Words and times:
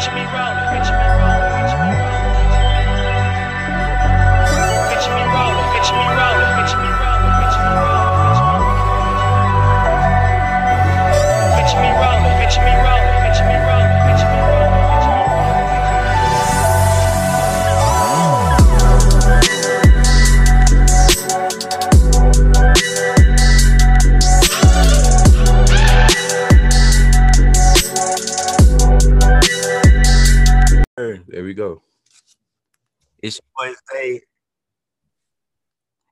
Picture 0.00 0.14
me 0.14 0.24
rolling, 0.32 0.49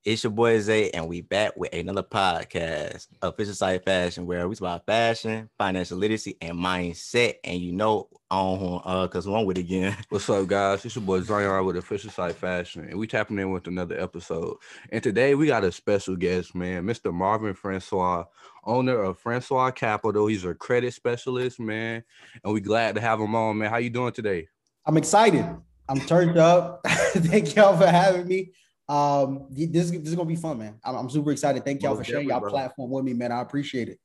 It's 0.09 0.25
your 0.25 0.31
boy 0.31 0.59
Zay, 0.59 0.89
and 0.93 1.07
we 1.07 1.21
back 1.21 1.55
with 1.55 1.71
another 1.75 2.03
podcast, 2.03 3.09
Official 3.21 3.53
Psych 3.53 3.85
Fashion, 3.85 4.25
where 4.25 4.49
we 4.49 4.55
talk 4.55 4.61
about 4.61 4.87
fashion, 4.87 5.51
financial 5.59 5.99
literacy, 5.99 6.35
and 6.41 6.57
mindset. 6.57 7.35
And 7.45 7.61
you 7.61 7.75
know, 7.75 8.09
on 8.31 8.81
uh, 8.87 9.07
cause 9.09 9.27
I'm 9.27 9.45
with 9.45 9.59
it 9.59 9.61
again. 9.61 9.95
What's 10.09 10.31
up, 10.31 10.47
guys? 10.47 10.83
It's 10.87 10.97
your 10.97 11.05
boy 11.05 11.21
Zion 11.21 11.63
with 11.67 11.77
Official 11.77 12.11
Psych 12.11 12.35
Fashion, 12.37 12.87
and 12.89 12.99
we 12.99 13.07
tapping 13.07 13.39
in 13.39 13.51
with 13.51 13.67
another 13.67 14.01
episode. 14.01 14.57
And 14.91 15.03
today 15.03 15.35
we 15.35 15.47
got 15.47 15.63
a 15.63 15.71
special 15.71 16.17
guest, 16.17 16.55
man, 16.55 16.85
Mr. 16.85 17.13
Marvin 17.13 17.53
Francois, 17.53 18.25
owner 18.65 19.03
of 19.03 19.19
Francois 19.19 19.73
Capital. 19.73 20.27
He's 20.27 20.47
a 20.47 20.55
credit 20.55 20.95
specialist, 20.95 21.61
man, 21.61 22.03
and 22.43 22.55
we 22.55 22.63
glad 22.63 22.95
to 22.95 23.03
have 23.03 23.21
him 23.21 23.35
on, 23.35 23.59
man. 23.59 23.69
How 23.69 23.77
you 23.77 23.91
doing 23.91 24.15
today? 24.15 24.49
I'm 24.87 24.97
excited. 24.97 25.45
I'm 25.87 26.01
turned 26.01 26.39
up. 26.39 26.81
Thank 26.87 27.55
y'all 27.55 27.77
for 27.77 27.87
having 27.87 28.27
me. 28.27 28.53
Um, 28.89 29.47
this, 29.51 29.91
this 29.91 29.93
is 29.93 30.15
gonna 30.15 30.29
be 30.29 30.37
fun, 30.37 30.59
man. 30.59 30.79
I'm, 30.83 30.95
I'm 30.97 31.11
super 31.11 31.31
excited. 31.31 31.65
Thank 31.65 31.83
y'all 31.83 31.95
Most 31.95 32.07
for 32.07 32.13
sharing 32.13 32.29
y'all 32.29 32.41
definitely, 32.41 32.51
bro. 32.51 32.59
platform 32.61 32.91
with 32.91 33.05
me, 33.05 33.13
man. 33.13 33.33
I 33.33 33.43
appreciate 33.43 33.89
it. 33.89 33.99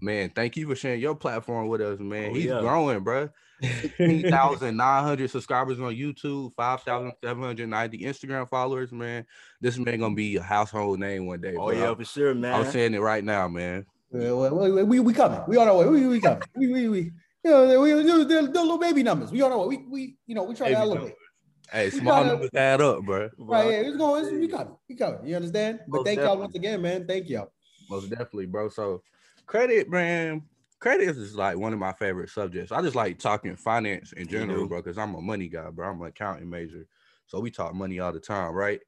Man, 0.00 0.30
thank 0.30 0.56
you 0.56 0.66
for 0.66 0.74
sharing 0.74 1.00
your 1.00 1.14
platform 1.14 1.68
with 1.68 1.80
us, 1.80 1.98
man. 2.00 2.30
Oh, 2.30 2.34
He's 2.34 2.46
yeah. 2.46 2.60
growing, 2.60 3.00
bro. 3.00 3.28
16,900 3.62 5.30
subscribers 5.30 5.78
on 5.78 5.94
YouTube, 5.94 6.52
5,790 6.56 7.98
Instagram 7.98 8.48
followers, 8.48 8.90
man. 8.90 9.24
This 9.60 9.78
man 9.78 10.00
gonna 10.00 10.14
be 10.14 10.36
a 10.36 10.42
household 10.42 10.98
name 10.98 11.26
one 11.26 11.40
day. 11.40 11.54
Oh 11.56 11.68
bro. 11.68 11.70
yeah, 11.70 11.94
for 11.94 12.04
sure, 12.04 12.34
man. 12.34 12.54
I'm 12.54 12.70
saying 12.70 12.94
it 12.94 13.00
right 13.00 13.22
now, 13.22 13.48
man. 13.48 13.86
We, 14.10 14.30
we, 14.30 14.82
we, 14.82 15.00
we 15.00 15.14
coming. 15.14 15.40
We 15.46 15.56
on 15.56 15.68
our 15.68 15.76
way. 15.76 15.86
We, 15.86 16.06
we 16.06 16.20
coming. 16.20 16.42
We, 16.54 16.68
we, 16.68 16.88
we, 16.88 16.98
you 17.44 17.50
know, 17.50 17.80
we, 17.80 17.94
we 17.94 18.02
do 18.02 18.24
the, 18.24 18.42
the 18.42 18.60
little 18.60 18.78
baby 18.78 19.02
numbers. 19.02 19.30
We 19.30 19.40
on 19.42 19.52
our 19.52 19.58
way. 19.58 19.66
We, 19.68 19.86
we, 19.88 20.16
you 20.26 20.34
know, 20.34 20.42
we 20.42 20.54
try 20.54 20.68
to 20.68 20.74
Baby 20.74 20.90
elevate. 20.90 21.14
Hey, 21.70 21.84
We 21.86 21.90
small 21.90 22.14
gotta- 22.16 22.28
numbers 22.28 22.50
add 22.54 22.80
up, 22.80 23.04
bro. 23.04 23.30
Right, 23.38 23.64
yeah, 23.70 23.76
it's 23.80 23.96
going. 23.96 24.24
It's, 24.24 24.32
we 24.32 24.48
coming. 24.48 24.76
We 24.88 24.94
coming. 24.94 25.26
You 25.26 25.36
understand? 25.36 25.80
But 25.88 25.98
Most 25.98 26.06
thank 26.06 26.20
y'all 26.20 26.38
once 26.38 26.54
again, 26.54 26.82
man. 26.82 27.06
Thank 27.06 27.28
y'all. 27.28 27.52
Most 27.88 28.10
definitely, 28.10 28.46
bro. 28.46 28.68
So 28.68 29.02
credit, 29.46 29.88
man. 29.90 30.42
Credit 30.80 31.10
is 31.10 31.36
like 31.36 31.56
one 31.56 31.72
of 31.72 31.78
my 31.78 31.92
favorite 31.92 32.28
subjects. 32.28 32.72
I 32.72 32.82
just 32.82 32.96
like 32.96 33.18
talking 33.18 33.54
finance 33.54 34.12
in 34.14 34.26
general, 34.26 34.64
do. 34.64 34.68
bro, 34.68 34.82
because 34.82 34.98
I'm 34.98 35.14
a 35.14 35.20
money 35.20 35.48
guy, 35.48 35.70
bro. 35.70 35.88
I'm 35.88 36.00
an 36.02 36.08
accounting 36.08 36.50
major. 36.50 36.86
So 37.28 37.38
we 37.38 37.52
talk 37.52 37.72
money 37.72 38.00
all 38.00 38.12
the 38.12 38.18
time, 38.18 38.52
right? 38.52 38.80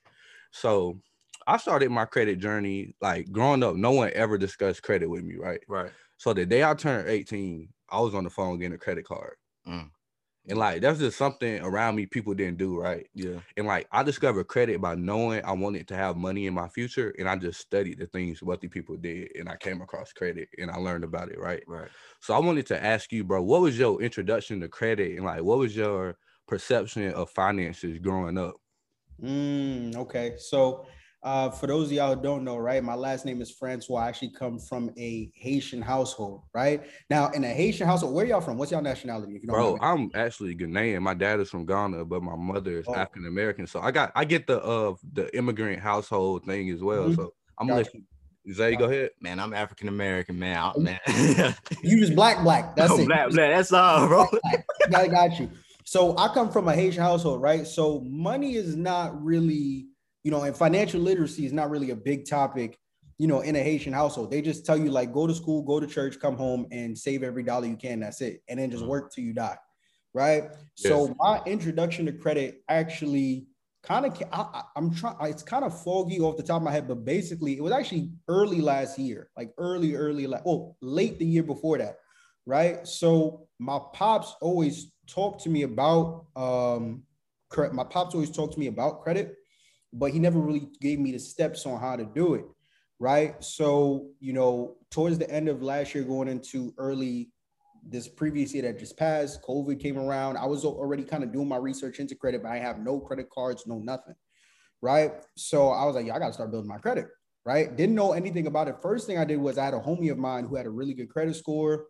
So 0.51 1.01
I 1.47 1.57
started 1.57 1.91
my 1.91 2.05
credit 2.05 2.41
journey 2.41 2.97
like 3.01 3.31
growing 3.31 3.63
up, 3.63 3.77
no 3.77 3.93
one 3.93 4.11
ever 4.15 4.37
discussed 4.37 4.83
credit 4.83 5.09
with 5.09 5.23
me, 5.23 5.37
right? 5.37 5.61
right. 5.69 5.93
So 6.17 6.33
the 6.33 6.45
day 6.45 6.65
I 6.65 6.75
turned 6.75 7.09
18, 7.09 7.69
I 7.91 8.01
was 8.01 8.15
on 8.15 8.25
the 8.25 8.31
phone 8.31 8.59
getting 8.59 8.75
a 8.75 8.79
credit 8.79 9.05
card. 9.05 9.37
Mm. 9.69 9.91
And 10.47 10.59
like 10.59 10.83
that's 10.83 10.99
just 10.99 11.17
something 11.17 11.61
around 11.63 11.97
me 11.97 12.05
people 12.07 12.35
didn't 12.35 12.59
do, 12.59 12.79
right? 12.79 13.07
Yeah. 13.15 13.39
And 13.57 13.67
like 13.67 13.89
I 13.91 14.03
discovered 14.03 14.45
credit 14.45 14.81
by 14.81 14.95
knowing 14.95 15.43
I 15.45 15.53
wanted 15.53 15.89
to 15.89 15.97
have 15.97 16.17
money 16.17 16.47
in 16.47 16.55
my 16.55 16.69
future, 16.69 17.15
and 17.19 17.29
I 17.29 17.37
just 17.37 17.61
studied 17.61 17.99
the 17.99 18.07
things 18.07 18.43
wealthy 18.43 18.69
people 18.69 18.97
did, 18.97 19.31
and 19.39 19.49
I 19.49 19.57
came 19.57 19.81
across 19.81 20.13
credit 20.13 20.49
and 20.59 20.71
I 20.71 20.77
learned 20.77 21.05
about 21.05 21.31
it, 21.31 21.39
right? 21.39 21.63
Right. 21.67 21.89
So 22.21 22.35
I 22.35 22.39
wanted 22.39 22.67
to 22.67 22.85
ask 22.85 23.11
you, 23.11 23.25
bro, 23.25 23.43
what 23.43 23.63
was 23.63 23.79
your 23.79 24.03
introduction 24.03 24.61
to 24.61 24.69
credit, 24.69 25.17
and 25.17 25.25
like 25.25 25.43
what 25.43 25.59
was 25.59 25.75
your 25.75 26.17
perception 26.47 27.11
of 27.13 27.31
finances 27.31 27.99
growing 27.99 28.37
up? 28.37 28.57
Mm, 29.23 29.97
okay. 29.97 30.35
So, 30.39 30.87
uh, 31.25 31.51
for 31.51 31.67
those 31.67 31.87
of 31.87 31.93
y'all 31.93 32.15
who 32.15 32.23
don't 32.23 32.45
know, 32.45 32.59
right, 32.59 32.85
my 32.85 32.95
last 32.95 33.25
name 33.25 33.41
is 33.41 33.51
Francois. 33.51 33.99
I 34.01 34.09
actually 34.09 34.31
come 34.31 34.59
from 34.59 34.91
a 34.99 35.31
Haitian 35.35 35.81
household, 35.81 36.43
right? 36.55 36.83
Now, 37.09 37.31
in 37.31 37.43
a 37.45 37.49
Haitian 37.49 37.87
household, 37.87 38.15
where 38.15 38.27
y'all 38.27 38.43
from? 38.43 38.59
What's 38.59 38.71
y'all 38.71 38.83
nationality? 38.83 39.35
If 39.35 39.43
you 39.43 39.49
don't 39.49 39.57
Bro, 39.57 39.77
mind? 39.79 40.13
I'm 40.15 40.21
actually 40.23 40.55
Ghanaian. 40.55 41.01
My 41.01 41.15
dad 41.15 41.41
is 41.41 41.49
from 41.49 41.65
Ghana, 41.65 42.05
but 42.05 42.23
my 42.23 42.37
mother 42.37 42.79
is 42.79 42.85
Oh. 42.89 42.95
African 42.95 43.27
American. 43.27 43.67
So 43.67 43.81
I 43.81 43.91
got 43.91 44.13
I 44.15 44.25
get 44.27 44.47
the 44.47 44.63
uh 44.63 44.95
the 45.15 45.35
immigrant 45.37 45.81
household 45.81 46.45
thing 46.45 46.69
as 46.71 46.83
well. 46.83 47.09
Mhm. 47.09 47.17
So 47.17 47.33
I'm 47.59 47.69
gonna 47.69 47.81
let 47.81 47.95
you 47.95 48.03
Zay, 48.53 48.77
go 48.77 48.85
ahead. 48.85 49.09
Man, 49.23 49.41
I'm 49.41 49.55
African 49.55 49.89
American, 49.89 50.39
man. 50.39 50.59
I- 50.59 50.73
Oh, 50.77 50.81
man. 50.81 51.01
you 51.83 51.99
just 52.01 52.15
black, 52.15 52.43
black. 52.43 52.77
That's 52.77 52.99
it. 52.99 53.07
black, 53.07 53.31
black. 53.31 53.51
That's 53.51 53.73
all, 53.73 54.07
bro. 54.09 54.27
I 54.95 55.09
got 55.09 55.41
you. 55.41 55.49
So 55.85 56.17
I 56.19 56.29
come 56.29 56.51
from 56.51 56.69
a 56.69 56.75
Haitian 56.75 57.03
household, 57.03 57.41
right? 57.41 57.67
So 57.67 58.01
money 58.01 58.57
is 58.57 58.77
not 58.77 59.23
really, 59.23 59.87
you 60.25 60.31
know, 60.31 60.43
and 60.43 60.57
financial 60.57 61.01
literacy 61.01 61.47
is 61.47 61.53
not 61.53 61.71
really 61.71 61.91
a 61.91 61.97
big 61.97 62.29
topic, 62.29 62.79
you 63.19 63.29
know, 63.29 63.41
in 63.41 63.55
a 63.55 63.63
Haitian 63.63 63.93
household. 63.93 64.31
They 64.31 64.43
just 64.43 64.67
tell 64.67 64.77
you 64.77 64.91
like 64.91 65.13
go 65.13 65.27
to 65.27 65.35
school, 65.35 65.63
go 65.63 65.79
to 65.79 65.87
church, 65.87 66.19
come 66.19 66.37
home, 66.37 66.67
and 66.73 66.99
save 66.99 67.23
every 67.23 67.43
dollar 67.43 67.67
you 67.67 67.77
can. 67.77 68.01
That's 68.01 68.21
it, 68.21 68.43
and 68.49 68.59
then 68.59 68.71
just 68.71 68.85
work 68.85 69.13
till 69.13 69.23
you 69.23 69.35
die, 69.35 69.59
right? 70.13 70.45
So 70.75 71.15
my 71.21 71.41
introduction 71.47 72.07
to 72.07 72.13
credit 72.13 72.63
actually 72.69 73.47
kind 73.83 74.07
of, 74.07 74.21
I, 74.33 74.63
I'm 74.75 74.93
trying. 74.93 75.17
It's 75.23 75.43
kind 75.43 75.65
of 75.65 75.79
foggy 75.83 76.19
off 76.19 76.37
the 76.37 76.43
top 76.43 76.57
of 76.57 76.63
my 76.63 76.73
head, 76.73 76.89
but 76.89 77.05
basically 77.05 77.57
it 77.57 77.63
was 77.63 77.73
actually 77.73 78.11
early 78.27 78.61
last 78.61 78.99
year, 78.99 79.31
like 79.37 79.53
early, 79.59 79.95
early, 79.95 80.27
like 80.27 80.43
oh, 80.47 80.75
late 80.81 81.19
the 81.19 81.27
year 81.27 81.43
before 81.43 81.79
that 81.79 81.99
right? 82.47 82.87
So 82.87 83.49
my 83.59 83.79
pops 83.93 84.35
always 84.41 84.93
talked 85.07 85.43
to 85.45 85.51
me 85.51 85.63
about 85.63 86.27
um 86.37 87.03
credit. 87.51 87.75
My 87.75 87.85
pops 87.85 88.15
always 88.15 88.31
talked 88.31 88.55
to 88.55 88.61
me 88.61 88.67
about 88.67 89.03
credit, 89.03 89.37
but 89.95 90.11
he 90.11 90.19
never 90.19 90.39
really 90.39 90.69
gave 90.81 90.99
me 90.99 91.13
the 91.13 91.19
steps 91.19 91.65
on 91.65 91.81
how 91.81 91.97
to 91.97 92.05
do 92.05 92.35
it, 92.35 92.45
right? 92.99 93.43
So 93.43 94.09
you 94.21 94.33
know, 94.33 94.77
towards 94.91 95.19
the 95.19 95.31
end 95.31 95.49
of 95.49 95.63
last 95.63 95.95
year, 95.95 96.05
going 96.05 96.29
into 96.29 96.75
early 96.77 97.31
this 97.87 98.09
previous 98.09 98.53
year 98.53 98.63
that 98.65 98.79
just 98.79 98.97
passed, 98.97 99.43
COVID 99.43 99.81
came 99.81 99.99
around. 99.99 100.37
I 100.37 100.47
was 100.47 100.65
already 100.65 101.05
kind 101.05 101.23
of 101.23 101.33
doing 101.33 101.49
my 101.49 101.57
research 101.57 102.01
into 102.01 102.15
credit, 102.15 102.43
but 102.43 102.51
I 102.51 102.59
have 102.59 102.79
no 102.79 102.99
credit 102.99 103.29
cards, 103.31 103.67
no 103.67 103.79
nothing, 103.79 104.15
right? 104.81 105.13
So 105.37 105.69
I 105.69 105.85
was 105.85 105.95
like, 105.95 106.07
yeah, 106.07 106.17
I 106.17 106.19
got 106.19 106.29
to 106.29 106.33
start 106.33 106.51
building 106.51 106.69
my 106.69 106.79
credit, 106.79 107.07
right? 107.45 107.75
Didn't 107.77 107.95
know 107.95 108.13
anything 108.13 108.47
about 108.47 108.69
it. 108.69 108.77
First 108.83 109.07
thing 109.07 109.19
I 109.19 109.25
did 109.25 109.39
was 109.39 109.59
I 109.59 109.67
had 109.67 109.75
a 109.75 109.81
homie 109.81 110.11
of 110.11 110.19
mine 110.19 110.47
who 110.47 110.57
had 110.57 110.67
a 110.67 110.71
really 110.71 110.95
good 110.95 111.11
credit 111.11 111.37
score 111.37 111.87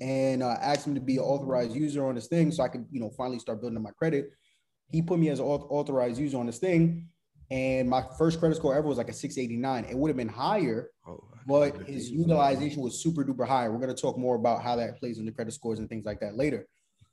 and 0.00 0.42
uh, 0.42 0.56
asked 0.60 0.86
him 0.86 0.94
to 0.94 1.00
be 1.00 1.16
an 1.16 1.22
authorized 1.22 1.74
user 1.74 2.06
on 2.06 2.14
this 2.14 2.28
thing 2.28 2.52
so 2.52 2.62
I 2.62 2.68
could, 2.68 2.86
you 2.90 3.00
know, 3.00 3.10
finally 3.16 3.38
start 3.38 3.60
building 3.60 3.82
my 3.82 3.90
credit. 3.92 4.30
He 4.92 5.02
put 5.02 5.18
me 5.18 5.30
as 5.30 5.40
an 5.40 5.46
authorized 5.46 6.20
user 6.20 6.38
on 6.38 6.46
this 6.46 6.58
thing. 6.58 7.08
And 7.50 7.88
my 7.88 8.02
first 8.16 8.38
credit 8.38 8.54
score 8.56 8.74
ever 8.74 8.86
was 8.88 8.98
like 8.98 9.08
a 9.10 9.12
689. 9.12 9.84
It 9.84 9.96
would 9.96 10.08
have 10.08 10.16
been 10.16 10.28
higher, 10.28 10.90
Oh, 11.06 11.22
but 11.46 11.76
his 11.86 12.10
utilization 12.10 12.80
was 12.82 13.02
super 13.02 13.24
duper 13.24 13.46
high. 13.46 13.68
We're 13.68 13.76
going 13.78 13.94
to 13.94 14.00
talk 14.00 14.16
more 14.16 14.36
about 14.36 14.62
how 14.62 14.76
that 14.76 14.98
plays 14.98 15.18
into 15.18 15.32
credit 15.32 15.52
scores 15.52 15.78
and 15.78 15.88
things 15.88 16.06
like 16.06 16.20
that 16.20 16.36
later. 16.36 16.66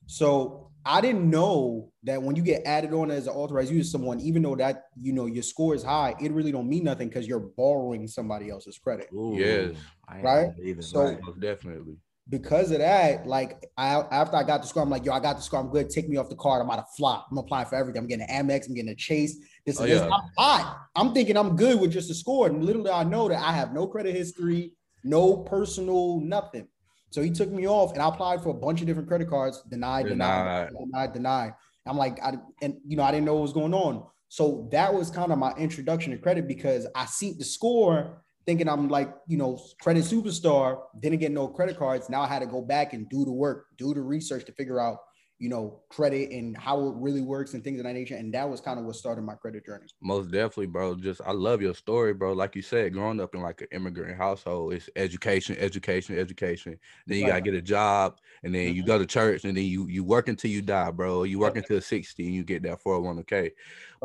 So 0.05 0.71
I 0.85 1.01
didn't 1.01 1.29
know 1.29 1.91
that 2.03 2.21
when 2.21 2.35
you 2.35 2.41
get 2.41 2.63
added 2.65 2.93
on 2.93 3.11
as 3.11 3.27
an 3.27 3.33
authorized 3.33 3.71
user, 3.71 3.89
someone, 3.89 4.19
even 4.21 4.41
though 4.41 4.55
that 4.55 4.85
you 4.99 5.13
know 5.13 5.25
your 5.25 5.43
score 5.43 5.75
is 5.75 5.83
high, 5.83 6.15
it 6.21 6.31
really 6.31 6.51
don't 6.51 6.67
mean 6.69 6.83
nothing 6.85 7.09
because 7.09 7.27
you're 7.27 7.39
borrowing 7.39 8.07
somebody 8.07 8.49
else's 8.49 8.77
credit. 8.77 9.09
Yes. 9.11 9.75
I 10.07 10.21
Right? 10.21 10.49
So- 10.81 11.03
right. 11.05 11.19
definitely. 11.39 11.97
Because 12.29 12.71
of 12.71 12.79
that, 12.79 13.25
like 13.25 13.65
I 13.75 13.95
after 14.11 14.37
I 14.37 14.43
got 14.43 14.61
the 14.61 14.67
score, 14.67 14.83
I'm 14.83 14.89
like, 14.89 15.03
yo, 15.03 15.13
I 15.13 15.19
got 15.19 15.37
the 15.37 15.41
score. 15.41 15.59
I'm 15.59 15.69
good. 15.69 15.89
Take 15.89 16.07
me 16.07 16.17
off 16.17 16.29
the 16.29 16.35
card. 16.35 16.61
I'm 16.61 16.69
out 16.69 16.79
of 16.79 16.85
flop. 16.95 17.27
I'm 17.31 17.37
applying 17.37 17.65
for 17.65 17.75
everything. 17.75 18.01
I'm 18.01 18.07
getting 18.07 18.27
an 18.29 18.47
Amex. 18.47 18.67
I'm 18.67 18.75
getting 18.75 18.91
a 18.91 18.95
Chase. 18.95 19.37
This 19.65 19.79
Oh, 19.79 19.83
and 19.83 19.91
yeah. 19.91 20.03
I'm 20.03 20.29
hot. 20.37 20.77
I'm 20.95 21.13
thinking 21.13 21.35
I'm 21.35 21.55
good 21.55 21.79
with 21.79 21.91
just 21.91 22.11
a 22.11 22.13
score. 22.13 22.47
And 22.47 22.63
literally, 22.63 22.91
I 22.91 23.03
know 23.03 23.27
that 23.29 23.41
I 23.41 23.51
have 23.51 23.73
no 23.73 23.87
credit 23.87 24.15
history, 24.15 24.73
no 25.03 25.37
personal, 25.37 26.19
nothing. 26.21 26.67
So 27.11 27.23
he 27.23 27.31
took 27.31 27.49
me 27.49 27.67
off, 27.67 27.93
and 27.93 28.01
I 28.01 28.09
applied 28.09 28.43
for 28.43 28.49
a 28.49 28.53
bunch 28.53 28.81
of 28.81 28.87
different 28.87 29.07
credit 29.07 29.27
cards. 29.29 29.63
Denied, 29.69 30.05
denied, 30.05 30.69
Denied. 30.69 30.85
denied, 30.91 31.13
denied. 31.13 31.53
I'm 31.87 31.97
like, 31.97 32.21
I 32.21 32.33
and 32.61 32.75
you 32.85 32.95
know, 32.95 33.03
I 33.03 33.11
didn't 33.11 33.25
know 33.25 33.33
what 33.33 33.41
was 33.43 33.53
going 33.53 33.73
on. 33.73 34.05
So 34.27 34.69
that 34.71 34.93
was 34.93 35.09
kind 35.09 35.31
of 35.31 35.39
my 35.39 35.51
introduction 35.53 36.11
to 36.11 36.19
credit 36.19 36.47
because 36.47 36.85
I 36.95 37.05
see 37.05 37.33
the 37.33 37.43
score 37.43 38.21
thinking 38.45 38.67
I'm 38.69 38.87
like, 38.89 39.13
you 39.27 39.37
know, 39.37 39.59
credit 39.81 40.03
superstar, 40.03 40.83
didn't 40.99 41.19
get 41.19 41.31
no 41.31 41.47
credit 41.47 41.77
cards. 41.77 42.09
Now 42.09 42.21
I 42.21 42.27
had 42.27 42.39
to 42.39 42.47
go 42.47 42.61
back 42.61 42.93
and 42.93 43.09
do 43.09 43.25
the 43.25 43.31
work, 43.31 43.67
do 43.77 43.93
the 43.93 44.01
research 44.01 44.45
to 44.45 44.51
figure 44.53 44.79
out, 44.79 44.99
you 45.37 45.49
know, 45.49 45.83
credit 45.89 46.31
and 46.31 46.57
how 46.57 46.87
it 46.87 46.95
really 46.97 47.21
works 47.21 47.53
and 47.53 47.63
things 47.63 47.79
of 47.79 47.85
that 47.85 47.93
nature. 47.93 48.15
And 48.15 48.33
that 48.33 48.49
was 48.49 48.61
kind 48.61 48.79
of 48.79 48.85
what 48.85 48.95
started 48.95 49.21
my 49.21 49.35
credit 49.35 49.65
journey. 49.65 49.87
Most 50.01 50.31
definitely, 50.31 50.67
bro. 50.67 50.95
Just 50.95 51.19
I 51.25 51.33
love 51.33 51.61
your 51.61 51.75
story, 51.75 52.13
bro. 52.13 52.31
Like 52.31 52.55
you 52.55 52.61
said, 52.61 52.93
growing 52.93 53.19
up 53.19 53.35
in 53.35 53.41
like 53.41 53.59
an 53.59 53.67
immigrant 53.73 54.15
household, 54.15 54.71
it's 54.73 54.89
education, 54.95 55.57
education, 55.59 56.17
education. 56.17 56.79
Then 57.05 57.19
you 57.19 57.25
Right. 57.25 57.31
gotta 57.31 57.41
get 57.41 57.53
a 57.53 57.61
job, 57.61 58.17
and 58.43 58.55
then 58.55 58.73
you 58.73 58.81
Mhm. 58.81 58.85
go 58.85 58.97
to 58.97 59.05
church, 59.05 59.43
and 59.43 59.57
then 59.57 59.65
you 59.65 59.87
you 59.89 60.05
work 60.05 60.29
until 60.29 60.51
you 60.51 60.61
die, 60.61 60.91
bro. 60.91 61.23
You 61.23 61.37
work 61.39 61.57
until 61.57 61.81
sixty, 61.81 62.25
and 62.27 62.33
you 62.33 62.45
get 62.45 62.63
that 62.63 62.81
four 62.81 62.93
hundred 62.95 63.13
one 63.15 63.23
k. 63.25 63.51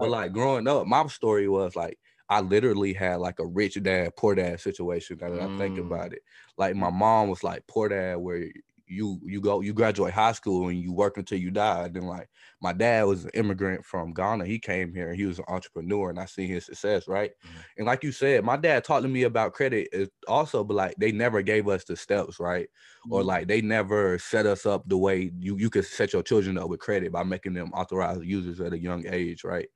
But 0.01 0.09
like 0.11 0.33
growing 0.33 0.67
up, 0.67 0.89
my 0.89 1.07
story 1.07 1.49
was 1.49 1.77
like 1.77 2.01
I 2.35 2.41
literally 2.41 2.93
had 2.93 3.17
like 3.21 3.39
a 3.39 3.47
rich 3.47 3.81
dad, 3.83 4.17
poor 4.17 4.35
dad 4.35 4.61
situation. 4.61 5.19
Now 5.21 5.31
that 5.31 5.41
I 5.43 5.49
think 5.57 5.77
Mm. 5.77 5.79
about 5.79 6.13
it, 6.13 6.23
like 6.59 6.77
my 6.77 6.91
mom 6.91 7.29
was 7.29 7.43
like 7.45 7.67
poor 7.69 7.89
dad, 7.89 8.17
where 8.17 8.51
you 8.87 9.19
you 9.25 9.41
go 9.41 9.61
you 9.61 9.73
graduate 9.73 10.13
high 10.13 10.33
school 10.33 10.69
and 10.69 10.79
you 10.79 10.93
work 10.93 11.17
until 11.17 11.39
you 11.39 11.51
die. 11.51 11.87
And 11.87 11.97
then 11.97 12.05
like 12.05 12.29
my 12.61 12.73
dad 12.73 13.05
was 13.05 13.25
an 13.25 13.31
immigrant 13.35 13.85
from 13.87 14.13
Ghana. 14.13 14.47
He 14.47 14.59
came 14.59 14.95
here 14.95 15.09
and 15.09 15.17
he 15.17 15.27
was 15.27 15.39
an 15.39 15.47
entrepreneur, 15.49 16.11
and 16.11 16.19
I 16.21 16.27
seen 16.27 16.49
his 16.49 16.67
success, 16.67 17.09
right? 17.09 17.33
Mhm. 17.43 17.65
And 17.77 17.87
like 17.87 18.03
you 18.05 18.13
said, 18.13 18.45
my 18.45 18.57
dad 18.57 18.85
taught 18.85 19.01
to 19.01 19.09
me 19.09 19.23
about 19.23 19.55
credit 19.55 19.89
also, 20.29 20.65
but 20.65 20.75
like 20.75 20.95
they 20.99 21.13
never 21.13 21.43
gave 21.43 21.69
us 21.69 21.85
the 21.85 21.97
steps, 21.97 22.39
right? 22.39 22.69
Or 23.11 23.23
Mhm. 23.23 23.25
like 23.25 23.49
they 23.49 23.61
never 23.61 24.19
set 24.19 24.47
us 24.47 24.67
up 24.67 24.83
the 24.89 24.99
way 24.99 25.31
you 25.39 25.57
you 25.57 25.71
could 25.71 25.85
set 25.85 26.13
your 26.13 26.23
children 26.23 26.59
up 26.59 26.69
with 26.69 26.81
credit 26.81 27.13
by 27.13 27.23
making 27.23 27.55
them 27.55 27.73
authorized 27.73 28.25
users 28.25 28.61
at 28.61 28.73
a 28.73 28.79
young 28.79 29.07
age, 29.07 29.45
right? 29.45 29.69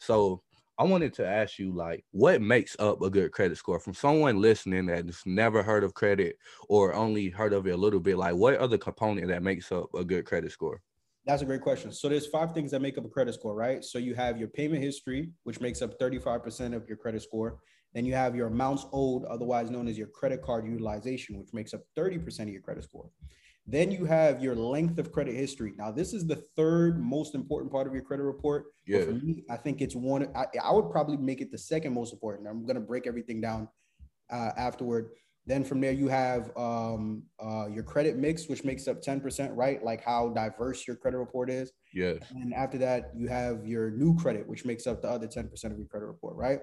So 0.00 0.42
I 0.78 0.84
wanted 0.84 1.14
to 1.14 1.26
ask 1.26 1.58
you, 1.58 1.72
like, 1.72 2.04
what 2.10 2.42
makes 2.42 2.76
up 2.78 3.00
a 3.00 3.08
good 3.08 3.32
credit 3.32 3.56
score 3.56 3.80
from 3.80 3.94
someone 3.94 4.40
listening 4.40 4.86
that's 4.86 5.24
never 5.24 5.62
heard 5.62 5.84
of 5.84 5.94
credit 5.94 6.36
or 6.68 6.92
only 6.92 7.30
heard 7.30 7.54
of 7.54 7.66
it 7.66 7.70
a 7.70 7.76
little 7.76 8.00
bit? 8.00 8.18
Like, 8.18 8.34
what 8.34 8.56
other 8.56 8.76
component 8.76 9.28
that 9.28 9.42
makes 9.42 9.72
up 9.72 9.88
a 9.94 10.04
good 10.04 10.26
credit 10.26 10.52
score? 10.52 10.82
That's 11.24 11.40
a 11.40 11.46
great 11.46 11.62
question. 11.62 11.92
So 11.92 12.08
there's 12.08 12.26
five 12.26 12.52
things 12.52 12.70
that 12.72 12.82
make 12.82 12.98
up 12.98 13.06
a 13.06 13.08
credit 13.08 13.34
score, 13.34 13.54
right? 13.54 13.82
So 13.82 13.98
you 13.98 14.14
have 14.14 14.38
your 14.38 14.48
payment 14.48 14.82
history, 14.82 15.30
which 15.44 15.60
makes 15.60 15.80
up 15.80 15.98
35% 15.98 16.74
of 16.74 16.86
your 16.86 16.98
credit 16.98 17.22
score. 17.22 17.58
Then 17.94 18.04
you 18.04 18.14
have 18.14 18.36
your 18.36 18.48
amounts 18.48 18.84
owed, 18.92 19.24
otherwise 19.24 19.70
known 19.70 19.88
as 19.88 19.96
your 19.96 20.08
credit 20.08 20.42
card 20.42 20.66
utilization, 20.66 21.38
which 21.38 21.54
makes 21.54 21.72
up 21.72 21.80
30% 21.96 22.40
of 22.40 22.48
your 22.50 22.60
credit 22.60 22.84
score. 22.84 23.08
Then 23.66 23.90
you 23.90 24.04
have 24.04 24.42
your 24.42 24.54
length 24.54 24.98
of 24.98 25.10
credit 25.10 25.34
history. 25.34 25.72
Now, 25.76 25.90
this 25.90 26.12
is 26.12 26.26
the 26.26 26.36
third 26.56 27.02
most 27.02 27.34
important 27.34 27.72
part 27.72 27.86
of 27.86 27.92
your 27.92 28.02
credit 28.02 28.22
report. 28.22 28.66
But 28.86 28.98
Yeah. 28.98 29.04
for 29.06 29.12
me, 29.12 29.44
I 29.50 29.56
think 29.56 29.80
it's 29.80 29.96
one. 29.96 30.28
I, 30.36 30.46
I 30.62 30.72
would 30.72 30.90
probably 30.90 31.16
make 31.16 31.40
it 31.40 31.50
the 31.50 31.58
second 31.58 31.92
most 31.92 32.12
important. 32.12 32.46
I'm 32.48 32.64
gonna 32.64 32.80
break 32.80 33.06
everything 33.06 33.40
down 33.40 33.68
uh, 34.30 34.52
afterward. 34.56 35.10
Then 35.46 35.62
from 35.64 35.80
there, 35.80 35.92
you 35.92 36.08
have 36.08 36.56
um, 36.56 37.24
uh, 37.40 37.66
your 37.68 37.84
credit 37.84 38.16
mix, 38.16 38.48
which 38.48 38.64
makes 38.64 38.88
up 38.88 39.00
10%, 39.00 39.54
right? 39.56 39.82
Like 39.82 40.02
how 40.04 40.30
diverse 40.30 40.86
your 40.86 40.96
credit 40.96 41.18
report 41.18 41.50
is. 41.50 41.72
Yes. 41.94 42.18
And 42.30 42.52
after 42.52 42.78
that, 42.78 43.12
you 43.16 43.28
have 43.28 43.64
your 43.66 43.90
new 43.90 44.16
credit, 44.16 44.46
which 44.48 44.64
makes 44.64 44.86
up 44.86 45.02
the 45.02 45.08
other 45.08 45.26
10% 45.28 45.72
of 45.72 45.78
your 45.78 45.86
credit 45.86 46.06
report, 46.06 46.36
right? 46.36 46.60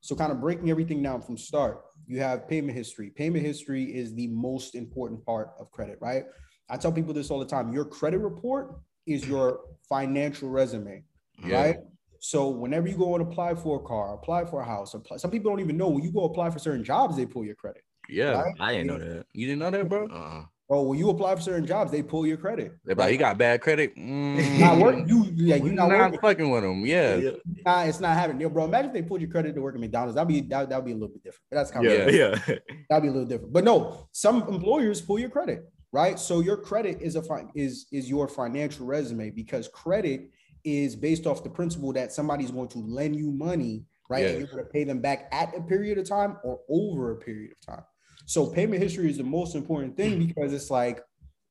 So, 0.00 0.14
kind 0.14 0.32
of 0.32 0.40
breaking 0.40 0.68
everything 0.68 1.02
down 1.02 1.22
from 1.22 1.38
start, 1.38 1.82
you 2.06 2.20
have 2.20 2.46
payment 2.48 2.76
history. 2.76 3.10
Payment 3.10 3.44
history 3.44 3.84
is 3.84 4.14
the 4.14 4.26
most 4.28 4.74
important 4.74 5.24
part 5.24 5.52
of 5.58 5.70
credit, 5.70 5.98
right? 6.00 6.24
I 6.68 6.76
tell 6.76 6.92
people 6.92 7.12
this 7.12 7.30
all 7.30 7.38
the 7.38 7.46
time 7.46 7.72
your 7.72 7.84
credit 7.84 8.18
report 8.18 8.76
is 9.06 9.26
your 9.26 9.60
financial 9.88 10.48
resume, 10.48 11.02
Yeah. 11.44 11.62
right? 11.62 11.76
So, 12.20 12.48
whenever 12.48 12.88
you 12.88 12.96
go 12.96 13.14
and 13.14 13.22
apply 13.26 13.54
for 13.54 13.76
a 13.76 13.80
car, 13.86 14.14
apply 14.14 14.46
for 14.46 14.60
a 14.62 14.64
house, 14.64 14.94
apply, 14.94 15.18
some 15.18 15.30
people 15.30 15.50
don't 15.50 15.60
even 15.60 15.76
know 15.76 15.88
when 15.90 16.02
you 16.02 16.10
go 16.10 16.24
apply 16.24 16.48
for 16.50 16.58
certain 16.58 16.82
jobs, 16.82 17.16
they 17.16 17.26
pull 17.26 17.44
your 17.44 17.54
credit. 17.54 17.82
Yeah. 18.08 18.40
Right? 18.40 18.54
I 18.60 18.72
didn't 18.72 18.86
know 18.86 18.98
that. 18.98 19.26
You 19.34 19.46
didn't 19.46 19.58
know 19.58 19.70
that, 19.70 19.88
bro? 19.90 20.06
Uh-uh. 20.08 20.44
Oh, 20.70 20.82
when 20.84 20.98
you 20.98 21.10
apply 21.10 21.34
for 21.36 21.42
certain 21.42 21.66
jobs, 21.66 21.92
they 21.92 22.02
pull 22.02 22.26
your 22.26 22.38
credit. 22.38 22.72
They're 22.86 22.96
like, 22.96 23.10
he 23.10 23.18
got 23.18 23.36
bad 23.36 23.60
credit. 23.60 23.94
Mm, 23.96 24.58
Not 24.60 24.78
work, 24.78 25.06
you, 25.06 25.24
yeah, 25.34 25.58
we 25.58 25.68
you 25.68 25.74
not 25.76 25.88
not 25.90 25.98
working. 26.12 26.20
fucking 26.20 26.50
with 26.50 26.64
him. 26.64 26.86
Yeah. 26.86 27.16
Yeah. 27.16 27.30
Nah, 27.66 27.82
it's 27.82 28.00
not 28.00 28.16
happening. 28.16 28.40
Yo, 28.40 28.48
bro, 28.48 28.64
imagine 28.64 28.86
if 28.88 28.94
they 28.94 29.02
pulled 29.02 29.20
your 29.20 29.28
credit 29.30 29.54
to 29.54 29.60
work 29.60 29.74
at 29.74 29.80
McDonald's. 29.82 30.14
That'd 30.14 30.28
be 30.28 30.40
that 30.48 30.70
that'd 30.70 30.86
be 30.86 30.92
a 30.92 30.94
little 30.94 31.08
bit 31.08 31.22
different. 31.22 31.42
But 31.50 31.56
that's 31.58 31.70
kind 31.70 31.84
Yeah. 31.84 31.92
of 31.92 32.14
Yeah. 32.14 32.56
that'd 32.88 33.02
be 33.02 33.08
a 33.08 33.12
little 33.12 33.26
different. 33.28 33.52
But 33.52 33.64
no, 33.64 34.08
some 34.12 34.48
employers 34.48 35.02
pull 35.02 35.18
your 35.18 35.28
credit, 35.28 35.70
right? 35.94 36.18
So 36.18 36.40
your 36.40 36.56
credit 36.56 37.00
is 37.00 37.14
a 37.14 37.22
fi- 37.22 37.46
is 37.54 37.86
is 37.92 38.10
your 38.10 38.26
financial 38.26 38.84
resume 38.84 39.30
because 39.30 39.68
credit 39.68 40.28
is 40.64 40.96
based 40.96 41.24
off 41.24 41.44
the 41.44 41.48
principle 41.48 41.92
that 41.92 42.12
somebody's 42.12 42.50
going 42.50 42.68
to 42.70 42.78
lend 42.78 43.14
you 43.14 43.30
money, 43.30 43.84
right? 44.10 44.26
And 44.26 44.38
you're 44.38 44.48
going 44.48 44.64
to 44.64 44.70
pay 44.70 44.82
them 44.82 45.00
back 45.00 45.28
at 45.30 45.56
a 45.56 45.60
period 45.60 45.98
of 45.98 46.08
time 46.08 46.36
or 46.42 46.58
over 46.68 47.12
a 47.12 47.16
period 47.16 47.52
of 47.52 47.60
time. 47.74 47.84
So 48.26 48.46
payment 48.46 48.82
history 48.82 49.08
is 49.08 49.18
the 49.18 49.24
most 49.24 49.54
important 49.54 49.96
thing 49.96 50.18
mm. 50.18 50.26
because 50.26 50.52
it's 50.52 50.68
like 50.70 51.00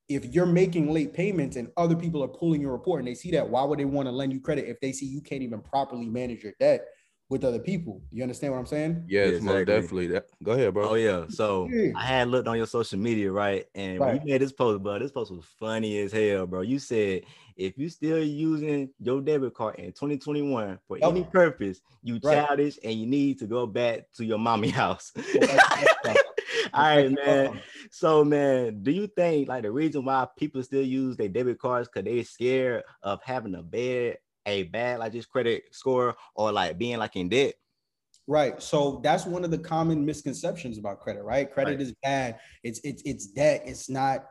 if 0.09 0.25
you're 0.25 0.45
making 0.45 0.91
late 0.91 1.13
payments 1.13 1.55
and 1.55 1.69
other 1.77 1.95
people 1.95 2.21
are 2.21 2.27
pulling 2.27 2.59
your 2.59 2.73
report 2.73 2.99
and 2.99 3.07
they 3.07 3.15
see 3.15 3.31
that, 3.31 3.47
why 3.47 3.63
would 3.63 3.79
they 3.79 3.85
want 3.85 4.07
to 4.07 4.11
lend 4.11 4.33
you 4.33 4.41
credit 4.41 4.65
if 4.67 4.77
they 4.81 4.91
see 4.91 5.05
you 5.05 5.21
can't 5.21 5.41
even 5.41 5.61
properly 5.61 6.09
manage 6.09 6.43
your 6.43 6.53
debt 6.59 6.85
with 7.29 7.43
other 7.43 7.59
people? 7.59 8.01
You 8.11 8.23
understand 8.23 8.53
what 8.53 8.59
I'm 8.59 8.65
saying? 8.65 9.05
Yes, 9.07 9.25
Yeah, 9.25 9.31
most 9.31 9.37
exactly. 9.61 9.65
definitely. 9.65 10.07
That, 10.07 10.27
go 10.43 10.51
ahead, 10.51 10.73
bro. 10.73 10.89
Oh 10.89 10.93
yeah. 10.95 11.25
So 11.29 11.69
Yeah. 11.71 11.91
I 11.95 12.03
had 12.05 12.27
looked 12.27 12.47
on 12.47 12.57
your 12.57 12.67
social 12.67 12.99
media, 12.99 13.31
right? 13.31 13.65
And 13.75 13.99
when 13.99 14.09
Right. 14.09 14.21
you 14.23 14.31
made 14.31 14.41
this 14.41 14.51
post, 14.51 14.83
bro, 14.83 14.99
this 14.99 15.11
post 15.11 15.31
was 15.31 15.45
funny 15.59 15.97
as 15.99 16.11
hell, 16.11 16.45
bro. 16.47 16.61
You 16.61 16.79
said 16.79 17.23
if 17.55 17.77
you 17.77 17.87
still 17.89 18.23
using 18.23 18.89
your 18.99 19.21
debit 19.21 19.53
card 19.53 19.75
in 19.75 19.91
2021 19.93 20.79
for 20.87 20.97
Yup. 20.97 21.09
any 21.11 21.23
purpose, 21.23 21.81
you 22.01 22.19
Right. 22.23 22.45
childish 22.45 22.77
and 22.83 22.93
you 22.93 23.05
need 23.07 23.39
to 23.39 23.47
go 23.47 23.65
back 23.67 24.11
to 24.17 24.25
your 24.25 24.39
mommy 24.39 24.69
house. 24.81 25.11
All 26.05 26.15
right, 26.73 27.11
man. 27.25 27.61
So, 27.91 28.23
man, 28.25 28.81
do 28.83 28.91
you 28.91 29.07
think 29.07 29.47
like 29.47 29.63
the 29.63 29.71
reason 29.71 30.05
why 30.05 30.27
people 30.37 30.63
still 30.63 30.81
use 30.83 31.15
their 31.17 31.27
debit 31.29 31.59
cards 31.59 31.87
because 31.87 32.05
they 32.05 32.23
scared 32.23 32.83
of 33.03 33.21
having 33.23 33.55
a 33.55 33.61
bad, 33.63 34.17
a 34.45 34.63
bad 34.63 34.99
like 34.99 35.11
just 35.13 35.29
credit 35.29 35.63
score 35.71 36.15
or 36.35 36.51
like 36.51 36.77
being 36.77 36.97
like 36.97 37.15
in 37.15 37.29
debt? 37.29 37.53
Right. 38.27 38.61
So 38.61 39.01
that's 39.03 39.25
one 39.25 39.43
of 39.43 39.51
the 39.51 39.57
common 39.57 40.05
misconceptions 40.05 40.77
about 40.77 41.01
credit, 41.01 41.23
right? 41.23 41.51
Credit 41.51 41.71
Right. 41.71 41.81
is 41.81 41.93
bad. 42.03 42.39
It's 42.63 42.79
it's 42.83 43.01
it's 43.05 43.27
debt. 43.27 43.63
It's 43.65 43.89
not. 43.89 44.25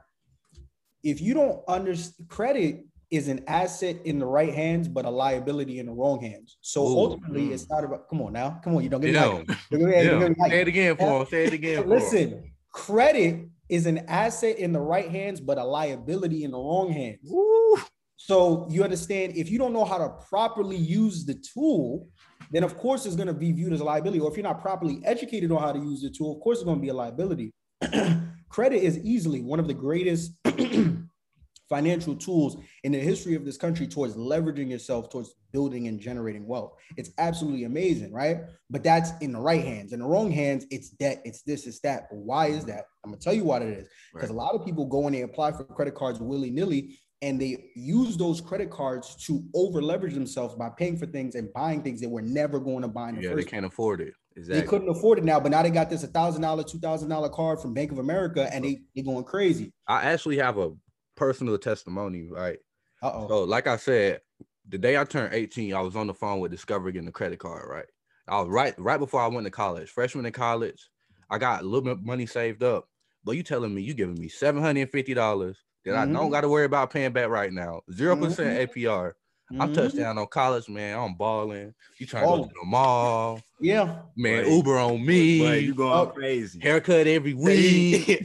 If 1.04 1.20
you 1.20 1.34
don't 1.34 1.62
understand, 1.68 2.28
credit 2.28 2.84
is 3.10 3.28
an 3.28 3.44
asset 3.48 3.96
in 4.06 4.18
the 4.18 4.24
right 4.24 4.54
hands, 4.54 4.88
but 4.88 5.04
a 5.04 5.10
liability 5.10 5.78
in 5.80 5.86
the 5.86 5.92
wrong 5.92 6.20
hands. 6.22 6.56
So 6.62 6.86
Ooh, 6.86 6.96
ultimately, 6.98 7.48
mm. 7.48 7.52
it's 7.52 7.68
not 7.68 7.84
about. 7.84 8.08
Come 8.08 8.22
on 8.22 8.32
now, 8.32 8.58
come 8.64 8.76
on. 8.76 8.82
You 8.82 8.88
don't 8.88 9.02
get 9.02 9.12
Yeah. 9.12 9.30
me. 9.40 9.44
hype. 9.46 9.58
Don't 9.70 9.80
get 9.80 9.90
me- 9.90 10.04
don't 10.04 10.38
Yeah. 10.38 10.48
Say 10.48 10.60
it 10.62 10.68
again 10.68 10.96
for 10.96 11.20
him. 11.20 11.26
Say 11.26 11.44
it 11.46 11.52
again. 11.52 11.82
For. 11.82 11.88
Listen, 11.88 12.52
credit 12.72 13.46
is 13.68 13.84
an 13.86 13.98
asset 14.08 14.58
in 14.58 14.72
the 14.72 14.80
right 14.80 15.10
hands, 15.10 15.40
but 15.40 15.58
a 15.58 15.64
liability 15.64 16.44
in 16.44 16.52
the 16.52 16.58
wrong 16.58 16.90
hands. 16.90 17.18
Woo. 17.24 17.76
So 18.24 18.68
you 18.70 18.84
understand 18.84 19.36
if 19.36 19.50
you 19.50 19.58
don't 19.58 19.72
know 19.72 19.84
how 19.84 19.98
to 19.98 20.08
properly 20.28 20.76
use 20.76 21.24
the 21.24 21.34
tool, 21.34 22.08
then 22.52 22.62
of 22.62 22.78
course 22.78 23.04
it's 23.04 23.16
going 23.16 23.26
to 23.26 23.34
be 23.34 23.50
viewed 23.50 23.72
as 23.72 23.80
a 23.80 23.84
liability. 23.84 24.20
Or 24.20 24.30
if 24.30 24.36
you're 24.36 24.44
not 24.44 24.62
properly 24.62 25.00
educated 25.04 25.50
on 25.50 25.60
how 25.60 25.72
to 25.72 25.80
use 25.80 26.02
the 26.02 26.10
tool, 26.10 26.36
of 26.36 26.40
course 26.40 26.58
it's 26.58 26.64
going 26.64 26.78
to 26.78 26.82
be 26.82 26.90
a 26.90 26.94
liability. 26.94 27.52
Credit 28.48 28.80
is 28.80 29.00
easily 29.00 29.40
one 29.40 29.58
of 29.58 29.66
the 29.66 29.74
greatest 29.74 30.34
financial 31.68 32.14
tools 32.14 32.58
in 32.84 32.92
the 32.92 32.98
history 33.00 33.34
of 33.34 33.44
this 33.44 33.56
country 33.56 33.88
towards 33.88 34.14
leveraging 34.14 34.70
yourself 34.70 35.10
towards 35.10 35.34
building 35.52 35.88
and 35.88 35.98
generating 35.98 36.46
wealth. 36.46 36.74
It's 36.96 37.10
absolutely 37.18 37.64
amazing, 37.64 38.12
right? 38.12 38.42
But 38.70 38.84
that's 38.84 39.10
in 39.20 39.32
the 39.32 39.40
right 39.40 39.64
hands. 39.64 39.92
In 39.92 39.98
the 39.98 40.06
wrong 40.06 40.30
hands, 40.30 40.64
it's 40.70 40.90
debt, 40.90 41.22
it's 41.24 41.42
this, 41.42 41.66
it's 41.66 41.80
that. 41.80 42.04
But 42.08 42.18
why 42.18 42.46
is 42.46 42.64
that? 42.66 42.84
I'm 43.02 43.10
gonna 43.10 43.20
tell 43.20 43.34
you 43.34 43.42
what 43.42 43.62
it 43.62 43.76
is. 43.76 43.88
Because 44.14 44.30
a 44.30 44.34
lot 44.34 44.54
of 44.54 44.64
people 44.64 44.86
go 44.86 45.06
and 45.06 45.16
they 45.16 45.22
apply 45.22 45.50
for 45.50 45.64
credit 45.64 45.96
cards 45.96 46.20
willy-nilly 46.20 46.96
and 47.22 47.40
they 47.40 47.70
use 47.76 48.16
those 48.16 48.40
credit 48.40 48.68
cards 48.68 49.14
to 49.26 49.42
over 49.54 49.80
leverage 49.80 50.12
themselves 50.12 50.56
by 50.56 50.68
paying 50.68 50.98
for 50.98 51.06
things 51.06 51.36
and 51.36 51.52
buying 51.52 51.82
things 51.82 52.00
they 52.00 52.08
were 52.08 52.20
never 52.20 52.58
going 52.58 52.82
to 52.82 52.88
buy 52.88 53.08
in 53.10 53.14
the 53.14 53.22
Yeah, 53.22 53.34
they 53.34 53.44
can't 53.44 53.64
afford 53.64 54.00
it. 54.00 54.12
Exactly. 54.34 54.60
they 54.60 54.66
couldn't 54.66 54.88
afford 54.88 55.18
it 55.18 55.24
now, 55.24 55.38
but 55.38 55.50
now 55.50 55.62
they 55.62 55.70
got 55.70 55.88
this 55.88 56.04
thousand 56.04 56.42
dollar, 56.42 56.64
two 56.64 56.78
thousand 56.78 57.08
dollar 57.08 57.28
card 57.28 57.60
from 57.60 57.72
Bank 57.74 57.92
of 57.92 57.98
America, 57.98 58.52
and 58.52 58.64
they 58.64 58.80
they 58.96 59.02
going 59.02 59.24
crazy. 59.24 59.72
I 59.86 60.02
actually 60.04 60.38
have 60.38 60.58
a 60.58 60.72
personal 61.16 61.56
testimony, 61.58 62.28
right? 62.30 62.58
Uh 63.02 63.12
oh. 63.14 63.28
So, 63.28 63.44
like 63.44 63.66
I 63.66 63.76
said, 63.76 64.20
the 64.68 64.78
day 64.78 64.96
I 64.96 65.04
turned 65.04 65.34
18, 65.34 65.74
I 65.74 65.80
was 65.80 65.96
on 65.96 66.06
the 66.06 66.14
phone 66.14 66.40
with 66.40 66.50
Discover 66.50 66.90
getting 66.92 67.08
a 67.08 67.12
credit 67.12 67.38
card, 67.38 67.68
right? 67.68 67.86
I 68.26 68.40
was 68.40 68.48
right 68.48 68.74
right 68.78 68.98
before 68.98 69.20
I 69.20 69.26
went 69.26 69.44
to 69.46 69.50
college, 69.50 69.90
freshman 69.90 70.26
in 70.26 70.32
college. 70.32 70.88
I 71.30 71.38
got 71.38 71.60
a 71.60 71.64
little 71.64 71.82
bit 71.82 71.92
of 71.92 72.04
money 72.04 72.26
saved 72.26 72.62
up, 72.62 72.88
but 73.24 73.36
you 73.36 73.42
telling 73.42 73.74
me 73.74 73.82
you 73.82 73.94
giving 73.94 74.18
me 74.18 74.28
$750 74.28 75.54
that 75.84 75.94
I 75.96 76.04
don't 76.06 76.28
Mhm. 76.28 76.30
got 76.30 76.40
to 76.42 76.48
worry 76.48 76.64
about 76.64 76.90
paying 76.90 77.12
back 77.12 77.28
right 77.28 77.52
now. 77.52 77.82
0% 77.90 78.18
Mhm. 78.48 78.60
APR. 78.68 79.14
I'm 79.58 79.70
Mhm. 79.70 79.74
touchdown 79.74 80.16
on 80.16 80.26
college, 80.28 80.68
man. 80.68 80.98
I'm 80.98 81.14
balling. 81.14 81.74
You 81.98 82.06
trying 82.06 82.22
to 82.24 82.28
go 82.28 82.44
to 82.44 82.48
the 82.48 82.64
mall, 82.66 83.40
Yeah. 83.60 84.00
man. 84.16 84.44
Right. 84.44 84.46
Uber 84.52 84.78
on 84.78 85.04
me. 85.04 85.38
Boy, 85.40 85.54
you 85.58 85.74
going 85.74 85.92
Oh. 85.92 86.06
crazy. 86.06 86.58
haircut 86.60 87.06
every 87.06 87.34
week, 87.34 88.24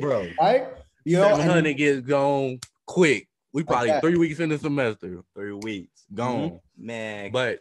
bro. 0.00 0.28
Right. 0.40 0.68
You 1.04 1.16
know, 1.16 1.22
Seven 1.28 1.40
and- 1.40 1.50
hundred 1.50 1.74
gets 1.74 2.00
gone 2.06 2.58
quick. 2.86 3.26
We 3.54 3.62
probably 3.64 3.88
that. 3.88 4.02
three 4.02 4.18
weeks 4.18 4.40
in 4.40 4.50
the 4.50 4.58
semester 4.58 5.22
Three 5.34 5.52
weeks. 5.54 6.04
gone. 6.14 6.60
Man. 6.76 7.32
But 7.32 7.60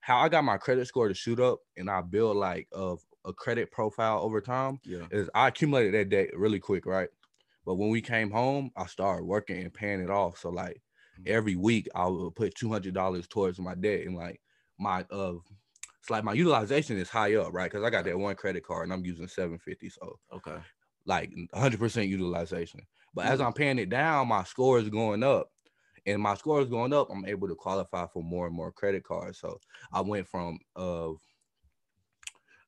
how 0.00 0.18
I 0.18 0.28
got 0.28 0.44
my 0.44 0.58
credit 0.58 0.86
score 0.86 1.08
to 1.08 1.14
shoot 1.14 1.40
up 1.40 1.60
and 1.78 1.88
I 1.90 2.02
build 2.02 2.36
like 2.36 2.68
of 2.72 3.00
a 3.24 3.32
credit 3.32 3.70
profile 3.72 4.20
over 4.20 4.40
time 4.42 4.78
yeah. 4.84 5.06
is 5.10 5.30
I 5.34 5.48
accumulated 5.48 5.94
that 5.94 6.10
debt 6.10 6.36
really 6.36 6.60
quick, 6.60 6.84
right? 6.84 7.08
But 7.66 7.76
when 7.76 7.90
we 7.90 8.02
came 8.02 8.30
home, 8.30 8.70
I 8.76 8.86
started 8.86 9.26
working 9.26 9.58
and 9.62 9.74
paying 9.74 10.00
it 10.00 10.10
off. 10.10 10.38
So 10.38 10.50
like 10.50 10.82
every 11.26 11.56
week 11.56 11.88
I 11.94 12.06
would 12.06 12.36
put 12.36 12.54
two 12.54 12.70
hundred 12.72 12.94
dollars 12.94 13.28
towards 13.28 13.58
my 13.60 13.74
debt 13.74 14.06
and 14.06 14.16
like 14.16 14.40
my 14.78 15.04
uh 15.10 15.34
it's 16.00 16.10
like 16.10 16.24
my 16.24 16.34
utilization 16.34 16.96
is 16.98 17.10
high 17.10 17.34
up, 17.36 17.52
right? 17.52 17.70
Because 17.70 17.84
I 17.84 17.90
got 17.90 18.04
that 18.04 18.18
one 18.18 18.36
credit 18.36 18.64
card 18.64 18.84
and 18.84 18.92
I'm 18.92 19.04
using 19.04 19.28
750. 19.28 19.90
So 19.90 20.18
Okay. 20.32 20.62
like 21.06 21.32
100% 21.54 22.08
utilization. 22.08 22.80
But 23.14 23.26
as 23.26 23.40
I'm 23.40 23.52
paying 23.52 23.78
it 23.78 23.88
down, 23.90 24.28
my 24.28 24.44
score 24.44 24.78
is 24.78 24.88
going 24.88 25.22
up. 25.22 25.50
And 26.06 26.22
my 26.22 26.34
score 26.34 26.60
is 26.62 26.68
going 26.68 26.92
up, 26.92 27.08
I'm 27.10 27.24
able 27.26 27.48
to 27.48 27.56
qualify 27.56 28.06
for 28.06 28.22
more 28.22 28.46
and 28.46 28.54
more 28.54 28.72
credit 28.72 29.04
cards. 29.04 29.40
So 29.40 29.60
I 29.92 30.00
went 30.02 30.28
from 30.28 30.58
uh 30.76 31.10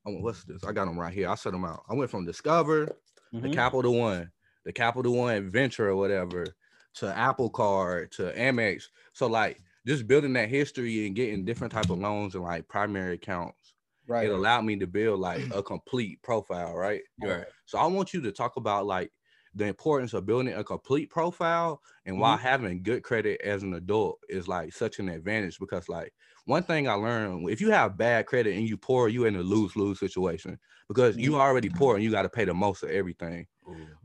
I 0.07 0.11
went- 0.11 0.23
what's 0.23 0.45
this? 0.45 0.65
I 0.65 0.73
got 0.73 0.87
them 0.87 0.99
right 0.99 1.13
here. 1.13 1.29
I 1.29 1.35
set 1.35 1.53
them 1.53 1.65
out. 1.65 1.85
I 1.89 1.95
went 1.95 2.11
from 2.11 2.25
Discover, 2.25 2.97
the 3.41 3.49
Mhm. 3.49 3.53
Capital 3.53 3.95
One, 3.95 4.33
the 4.69 4.75
Capital 4.75 5.17
One 5.17 5.51
Venture 5.51 5.89
or 5.89 5.97
whatever, 5.97 6.57
to 6.97 7.09
Apple 7.17 7.51
Card, 7.51 8.13
to 8.13 8.33
Amex. 8.35 8.85
So 9.15 9.27
like 9.27 9.63
just 9.87 10.07
building 10.07 10.35
that 10.35 10.51
history 10.51 11.07
and 11.07 11.17
getting 11.17 11.47
different 11.47 11.73
type 11.73 11.91
of 11.91 11.99
loans 11.99 12.35
and 12.35 12.45
like 12.45 12.69
primary 12.69 13.15
accounts 13.15 13.75
Right. 14.07 14.27
it 14.27 14.33
allowed 14.33 14.63
me 14.63 14.77
to 14.79 14.87
build 14.87 15.21
like 15.21 15.47
a 15.51 15.63
complete 15.63 16.23
profile, 16.23 16.75
right? 16.75 17.03
Right. 17.19 17.49
So 17.67 17.79
I 17.79 17.87
want 17.87 18.13
you 18.13 18.21
to 18.23 18.33
talk 18.33 18.57
about 18.57 18.87
like 18.87 19.13
the 19.59 19.67
importance 19.67 20.15
of 20.15 20.27
building 20.27 20.55
a 20.55 20.65
complete 20.65 21.11
profile 21.11 21.83
and 22.07 22.19
why 22.19 22.37
Mm-hmm. 22.37 22.39
having 22.39 22.83
good 22.83 23.03
credit 23.03 23.41
as 23.43 23.63
an 23.63 23.75
adult 23.75 24.21
is 24.29 24.49
like 24.49 24.73
such 24.73 24.99
an 24.99 25.09
advantage 25.09 25.59
because 25.59 25.89
like 25.89 26.15
one 26.47 26.63
thing 26.63 26.89
I 26.89 26.95
learned 26.95 27.51
if 27.51 27.61
you 27.61 27.71
have 27.71 27.99
bad 27.99 28.27
credit 28.27 28.57
and 28.57 28.69
you 28.69 28.77
poor, 28.79 29.09
you 29.09 29.25
in 29.27 29.37
a 29.37 29.43
lose-lose 29.43 29.99
situation 30.01 30.59
because 30.89 31.19
you 31.19 31.37
Mm-hmm. 31.37 31.39
already 31.39 31.71
poor 31.71 31.95
and 31.97 32.05
you 32.05 32.11
got 32.11 32.23
to 32.23 32.31
pay 32.31 32.45
the 32.45 32.55
most 32.55 32.83
of 32.83 32.91
everything. 32.91 33.47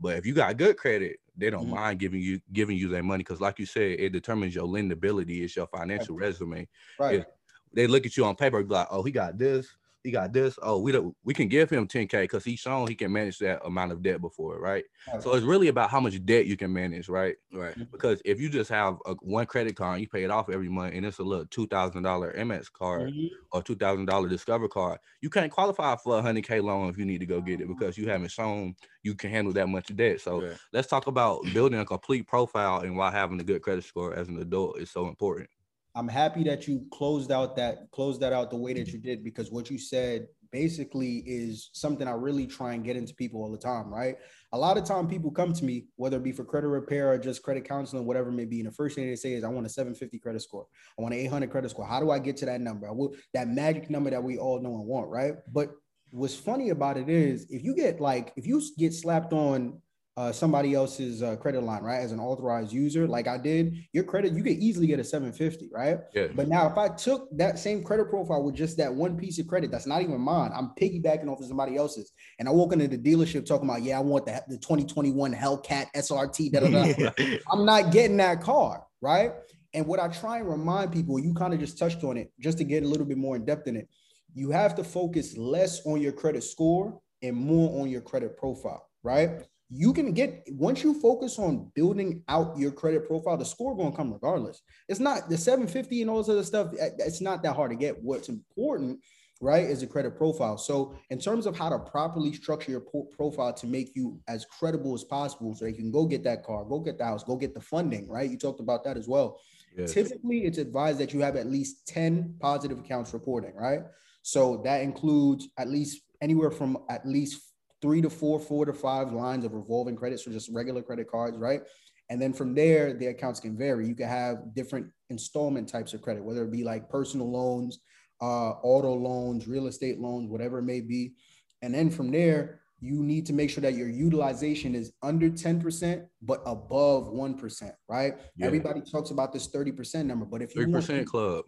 But 0.00 0.16
if 0.18 0.26
you 0.26 0.34
got 0.34 0.56
good 0.56 0.76
credit, 0.76 1.18
they 1.36 1.50
don't 1.50 1.68
Mhm. 1.68 1.74
mind 1.74 1.98
giving 2.00 2.20
you 2.20 2.40
giving 2.52 2.76
you 2.76 2.88
their 2.88 3.02
money 3.02 3.22
because 3.22 3.40
like 3.40 3.58
you 3.58 3.66
said, 3.66 4.00
it 4.00 4.10
determines 4.10 4.54
your 4.54 4.66
lendability, 4.66 5.42
it's 5.42 5.56
your 5.56 5.66
financial 5.68 6.16
resume 6.16 6.68
Right. 6.98 7.20
if- 7.20 7.24
they 7.72 7.88
look 7.88 8.06
at 8.06 8.16
you 8.16 8.24
on 8.24 8.36
paper, 8.36 8.62
be 8.62 8.72
like, 8.72 8.86
oh, 8.90 9.02
he 9.02 9.10
got 9.10 9.36
this, 9.36 9.76
he 10.04 10.10
got 10.10 10.32
this. 10.32 10.58
Oh, 10.62 10.78
we 10.80 10.92
don't 10.92 11.16
we 11.24 11.34
can 11.34 11.48
give 11.48 11.70
him 11.70 11.88
10K 11.88 12.24
because 12.24 12.44
he's 12.44 12.60
shown 12.60 12.86
he 12.88 12.94
can 12.94 13.10
manage 13.10 13.38
that 13.38 13.64
amount 13.64 13.90
of 13.90 14.02
debt 14.02 14.20
before, 14.20 14.60
right? 14.60 14.84
Right. 15.12 15.22
So 15.22 15.34
it's 15.34 15.44
really 15.44 15.68
about 15.68 15.90
how 15.90 15.98
much 15.98 16.24
debt 16.24 16.46
you 16.46 16.56
can 16.56 16.72
manage, 16.72 17.08
right? 17.08 17.36
Right. 17.52 17.74
Because 17.90 18.20
if 18.24 18.38
you 18.40 18.50
just 18.50 18.70
have 18.70 18.98
a 19.06 19.14
one 19.22 19.46
credit 19.46 19.76
card 19.76 19.94
and 19.94 20.02
you 20.02 20.08
pay 20.08 20.22
it 20.24 20.30
off 20.30 20.50
every 20.50 20.68
month 20.68 20.94
and 20.94 21.06
it's 21.06 21.18
a 21.18 21.24
little 21.24 21.46
two 21.46 21.66
thousand 21.66 22.02
dollar 22.02 22.32
Amex 22.34 22.70
card 22.70 23.12
Mhm. 23.12 23.30
or 23.52 23.62
two 23.62 23.76
thousand 23.76 24.04
dollar 24.04 24.28
Discover 24.28 24.68
card, 24.68 24.98
you 25.22 25.30
can't 25.30 25.50
qualify 25.50 25.96
for 25.96 26.18
a 26.18 26.22
hundred 26.22 26.46
K 26.46 26.60
loan 26.60 26.90
if 26.90 26.98
you 26.98 27.06
need 27.06 27.20
to 27.20 27.26
go 27.26 27.40
get 27.40 27.60
it 27.62 27.68
because 27.68 27.96
you 27.96 28.08
haven't 28.08 28.30
shown 28.30 28.74
you 29.02 29.14
can 29.14 29.30
handle 29.30 29.54
that 29.54 29.68
much 29.68 29.94
debt. 29.96 30.20
So 30.20 30.44
let's 30.72 30.88
talk 30.88 31.06
about 31.06 31.52
building 31.52 31.80
a 31.80 31.84
complete 31.86 32.26
profile 32.26 32.80
and 32.80 32.96
why 32.96 33.10
having 33.10 33.40
a 33.40 33.44
good 33.44 33.62
credit 33.62 33.84
score 33.84 34.14
as 34.14 34.28
an 34.28 34.38
adult 34.38 34.78
is 34.80 34.90
so 34.90 35.08
important. 35.08 35.48
I'm 35.94 36.08
happy 36.08 36.42
that 36.44 36.66
you 36.66 36.86
closed 36.92 37.30
out 37.30 37.56
that 37.56 37.90
closed 37.92 38.20
that 38.20 38.32
out 38.32 38.50
the 38.50 38.56
way 38.56 38.72
that 38.74 38.88
you 38.88 38.98
did 38.98 39.22
because 39.22 39.50
what 39.50 39.70
you 39.70 39.78
said 39.78 40.26
basically 40.54 41.18
is 41.26 41.70
something 41.72 42.06
I 42.06 42.12
really 42.12 42.46
try 42.46 42.74
and 42.74 42.84
get 42.84 42.96
into 42.96 43.12
people 43.12 43.42
all 43.42 43.50
the 43.50 43.58
time, 43.58 43.92
right? 43.92 44.16
A 44.52 44.58
lot 44.58 44.78
of 44.78 44.84
time 44.84 45.08
people 45.08 45.32
come 45.32 45.52
to 45.52 45.64
me, 45.64 45.86
whether 45.96 46.16
it 46.16 46.22
be 46.22 46.30
for 46.30 46.44
credit 46.44 46.68
repair 46.68 47.10
or 47.10 47.18
just 47.18 47.42
credit 47.42 47.64
counseling, 47.68 48.06
whatever 48.06 48.28
it 48.28 48.34
may 48.34 48.44
be. 48.44 48.60
And 48.60 48.68
the 48.68 48.72
first 48.72 48.94
thing 48.94 49.08
they 49.08 49.16
say 49.16 49.32
is, 49.32 49.42
I 49.42 49.48
want 49.48 49.66
a 49.66 49.68
750 49.68 50.16
credit 50.20 50.42
score. 50.42 50.66
I 50.96 51.02
want 51.02 51.12
an 51.12 51.20
800 51.20 51.50
credit 51.50 51.70
score. 51.70 51.84
How 51.84 51.98
do 51.98 52.12
I 52.12 52.20
get 52.20 52.36
to 52.36 52.46
that 52.46 52.60
number? 52.60 52.92
Will, 52.92 53.16
that 53.32 53.48
magic 53.48 53.90
number 53.90 54.10
that 54.10 54.22
we 54.22 54.38
all 54.38 54.60
know 54.60 54.76
and 54.76 54.86
want, 54.86 55.08
right? 55.08 55.34
But 55.52 55.72
what's 56.10 56.36
funny 56.36 56.70
about 56.70 56.98
it 56.98 57.08
is 57.08 57.46
if 57.50 57.64
you 57.64 57.74
get 57.74 58.00
like, 58.00 58.32
if 58.36 58.46
you 58.46 58.62
get 58.78 58.94
slapped 58.94 59.32
on 59.32 59.82
uh, 60.16 60.30
somebody 60.30 60.74
else's 60.74 61.22
uh, 61.22 61.34
credit 61.36 61.62
line, 61.62 61.82
right? 61.82 62.00
As 62.00 62.12
an 62.12 62.20
authorized 62.20 62.72
user, 62.72 63.08
like 63.08 63.26
I 63.26 63.36
did, 63.36 63.74
your 63.92 64.04
credit, 64.04 64.32
you 64.32 64.44
could 64.44 64.52
easily 64.52 64.86
get 64.86 65.00
a 65.00 65.04
750, 65.04 65.70
right? 65.72 65.98
Yeah. 66.14 66.28
But 66.34 66.48
now, 66.48 66.70
if 66.70 66.78
I 66.78 66.88
took 66.88 67.28
that 67.36 67.58
same 67.58 67.82
credit 67.82 68.08
profile 68.10 68.44
with 68.44 68.54
just 68.54 68.76
that 68.76 68.94
one 68.94 69.16
piece 69.16 69.40
of 69.40 69.48
credit 69.48 69.72
that's 69.72 69.86
not 69.86 70.02
even 70.02 70.20
mine, 70.20 70.52
I'm 70.54 70.70
piggybacking 70.80 71.26
off 71.28 71.40
of 71.40 71.46
somebody 71.46 71.76
else's. 71.76 72.12
And 72.38 72.48
I 72.48 72.52
walk 72.52 72.72
into 72.72 72.86
the 72.86 72.98
dealership 72.98 73.44
talking 73.44 73.68
about, 73.68 73.82
yeah, 73.82 73.98
I 73.98 74.02
want 74.02 74.26
the, 74.26 74.40
the 74.46 74.58
2021 74.58 75.34
Hellcat 75.34 75.86
SRT. 75.96 76.52
Da, 76.52 76.60
da, 76.60 76.92
da. 76.92 77.38
I'm 77.50 77.66
not 77.66 77.90
getting 77.90 78.16
that 78.18 78.40
car, 78.40 78.86
right? 79.00 79.32
And 79.72 79.84
what 79.84 79.98
I 79.98 80.06
try 80.06 80.38
and 80.38 80.48
remind 80.48 80.92
people, 80.92 81.18
you 81.18 81.34
kind 81.34 81.52
of 81.52 81.58
just 81.58 81.76
touched 81.76 82.04
on 82.04 82.16
it, 82.16 82.32
just 82.38 82.58
to 82.58 82.64
get 82.64 82.84
a 82.84 82.86
little 82.86 83.06
bit 83.06 83.18
more 83.18 83.34
in 83.34 83.44
depth 83.44 83.66
in 83.66 83.76
it. 83.76 83.88
You 84.32 84.50
have 84.50 84.76
to 84.76 84.84
focus 84.84 85.36
less 85.36 85.84
on 85.84 86.00
your 86.00 86.12
credit 86.12 86.44
score 86.44 87.00
and 87.22 87.36
more 87.36 87.80
on 87.80 87.90
your 87.90 88.00
credit 88.00 88.36
profile, 88.36 88.88
right? 89.02 89.42
You 89.70 89.92
can 89.92 90.12
get 90.12 90.46
once 90.50 90.84
you 90.84 91.00
focus 91.00 91.38
on 91.38 91.70
building 91.74 92.22
out 92.28 92.56
your 92.58 92.70
credit 92.70 93.06
profile, 93.06 93.36
the 93.36 93.44
score 93.44 93.76
going 93.76 93.92
to 93.92 93.96
come 93.96 94.12
regardless. 94.12 94.60
It's 94.88 95.00
not 95.00 95.28
the 95.28 95.38
750 95.38 96.02
and 96.02 96.10
all 96.10 96.18
this 96.18 96.28
other 96.28 96.44
stuff. 96.44 96.68
It's 96.78 97.20
not 97.20 97.42
that 97.42 97.54
hard 97.54 97.70
to 97.70 97.76
get. 97.76 98.02
What's 98.02 98.28
important, 98.28 99.00
right, 99.40 99.64
is 99.64 99.82
a 99.82 99.86
credit 99.86 100.16
profile. 100.16 100.58
So, 100.58 100.94
in 101.10 101.18
terms 101.18 101.46
of 101.46 101.56
how 101.56 101.70
to 101.70 101.78
properly 101.78 102.32
structure 102.34 102.70
your 102.70 102.84
profile 103.16 103.54
to 103.54 103.66
make 103.66 103.96
you 103.96 104.20
as 104.28 104.44
credible 104.44 104.94
as 104.94 105.02
possible, 105.02 105.54
so 105.54 105.64
you 105.64 105.74
can 105.74 105.90
go 105.90 106.06
get 106.06 106.24
that 106.24 106.44
car, 106.44 106.64
go 106.64 106.78
get 106.78 106.98
the 106.98 107.04
house, 107.04 107.24
go 107.24 107.36
get 107.36 107.54
the 107.54 107.60
funding, 107.60 108.08
right? 108.08 108.30
You 108.30 108.36
talked 108.36 108.60
about 108.60 108.84
that 108.84 108.96
as 108.96 109.08
well. 109.08 109.40
Yes. 109.76 109.92
Typically, 109.92 110.44
it's 110.44 110.58
advised 110.58 110.98
that 110.98 111.12
you 111.12 111.20
have 111.20 111.36
at 111.36 111.46
least 111.46 111.86
10 111.88 112.36
positive 112.38 112.78
accounts 112.78 113.12
reporting, 113.12 113.54
right? 113.56 113.80
So 114.22 114.62
that 114.64 114.82
includes 114.82 115.48
at 115.58 115.68
least 115.68 116.00
anywhere 116.22 116.50
from 116.50 116.78
at 116.88 117.04
least 117.06 117.42
three 117.84 118.00
to 118.00 118.08
four, 118.08 118.40
four 118.40 118.64
to 118.64 118.72
five 118.72 119.12
lines 119.12 119.44
of 119.44 119.52
revolving 119.52 119.94
credits 119.94 120.22
for 120.22 120.30
just 120.30 120.48
regular 120.50 120.80
credit 120.80 121.06
cards, 121.06 121.36
right? 121.36 121.60
And 122.08 122.20
then 122.20 122.32
from 122.32 122.54
there, 122.54 122.94
the 122.94 123.08
accounts 123.08 123.40
can 123.40 123.58
vary. 123.58 123.86
You 123.86 123.94
can 123.94 124.08
have 124.08 124.54
different 124.54 124.86
installment 125.10 125.68
types 125.68 125.92
of 125.92 126.00
credit, 126.00 126.24
whether 126.24 126.44
it 126.44 126.50
be 126.50 126.64
like 126.64 126.88
personal 126.88 127.30
loans, 127.30 127.80
uh, 128.22 128.52
auto 128.62 128.94
loans, 128.94 129.46
real 129.46 129.66
estate 129.66 129.98
loans, 129.98 130.30
whatever 130.30 130.60
it 130.60 130.62
may 130.62 130.80
be. 130.80 131.12
And 131.60 131.74
then 131.74 131.90
from 131.90 132.10
there, 132.10 132.62
you 132.80 133.02
need 133.02 133.26
to 133.26 133.34
make 133.34 133.50
sure 133.50 133.60
that 133.60 133.74
your 133.74 133.90
utilization 133.90 134.74
is 134.74 134.90
under 135.02 135.28
10%, 135.28 136.06
but 136.22 136.40
above 136.46 137.08
1%, 137.08 137.70
right? 137.86 138.14
Yeah. 138.34 138.46
Everybody 138.46 138.80
talks 138.80 139.10
about 139.10 139.30
this 139.34 139.48
30% 139.48 140.06
number, 140.06 140.24
but 140.24 140.40
if 140.40 140.54
you 140.54 140.62
Three 140.62 140.72
want 140.72 140.86
percent 140.86 141.06
club. 141.06 141.44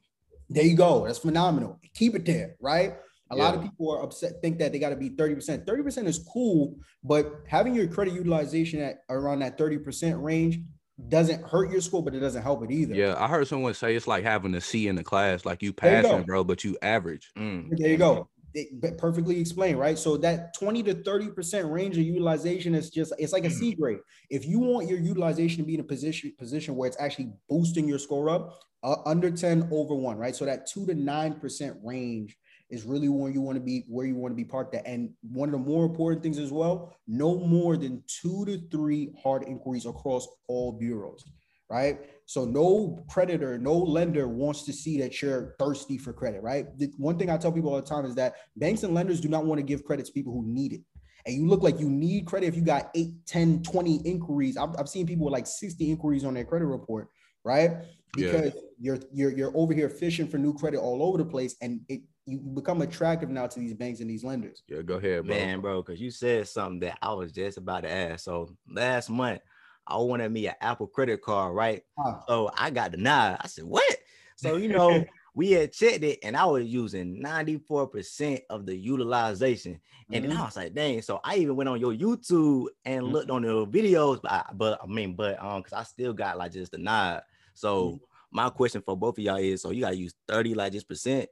there 0.51 0.65
you 0.65 0.77
go. 0.77 1.07
That's 1.07 1.19
phenomenal. 1.19 1.81
Keep 1.95 2.15
it 2.17 2.27
there, 2.27 2.57
right? 2.61 2.97
A 3.31 3.37
lot 3.37 3.55
of 3.55 3.63
people 3.63 3.91
are 3.91 4.03
upset, 4.03 4.41
think 4.41 4.59
that 4.59 4.73
they 4.73 4.79
got 4.79 4.91
to 4.91 4.97
be 4.97 5.11
30%. 5.11 5.65
30% 5.65 6.07
is 6.07 6.25
cool, 6.33 6.77
but 7.03 7.41
having 7.49 7.75
your 7.75 7.89
credit 7.89 8.15
utilization 8.15 8.81
at 8.81 8.99
around 9.11 9.41
that 9.41 9.59
30% 9.59 10.23
range 10.23 10.61
doesn't 11.09 11.43
hurt 11.45 11.71
your 11.71 11.81
score, 11.81 12.03
but 12.03 12.15
it 12.15 12.21
doesn't 12.21 12.43
help 12.43 12.63
it 12.65 12.71
either. 12.71 12.95
Yeah, 12.95 13.17
I 13.19 13.29
heard 13.29 13.47
someone 13.49 13.75
say 13.75 13.97
it's 13.97 14.07
like 14.07 14.25
having 14.25 14.55
a 14.55 14.61
C 14.61 14.89
in 14.89 14.97
the 14.97 15.05
class, 15.05 15.45
like 15.45 15.63
you 15.63 15.73
There 15.73 15.99
you 15.99 16.03
passing, 16.03 16.23
bro, 16.23 16.45
but 16.45 16.65
you 16.65 16.77
average. 16.83 17.31
Mm. 17.37 17.77
There 17.77 17.91
you 17.91 17.97
go. 17.97 18.29
It, 18.55 18.81
but 18.81 18.97
perfectly 18.97 19.39
explained, 19.39 19.79
right? 19.79 19.99
So 19.99 20.17
that 20.19 20.55
20 20.55 20.83
to 20.85 20.95
30% 20.95 21.71
range 21.71 21.99
of 21.99 22.05
utilization 22.05 22.75
is 22.75 22.89
just 22.89 23.13
it's 23.19 23.35
like 23.35 23.45
a 23.45 23.51
C 23.51 23.75
grade. 23.75 23.99
If 24.31 24.47
you 24.47 24.59
want 24.59 24.89
your 24.89 24.99
utilization 24.99 25.59
to 25.59 25.65
be 25.65 25.75
in 25.75 25.81
a 25.81 25.85
position 25.85 26.33
position 26.39 26.75
where 26.75 26.87
it's 26.87 26.99
actually 26.99 27.33
boosting 27.51 27.87
your 27.87 27.99
score 27.99 28.31
up, 28.31 28.59
uh, 28.83 28.97
under 29.05 29.31
10 29.31 29.69
over 29.71 29.95
one, 29.95 30.17
right? 30.17 30.35
So 30.35 30.47
that 30.47 30.67
two 30.67 30.87
to 30.87 30.95
nine 30.95 31.35
percent 31.35 31.77
range 31.83 32.39
is 32.71 32.85
really 32.85 33.09
where 33.09 33.31
you 33.31 33.41
want 33.41 33.57
to 33.57 33.63
be, 33.63 33.85
where 33.89 34.07
you 34.07 34.17
want 34.17 34.33
to 34.33 34.37
be 34.37 34.45
parked 34.45 34.75
at. 34.75 34.87
And 34.87 35.11
one 35.23 35.49
of 35.49 35.53
the 35.53 35.59
more 35.59 35.85
important 35.85 36.23
things 36.23 36.39
as 36.39 36.53
well, 36.53 36.97
no 37.07 37.39
more 37.39 37.77
than 37.77 38.03
two 38.07 38.45
to 38.47 38.61
three 38.71 39.13
hard 39.23 39.45
inquiries 39.45 39.87
across 39.87 40.27
all 40.49 40.73
bureaus, 40.73 41.25
right? 41.71 42.01
So 42.27 42.45
no 42.45 43.05
creditor, 43.09 43.57
no 43.57 43.77
lender 43.77 44.27
wants 44.27 44.65
to 44.65 44.73
see 44.73 45.01
that 45.01 45.23
you're 45.23 45.55
thirsty 45.59 45.97
for 45.97 46.13
credit, 46.13 46.43
right? 46.43 46.67
The 46.77 46.93
one 46.97 47.19
thing 47.19 47.31
I 47.31 47.37
tell 47.37 47.53
people 47.53 47.71
all 47.71 47.81
the 47.81 47.87
time 47.87 48.05
is 48.05 48.17
that 48.17 48.35
banks 48.57 48.83
and 48.83 48.95
lenders 48.95 49.21
do 49.21 49.29
not 49.29 49.47
want 49.47 49.61
to 49.61 49.65
give 49.65 49.85
credit 49.85 50.07
to 50.07 50.13
people 50.13 50.33
who 50.33 50.45
need 50.45 50.73
it. 50.73 50.81
And 51.25 51.35
you 51.35 51.49
look 51.49 51.63
like 51.63 51.81
you 51.81 51.91
need 51.91 52.27
credit 52.27 52.47
if 52.47 52.57
you 52.57 52.63
got 52.63 52.91
8, 52.95 53.27
10, 53.27 53.63
20 53.63 53.97
inquiries. 54.05 54.57
I've, 54.57 54.77
I've 54.79 54.89
seen 54.89 55.07
people 55.07 55.27
with 55.27 55.33
like 55.33 55.47
60 55.47 55.91
inquiries 55.91 56.25
on 56.25 56.35
their 56.35 56.45
credit 56.45 56.67
report, 56.67 57.09
right? 57.45 57.73
Yeah. 58.17 58.33
Because 58.33 58.53
you're 58.79 58.99
you're 59.13 59.31
you're 59.31 59.57
over 59.57 59.75
here 59.75 59.89
fishing 59.89 60.29
for 60.29 60.39
new 60.39 60.55
credit 60.55 60.79
all 60.79 61.03
over 61.03 61.19
the 61.19 61.25
place 61.25 61.57
and 61.61 61.81
it 61.89 62.03
you 62.27 62.39
become 62.39 62.83
attractive 62.83 63.31
now 63.31 63.47
to 63.47 63.61
these 63.61 63.75
banks 63.75 64.01
and 64.01 64.11
these 64.11 64.25
lenders. 64.25 64.63
Yeah, 64.69 64.83
go 64.83 64.95
ahead, 64.97 65.27
bro. 65.27 65.37
Man, 65.37 65.61
bro, 65.61 65.83
because 65.83 66.01
you 66.01 66.11
said 66.11 66.49
something 66.49 66.81
that 66.81 66.99
I 67.01 67.13
was 67.13 67.33
just 67.33 67.57
about 67.59 67.83
to 67.83 67.91
ask. 67.91 68.25
So 68.25 68.57
last 68.69 69.09
month, 69.11 69.41
I 69.87 69.97
wanted 69.99 70.31
me 70.33 70.49
an 70.49 70.55
Apple 70.61 70.89
credit 70.89 71.23
card, 71.23 71.55
right? 71.55 71.83
Huh. 71.99 72.19
So 72.27 72.51
I 72.57 72.71
got 72.71 72.91
denied. 72.91 73.39
I 73.41 73.47
said, 73.47 73.65
what? 73.65 73.97
So, 74.37 74.57
you 74.57 74.69
know, 74.69 75.05
we 75.35 75.53
had 75.53 75.73
checked 75.73 76.03
it 76.03 76.19
and 76.25 76.37
I 76.37 76.47
was 76.47 76.65
using 76.67 77.23
94% 77.23 78.41
of 78.51 78.67
the 78.67 78.75
utilization. 78.77 79.81
And 80.11 80.25
then 80.25 80.33
Mhm. 80.33 80.41
I 80.41 80.45
was 80.45 80.57
like, 80.57 80.75
dang. 80.75 81.03
So 81.03 81.21
I 81.23 81.37
even 81.37 81.55
went 81.55 81.69
on 81.69 81.79
your 81.81 81.93
YouTube 81.93 82.67
and 82.85 83.05
Mhm. 83.05 83.13
looked 83.13 83.31
on 83.31 83.43
the 83.43 83.67
videos, 83.67 84.21
but 84.21 84.33
I, 84.33 84.51
but 84.53 84.81
I 84.83 84.87
mean, 84.87 85.15
but 85.15 85.41
um, 85.43 85.61
because 85.61 85.73
I 85.75 85.85
still 85.85 86.13
got 86.13 86.39
like 86.39 86.53
just 86.53 86.73
denied. 86.73 87.23
So 87.55 88.01
my 88.33 88.51
question 88.51 88.83
for 88.83 88.97
both 88.97 89.19
of 89.19 89.25
y'all 89.25 89.37
is 89.37 89.63
so 89.63 89.71
you 89.71 89.83
gotta 89.83 89.97
use 89.97 90.15
30 90.27 90.55
like 90.55 90.73
just 90.73 90.89
percent. 90.89 91.29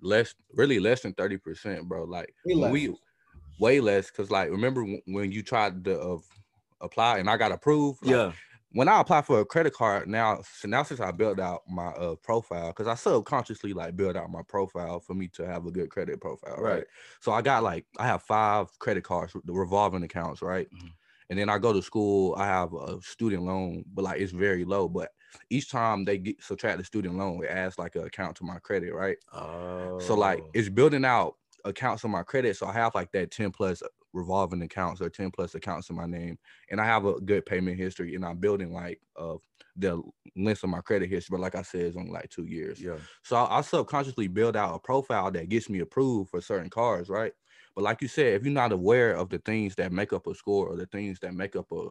Less, 0.00 0.34
really 0.54 0.78
less 0.80 1.02
than 1.02 1.14
thirty 1.14 1.38
percent, 1.38 1.88
bro. 1.88 2.04
Like 2.04 2.34
Way 2.44 2.70
we 2.70 2.94
way 3.58 3.80
less, 3.80 4.10
cause 4.10 4.30
like 4.30 4.50
remember 4.50 4.84
when 5.06 5.32
you 5.32 5.42
tried 5.42 5.84
to 5.84 6.00
uh, 6.00 6.18
apply 6.80 7.18
and 7.18 7.30
I 7.30 7.36
got 7.36 7.52
approved. 7.52 8.04
like, 8.04 8.14
Yeah. 8.16 8.32
when 8.72 8.88
I 8.88 9.00
apply 9.00 9.22
for 9.22 9.40
a 9.40 9.46
credit 9.46 9.72
card 9.72 10.08
now, 10.08 10.42
so 10.42 10.68
now 10.68 10.82
since 10.82 11.00
I 11.00 11.10
built 11.12 11.40
out 11.40 11.62
my 11.68 11.88
uh, 11.88 12.16
profile, 12.16 12.68
because 12.68 12.86
I 12.86 12.94
subconsciously 12.94 13.72
like 13.72 13.96
build 13.96 14.16
out 14.16 14.30
my 14.30 14.42
profile 14.42 15.00
for 15.00 15.14
me 15.14 15.28
to 15.28 15.46
have 15.46 15.66
a 15.66 15.70
good 15.70 15.90
credit 15.90 16.20
profile, 16.20 16.56
right? 16.58 16.74
Right. 16.78 16.86
So 17.20 17.32
I 17.32 17.42
got 17.42 17.62
like 17.62 17.86
I 17.98 18.06
have 18.06 18.22
five 18.22 18.78
credit 18.78 19.04
cards, 19.04 19.34
the 19.44 19.52
revolving 19.52 20.02
accounts, 20.02 20.42
right? 20.42 20.68
Mhm. 20.72 20.90
And 21.30 21.38
then 21.38 21.48
I 21.48 21.58
go 21.58 21.72
to 21.72 21.82
school, 21.82 22.34
I 22.36 22.46
have 22.46 22.72
a 22.74 23.00
student 23.02 23.42
loan, 23.44 23.84
but 23.86 24.02
like 24.02 24.20
it's 24.20 24.32
very 24.32 24.64
low. 24.64 24.88
But 24.88 25.10
each 25.50 25.70
time 25.70 26.04
they 26.04 26.18
get 26.18 26.42
subtract 26.42 26.78
the 26.78 26.84
student 26.84 27.16
loan, 27.16 27.42
it 27.44 27.50
adds 27.50 27.78
like 27.78 27.96
an 27.96 28.04
account 28.04 28.36
to 28.36 28.44
my 28.44 28.58
credit, 28.58 28.94
right? 28.94 29.16
Oh. 29.32 29.98
So 29.98 30.14
like 30.14 30.42
it's 30.54 30.68
building 30.68 31.04
out 31.04 31.34
accounts 31.64 32.04
on 32.04 32.10
my 32.10 32.22
credit. 32.22 32.56
So 32.56 32.66
I 32.66 32.72
have 32.72 32.94
like 32.94 33.12
that 33.12 33.30
10 33.30 33.50
plus 33.50 33.82
revolving 34.12 34.62
accounts 34.62 35.00
or 35.00 35.10
10 35.10 35.30
plus 35.30 35.54
accounts 35.54 35.90
in 35.90 35.96
my 35.96 36.06
name. 36.06 36.38
And 36.70 36.80
I 36.80 36.84
have 36.84 37.04
a 37.04 37.20
good 37.20 37.44
payment 37.44 37.76
history 37.76 38.14
and 38.14 38.24
I'm 38.24 38.38
building 38.38 38.72
like 38.72 39.00
uh 39.16 39.36
the 39.78 40.02
length 40.36 40.64
of 40.64 40.70
my 40.70 40.80
credit 40.80 41.10
history. 41.10 41.34
But 41.36 41.42
like 41.42 41.54
I 41.54 41.62
said, 41.62 41.82
it's 41.82 41.96
only 41.96 42.10
like 42.10 42.30
two 42.30 42.44
years. 42.44 42.80
yeah. 42.80 42.96
So 43.22 43.36
I, 43.36 43.58
I 43.58 43.60
subconsciously 43.60 44.28
build 44.28 44.56
out 44.56 44.74
a 44.74 44.78
profile 44.78 45.30
that 45.32 45.48
gets 45.48 45.68
me 45.68 45.80
approved 45.80 46.30
for 46.30 46.40
certain 46.40 46.70
cars, 46.70 47.08
right? 47.08 47.32
But 47.74 47.84
like 47.84 48.00
you 48.00 48.08
said, 48.08 48.32
if 48.32 48.44
you're 48.44 48.54
not 48.54 48.72
aware 48.72 49.12
of 49.12 49.28
the 49.28 49.38
things 49.38 49.74
that 49.74 49.92
make 49.92 50.14
up 50.14 50.26
a 50.26 50.34
score 50.34 50.68
or 50.68 50.76
the 50.76 50.86
things 50.86 51.18
that 51.20 51.34
make 51.34 51.56
up 51.56 51.70
a 51.72 51.88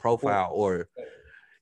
profile, 0.00 0.50
or 0.52 0.88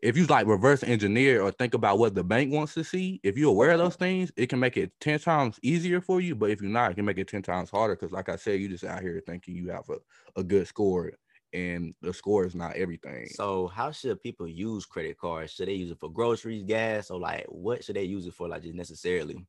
if 0.03 0.17
you 0.17 0.27
like 0.27 0.47
reverse 0.47 0.83
engineer 0.83 1.43
or 1.43 1.51
think 1.51 1.75
about 1.75 1.99
what 1.99 2.15
the 2.15 2.23
bank 2.23 2.53
wants 2.53 2.75
to 2.75 2.85
see, 2.85 3.21
if 3.23 3.37
you're 3.37 3.51
aware 3.51 3.71
of 3.71 3.79
those 3.79 3.97
things, 3.97 4.31
it 4.37 4.49
can 4.49 4.61
make 4.61 4.77
it 4.77 4.93
10 5.01 5.21
times 5.21 5.59
easier 5.63 6.01
for 6.01 6.21
you. 6.21 6.35
But 6.35 6.51
if 6.51 6.61
you're 6.61 6.71
not, 6.71 6.91
it 6.91 6.95
can 6.95 7.05
make 7.05 7.19
it 7.19 7.29
10 7.29 7.43
times 7.43 7.71
harder. 7.71 7.97
Cause 7.97 8.13
like 8.13 8.29
I 8.29 8.37
said, 8.37 8.61
you 8.61 8.69
just 8.69 8.85
out 8.85 9.01
here 9.01 9.23
thinking 9.27 9.57
you 9.57 9.71
have 9.71 9.89
a, 9.89 9.97
a 10.39 10.45
good 10.45 10.67
score 10.67 11.13
and 11.53 11.95
the 12.03 12.13
score 12.13 12.45
is 12.45 12.55
not 12.55 12.77
everything. 12.77 13.29
So 13.31 13.69
how 13.69 13.91
should 13.91 14.23
people 14.23 14.47
use 14.47 14.85
credit 14.85 15.17
cards? 15.19 15.53
Should 15.53 15.69
they 15.69 15.75
use 15.75 15.91
it 15.91 15.99
for 15.99 16.11
groceries, 16.11 16.65
gas, 16.65 17.11
or 17.11 17.19
like 17.19 17.47
what 17.49 17.83
should 17.83 17.97
they 17.97 18.05
use 18.05 18.27
it 18.27 18.35
for? 18.35 18.49
Like 18.49 18.63
just 18.63 18.75
necessarily? 18.75 19.47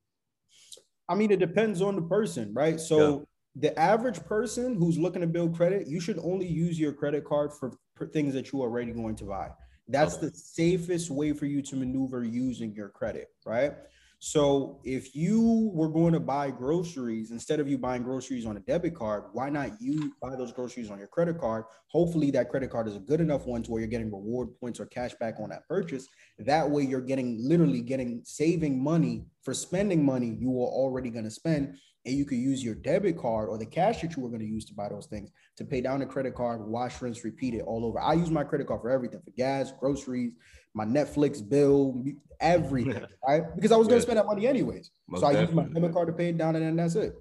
I 1.10 1.16
mean, 1.16 1.32
it 1.32 1.40
depends 1.40 1.82
on 1.82 1.96
the 1.96 2.02
person, 2.02 2.54
right? 2.54 2.80
So 2.80 3.26
the 3.56 3.78
average 3.78 4.24
person 4.26 4.76
who's 4.76 4.98
looking 4.98 5.22
to 5.22 5.28
build 5.28 5.56
credit, 5.56 5.88
you 5.88 6.00
should 6.00 6.20
only 6.20 6.48
use 6.48 6.80
your 6.80 6.94
credit 6.94 7.26
card 7.26 7.52
for, 7.54 7.74
for 7.96 8.06
things 8.08 8.34
that 8.34 8.52
you 8.52 8.62
are 8.62 8.70
already 8.70 8.92
going 8.92 9.16
to 9.16 9.26
buy. 9.26 9.50
That's 9.88 10.16
Okay. 10.16 10.28
the 10.28 10.36
safest 10.36 11.10
way 11.10 11.34
for 11.34 11.46
you 11.46 11.62
to 11.64 11.76
maneuver 11.76 12.24
using 12.24 12.74
your 12.74 12.90
credit, 12.90 13.30
right? 13.46 13.74
So 14.20 14.82
if 14.84 15.16
you 15.16 15.70
were 15.76 15.90
going 15.90 16.14
to 16.14 16.20
buy 16.20 16.50
groceries, 16.50 17.30
instead 17.30 17.60
of 17.60 17.68
you 17.70 17.78
buying 17.78 18.02
groceries 18.02 18.48
on 18.48 18.58
a 18.58 18.60
debit 18.60 18.96
card, 18.96 19.26
why 19.34 19.50
not 19.52 19.80
you 19.80 20.12
buy 20.20 20.36
those 20.36 20.52
groceries 20.52 20.90
on 20.90 20.98
your 20.98 21.08
credit 21.08 21.38
card? 21.38 21.66
Hopefully 21.92 22.32
that 22.32 22.50
credit 22.50 22.72
card 22.72 22.88
is 22.88 22.96
a 22.96 23.00
good 23.00 23.22
enough 23.22 23.46
one 23.46 23.62
to 23.62 23.72
where 23.72 23.80
you're 23.80 23.88
getting 23.88 24.12
reward 24.12 24.50
points 24.60 24.80
or 24.80 24.88
cash 24.88 25.14
back 25.20 25.36
on 25.40 25.50
that 25.50 25.68
purchase. 25.68 26.08
That 26.40 26.68
way 26.70 26.82
you're 26.82 27.00
getting 27.00 27.38
literally 27.48 27.82
getting 27.82 28.22
saving 28.26 28.82
money 28.82 29.28
for 29.44 29.54
spending 29.54 30.04
money 30.04 30.36
you 30.40 30.50
were 30.50 30.66
already 30.66 31.12
going 31.12 31.26
to 31.26 31.32
spend. 31.32 31.78
And 32.08 32.16
you 32.16 32.24
could 32.24 32.38
use 32.38 32.64
your 32.64 32.74
debit 32.74 33.18
card 33.18 33.50
or 33.50 33.58
the 33.58 33.66
cash 33.66 34.02
that 34.02 34.16
you 34.16 34.24
were 34.24 34.30
going 34.30 34.40
to 34.40 34.48
use 34.48 34.64
to 34.66 34.74
buy 34.74 34.88
those 34.88 35.08
things 35.08 35.30
to 35.58 35.66
pay 35.66 35.82
down 35.82 36.00
the 36.00 36.06
credit 36.06 36.36
card, 36.36 36.66
wash, 36.66 37.02
rinse, 37.02 37.26
repeat 37.26 37.54
it 37.54 37.64
all 37.68 37.86
over. 37.86 38.00
I 38.00 38.14
use 38.14 38.32
my 38.32 38.46
credit 38.46 38.66
card 38.68 38.82
for 38.82 38.90
everything 38.90 39.20
for 39.20 39.32
gas, 39.32 39.74
groceries, 39.78 40.32
my 40.74 40.86
Netflix 40.86 41.48
bill, 41.48 42.02
everything, 42.40 43.04
right? 43.28 43.44
Because 43.56 43.74
I 43.74 43.76
was 43.76 43.90
going 43.90 44.00
to 44.00 44.04
spend 44.04 44.20
that 44.20 44.26
money 44.26 44.48
anyways. 44.48 44.92
Most 45.10 45.20
so 45.22 45.28
I 45.28 45.42
use 45.42 45.52
my 45.52 45.66
debit 45.66 45.92
card 45.92 46.08
to 46.08 46.14
pay 46.14 46.30
it 46.30 46.38
down 46.38 46.56
and 46.56 46.64
then 46.64 46.78
that's 46.78 46.96
it. 46.96 47.14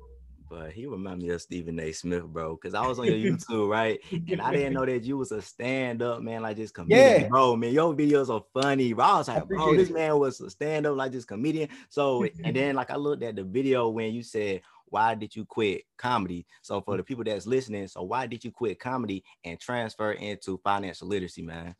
But 0.48 0.70
he 0.70 0.86
remind 0.86 1.22
me 1.22 1.30
of 1.30 1.42
Stephen 1.42 1.80
A. 1.80 1.90
Smith, 1.90 2.22
bro. 2.24 2.54
Because 2.54 2.74
I 2.74 2.86
was 2.86 3.00
on 3.00 3.06
your 3.06 3.16
YouTube, 3.16 3.68
right? 3.68 3.98
And 4.28 4.40
I 4.40 4.52
didn't 4.52 4.74
know 4.74 4.86
that 4.86 5.02
you 5.02 5.18
was 5.18 5.32
a 5.32 5.42
stand-up 5.42 6.22
man, 6.22 6.42
like 6.42 6.56
just 6.56 6.72
comedian, 6.72 7.22
Yeah. 7.22 7.28
bro. 7.28 7.56
Man, 7.56 7.72
your 7.72 7.92
videos 7.94 8.32
are 8.32 8.44
funny. 8.54 8.92
Bro. 8.92 9.04
I 9.04 9.18
was 9.18 9.26
like, 9.26 9.48
bro, 9.48 9.74
this 9.74 9.90
man 9.90 10.16
was 10.20 10.40
a 10.40 10.48
stand-up, 10.48 10.96
like 10.96 11.10
this 11.10 11.24
comedian. 11.24 11.68
So, 11.88 12.28
and 12.44 12.54
then 12.54 12.76
like 12.76 12.92
I 12.92 12.96
looked 12.96 13.24
at 13.24 13.34
the 13.34 13.42
video 13.42 13.88
when 13.88 14.14
you 14.14 14.22
said, 14.22 14.62
Why 14.88 15.14
did 15.14 15.34
you 15.34 15.44
quit 15.44 15.82
comedy? 15.98 16.46
So 16.62 16.80
for 16.80 16.94
mm. 16.94 16.98
the 16.98 17.04
people 17.04 17.24
that's 17.24 17.46
listening, 17.46 17.88
so 17.88 18.02
why 18.02 18.26
did 18.26 18.44
you 18.44 18.50
quit 18.50 18.78
comedy 18.78 19.24
and 19.44 19.58
transfer 19.58 20.12
into 20.12 20.60
financial 20.62 21.08
literacy, 21.08 21.42
man? 21.42 21.74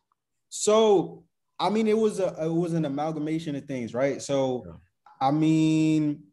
So 0.48 1.25
I 1.58 1.70
mean, 1.70 1.88
it 1.88 1.96
was 1.96 2.20
a 2.20 2.34
it 2.44 2.52
was 2.52 2.75
an 2.75 2.84
amalgamation 2.84 3.56
of 3.56 3.64
things, 3.64 3.94
right? 3.94 4.20
So 4.20 4.64
Yeah. 4.66 4.72
I 5.20 5.30
mean, 5.30 6.24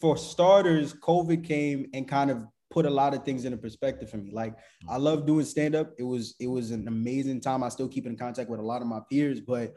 for 0.00 0.16
starters, 0.16 0.92
COVID 0.92 1.44
came 1.44 1.86
and 1.94 2.06
kind 2.06 2.30
of 2.30 2.42
put 2.70 2.84
a 2.84 2.90
lot 2.90 3.14
of 3.14 3.24
things 3.24 3.46
into 3.46 3.56
perspective 3.56 4.10
for 4.10 4.18
me. 4.18 4.30
Like 4.30 4.52
mm. 4.54 4.58
I 4.90 4.96
love 4.96 5.26
doing 5.26 5.44
stand 5.44 5.74
up. 5.74 5.92
It 5.98 6.02
was 6.02 6.34
it 6.40 6.48
was 6.48 6.70
an 6.70 6.88
amazing 6.88 7.40
time. 7.40 7.62
I 7.62 7.68
still 7.70 7.88
keep 7.88 8.06
in 8.06 8.16
contact 8.16 8.50
with 8.50 8.60
a 8.60 8.64
lot 8.64 8.82
of 8.82 8.88
my 8.88 9.00
peers, 9.10 9.40
but 9.40 9.72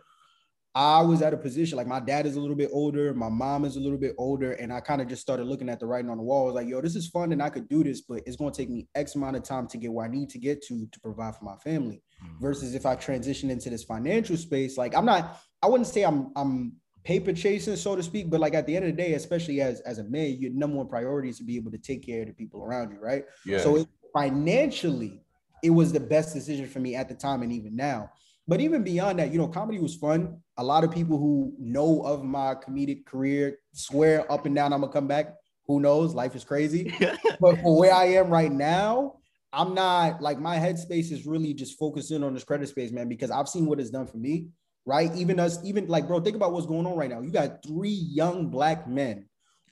I 0.76 1.02
was 1.02 1.22
at 1.22 1.34
a 1.34 1.38
position 1.38 1.78
like 1.78 1.88
my 1.88 2.00
dad 2.00 2.28
is 2.28 2.36
a 2.36 2.40
little 2.40 2.56
bit 2.56 2.70
older, 2.72 3.14
my 3.14 3.30
mom 3.30 3.66
is 3.66 3.76
a 3.76 3.80
little 3.80 3.98
bit 3.98 4.14
older, 4.18 4.52
and 4.54 4.72
I 4.72 4.80
kind 4.80 5.02
of 5.02 5.08
just 5.08 5.22
started 5.22 5.46
looking 5.48 5.68
at 5.68 5.80
the 5.80 5.88
writing 5.88 6.12
on 6.12 6.18
the 6.18 6.24
wall. 6.24 6.44
I 6.44 6.46
was 6.46 6.56
like, 6.56 6.68
yo, 6.68 6.80
this 6.82 6.96
is 6.96 7.08
fun 7.08 7.32
and 7.32 7.42
I 7.42 7.50
could 7.50 7.68
do 7.68 7.84
this, 7.84 8.02
but 8.02 8.22
it's 8.26 8.36
going 8.36 8.52
to 8.52 8.58
take 8.58 8.70
me 8.70 8.88
X 8.94 9.16
amount 9.16 9.36
of 9.36 9.44
time 9.44 9.68
to 9.68 9.78
get 9.78 9.92
where 9.92 10.06
I 10.06 10.10
need 10.10 10.30
to 10.30 10.40
get 10.40 10.62
to 10.68 10.86
to 10.86 11.00
provide 11.00 11.36
for 11.36 11.44
my 11.44 11.56
family 11.58 12.04
mm-hmm. 12.24 12.40
versus 12.40 12.76
if 12.76 12.86
I 12.86 12.96
transition 12.96 13.50
into 13.50 13.70
this 13.70 13.84
financial 13.84 14.38
space, 14.38 14.78
like 14.78 14.96
I'm 14.96 15.06
not, 15.06 15.40
I 15.64 15.68
wouldn't 15.68 15.88
say 15.88 16.04
I'm 16.04 16.32
I'm 16.36 16.74
paper 17.04 17.34
chasing, 17.34 17.76
so 17.76 17.96
to 17.96 18.04
speak, 18.04 18.30
but 18.30 18.40
like 18.40 18.54
at 18.54 18.68
the 18.68 18.76
end 18.76 18.86
of 18.86 18.96
the 18.96 19.02
day, 19.02 19.14
especially 19.14 19.62
as 19.62 19.82
as 19.82 19.98
a 19.98 20.04
man, 20.04 20.38
your 20.40 20.52
number 20.52 20.78
one 20.78 20.88
priority 20.88 21.30
is 21.30 21.40
to 21.40 21.44
be 21.44 21.56
able 21.56 21.72
to 21.72 21.80
take 21.80 22.06
care 22.06 22.22
of 22.22 22.28
the 22.28 22.34
people 22.34 22.64
around 22.64 22.92
you, 22.92 23.00
right? 23.00 23.26
Yeah. 23.46 23.60
So 23.60 23.78
it, 23.78 23.88
financially, 24.14 25.22
it 25.64 25.72
was 25.72 25.92
the 25.92 26.00
best 26.00 26.34
decision 26.34 26.68
for 26.68 26.80
me 26.80 26.96
at 26.96 27.10
the 27.10 27.16
time 27.16 27.42
and 27.42 27.52
even 27.52 27.76
now. 27.76 28.12
But 28.50 28.62
even 28.62 28.82
beyond 28.82 29.20
that, 29.20 29.32
you 29.32 29.38
know, 29.38 29.48
comedy 29.48 29.78
was 29.78 29.94
fun. 29.94 30.40
A 30.58 30.64
lot 30.64 30.84
of 30.84 30.90
people 30.92 31.20
who 31.20 31.54
know 31.60 32.02
of 32.02 32.24
my 32.24 32.56
comedic 32.56 33.06
career 33.06 33.60
swear 33.74 34.30
up 34.32 34.48
and 34.48 34.56
down 34.56 34.74
I'm 34.74 34.82
gonna 34.82 34.92
come 34.92 35.06
back. 35.06 35.36
Who 35.68 35.80
knows? 35.80 36.16
Life 36.16 36.36
is 36.36 36.44
crazy. 36.44 36.92
but 37.40 37.62
for 37.62 37.78
where 37.78 37.94
I 37.94 38.06
am 38.06 38.32
right 38.32 38.52
now, 38.52 39.18
I'm 39.54 39.76
not 39.76 40.20
like 40.20 40.40
my 40.40 40.58
headspace 40.58 41.12
is 41.12 41.28
really 41.28 41.54
just 41.54 41.78
focusing 41.78 42.24
on 42.24 42.34
this 42.34 42.44
credit 42.44 42.68
space, 42.70 42.92
man, 42.92 43.08
because 43.08 43.30
I've 43.30 43.48
seen 43.48 43.68
what 43.68 43.80
it's 43.80 43.92
done 43.92 44.08
for 44.08 44.18
me, 44.18 44.48
right? 44.84 45.14
Even 45.16 45.40
us, 45.40 45.64
even 45.64 45.88
like, 45.88 46.08
bro, 46.08 46.20
think 46.20 46.36
about 46.36 46.52
what's 46.52 46.66
going 46.66 46.88
on 46.88 46.98
right 46.98 47.12
now. 47.12 47.22
You 47.22 47.30
got 47.30 47.62
three 47.64 47.90
young 47.90 48.48
black 48.48 48.88
men 48.88 49.30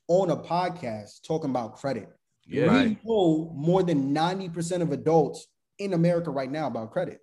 on 0.08 0.30
a 0.30 0.38
podcast 0.38 1.24
talking 1.26 1.50
about 1.50 1.78
credit. 1.78 2.10
yeah. 2.46 2.66
Right. 2.66 2.90
We 2.90 2.98
know 3.04 3.52
more 3.56 3.82
than 3.82 4.14
90% 4.14 4.84
of 4.84 4.92
adults 4.92 5.48
in 5.80 5.94
America 5.94 6.30
right 6.30 6.52
now 6.52 6.68
about 6.68 6.92
credit. 6.92 7.22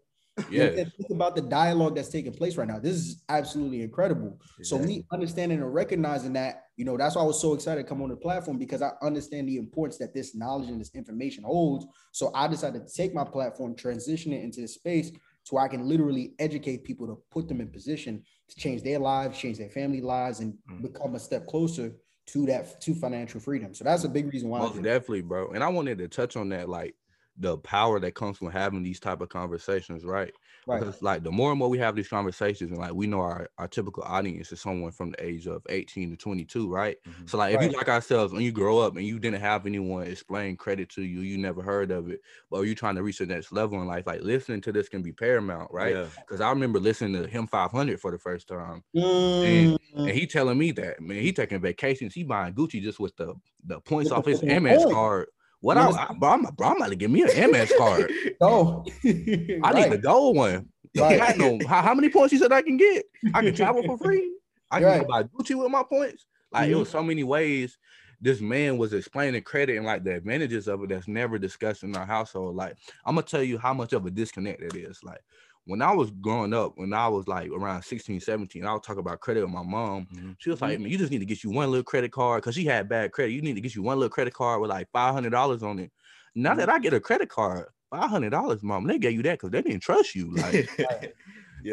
Yeah. 0.51 0.71
Think 0.71 1.11
about 1.11 1.37
the 1.37 1.43
dialogue 1.43 1.97
that's 1.97 2.09
taking 2.09 2.33
place 2.33 2.57
right 2.57 2.67
now. 2.67 2.79
This 2.79 2.97
is 2.97 3.23
absolutely 3.29 3.83
incredible. 3.83 4.39
So 4.63 4.79
me 4.79 5.05
understanding 5.13 5.61
and 5.61 5.73
recognizing 5.73 6.33
that, 6.35 6.65
you 6.77 6.85
know, 6.85 6.97
that's 6.97 7.17
why 7.17 7.23
I 7.23 7.25
was 7.25 7.41
so 7.41 7.55
excited 7.55 7.83
to 7.83 7.89
come 7.89 8.03
on 8.03 8.09
the 8.09 8.17
platform 8.17 8.59
because 8.59 8.83
I 8.83 8.91
understand 9.03 9.49
the 9.49 9.57
importance 9.57 9.99
that 9.99 10.13
this 10.13 10.35
knowledge 10.35 10.69
and 10.69 10.81
this 10.81 10.95
information 10.95 11.45
holds. 11.45 11.87
So 12.13 12.31
I 12.35 12.49
decided 12.49 12.87
to 12.87 12.93
take 12.93 13.15
my 13.15 13.25
platform, 13.25 13.75
transition 13.77 14.33
it 14.33 14.43
into 14.43 14.61
this 14.61 14.75
space 14.75 15.13
so 15.45 15.59
I 15.59 15.69
can 15.69 15.87
literally 15.87 16.35
educate 16.39 16.85
people 16.85 17.07
to 17.07 17.23
put 17.31 17.49
them 17.49 17.61
in 17.61 17.69
position 17.69 18.25
to 18.49 18.57
change 18.57 18.83
their 18.83 18.99
lives, 18.99 19.39
change 19.39 19.59
their 19.59 19.71
family 19.71 20.01
lives, 20.01 20.41
and 20.41 20.55
Mm. 20.71 20.83
become 20.83 21.15
a 21.15 21.19
step 21.19 21.47
closer 21.47 21.93
to 22.27 22.47
that 22.47 22.81
to 22.81 22.95
financial 22.95 23.39
freedom. 23.39 23.75
So 23.75 23.85
that's 23.85 24.05
a 24.05 24.09
big 24.09 24.33
reason 24.33 24.49
why. 24.49 24.61
Most 24.61 24.83
definitely, 24.83 25.21
bro. 25.23 25.51
And 25.53 25.63
I 25.63 25.69
wanted 25.69 25.99
to 25.99 26.09
touch 26.09 26.37
on 26.37 26.49
that, 26.49 26.69
like 26.69 26.95
the 27.37 27.59
power 27.59 27.99
that 28.01 28.15
comes 28.15 28.39
from 28.39 28.51
having 28.51 28.83
these 28.83 29.01
type 29.01 29.21
of 29.21 29.29
conversations, 29.29 30.05
right? 30.05 30.33
Right. 30.67 30.81
Because 30.81 31.03
like 31.03 31.23
the 31.23 31.33
more 31.33 31.51
and 31.51 31.59
more 31.59 31.69
we 31.69 31.79
have 31.79 31.97
these 31.97 32.09
conversations, 32.09 32.71
and 32.71 32.79
like 32.81 32.95
we 32.95 33.07
know 33.07 33.21
our, 33.21 33.49
our 33.59 33.69
typical 33.69 34.03
audience 34.05 34.53
is 34.53 34.61
someone 34.61 34.93
from 34.93 35.11
the 35.13 35.25
age 35.25 35.47
of 35.47 35.63
18 35.69 36.11
to 36.11 36.17
22, 36.17 36.71
right? 36.71 36.97
Mhm. 37.07 37.29
So 37.29 37.39
like 37.39 37.55
if 37.55 37.63
you 37.63 37.71
like 37.71 37.89
ourselves 37.89 38.33
when 38.33 38.43
you 38.43 38.53
grow 38.53 38.79
up 38.79 38.97
and 38.97 39.07
you 39.07 39.19
didn't 39.19 39.41
have 39.41 39.67
anyone 39.67 40.07
explain 40.07 40.57
credit 40.57 40.89
to 40.91 41.03
you, 41.03 41.21
you 41.21 41.39
never 41.39 41.63
heard 41.63 41.91
of 41.91 42.09
it, 42.11 42.21
but 42.51 42.63
you 42.63 42.75
trying 42.75 42.97
to 42.97 43.03
reach 43.03 43.19
the 43.19 43.27
next 43.27 43.53
level 43.53 43.81
in 43.81 43.87
life, 43.87 44.07
like 44.07 44.21
listening 44.23 44.61
to 44.63 44.73
this 44.73 44.89
can 44.89 45.03
be 45.03 45.13
paramount, 45.13 45.71
right? 45.73 45.97
Yeah. 45.97 46.11
Because 46.27 46.41
I 46.41 46.51
remember 46.51 46.81
listening 46.81 47.21
to 47.23 47.29
him 47.29 47.47
500 47.47 48.01
for 48.01 48.11
the 48.11 48.19
first 48.19 48.49
time. 48.49 48.85
Mm, 48.95 49.77
And 50.07 50.17
he 50.17 50.27
telling 50.27 50.59
me 50.59 50.71
that 50.73 51.01
man, 51.01 51.23
he 51.23 51.33
taking 51.33 51.61
vacations, 51.61 52.15
he 52.15 52.25
buying 52.25 52.55
Gucci 52.55 52.83
just 52.83 53.01
with 53.01 53.17
the 53.17 53.35
the 53.65 53.81
points 53.81 54.11
off 54.11 54.27
his 54.27 54.43
Amex 54.43 54.87
card. 54.87 55.29
What 55.65 55.79
I, 55.79 55.89
I, 55.89 56.13
bro, 56.13 56.29
I'm, 56.29 56.43
bro, 56.43 56.69
I'm 56.69 56.77
about 56.77 56.91
to 56.91 56.95
give 56.95 57.11
me 57.11 57.23
an 57.23 57.29
Amex 57.31 57.75
card. 57.79 58.13
oh, 58.43 58.85
I 58.87 58.91
need 59.05 59.63
Right. 59.63 59.91
the 59.93 59.97
gold 59.99 60.37
one. 60.37 60.69
Right. 60.95 61.39
Know 61.39 61.59
how, 61.67 61.81
how 61.81 61.95
many 61.95 62.11
points 62.11 62.35
you 62.35 62.39
said 62.39 62.53
I 62.53 62.61
can 62.61 62.77
get. 62.77 63.07
I 63.33 63.41
can 63.41 63.55
travel 63.55 63.83
for 63.83 63.97
free. 63.97 64.31
I 64.71 64.81
can 64.81 64.89
Right. 64.89 65.09
buy 65.09 65.23
Gucci 65.23 65.55
with 65.55 65.71
my 65.71 65.83
points. 65.83 66.27
Like 66.53 66.69
it 66.69 66.75
Mhm. 66.75 66.81
was 66.81 66.91
so 66.91 67.03
many 67.03 67.25
ways. 67.25 67.79
This 68.21 68.43
man 68.43 68.77
was 68.77 68.93
explaining 68.93 69.41
credit 69.43 69.79
and 69.79 69.87
like 69.87 70.05
the 70.05 70.15
advantages 70.17 70.69
of 70.69 70.83
it 70.83 70.91
that's 70.91 71.09
never 71.09 71.39
discussed 71.39 71.83
in 71.83 71.97
our 71.97 72.05
household. 72.05 72.57
Like 72.57 72.77
I'm 73.07 73.15
gonna 73.15 73.27
tell 73.27 73.43
you 73.43 73.57
how 73.57 73.73
much 73.73 73.95
of 73.95 74.05
a 74.05 74.11
disconnect 74.11 74.61
it 74.61 74.77
is. 74.77 75.01
Like 75.03 75.21
when 75.67 75.81
I 75.83 75.93
was 75.95 76.11
growing 76.11 76.53
up, 76.53 76.73
when 76.77 76.93
I 76.93 77.09
was 77.09 77.27
like 77.27 77.51
around 77.51 77.83
16, 77.83 78.21
17, 78.21 78.65
I 78.67 78.73
would 78.73 78.83
talk 78.83 78.99
about 78.99 79.21
credit 79.21 79.43
with 79.43 79.51
my 79.55 79.63
mom. 79.63 80.07
Mhm. 80.15 80.37
She 80.39 80.51
was 80.51 80.61
like, 80.61 80.79
man, 80.79 80.91
you 80.91 80.99
just 80.99 81.11
need 81.11 81.21
to 81.21 81.25
get 81.27 81.43
you 81.43 81.51
one 81.51 81.71
little 81.71 81.85
credit 81.85 82.13
card 82.13 82.43
because 82.43 82.55
she 82.55 82.65
had 82.65 82.89
bad 82.89 83.13
credit. 83.13 83.33
You 83.33 83.43
need 83.43 83.55
to 83.55 83.61
get 83.61 83.75
you 83.75 83.83
one 83.83 83.99
little 83.99 84.11
credit 84.11 84.35
card 84.35 84.61
with 84.61 84.71
like 84.71 84.89
five 84.93 85.15
hundred 85.15 85.31
dollars 85.31 85.63
on 85.63 85.79
it. 85.79 85.93
Now 86.35 86.55
that 86.55 86.69
I 86.69 86.79
get 86.79 86.93
a 86.95 87.01
credit 87.01 87.29
card, 87.29 87.69
five 87.91 88.11
hundred 88.11 88.31
dollars, 88.31 88.63
mom. 88.63 88.87
They 88.87 88.99
gave 88.99 89.13
you 89.15 89.23
that 89.23 89.39
because 89.39 89.51
they 89.51 89.63
didn't 89.63 89.83
trust 89.83 90.15
you. 90.15 90.35
Like 90.35 90.69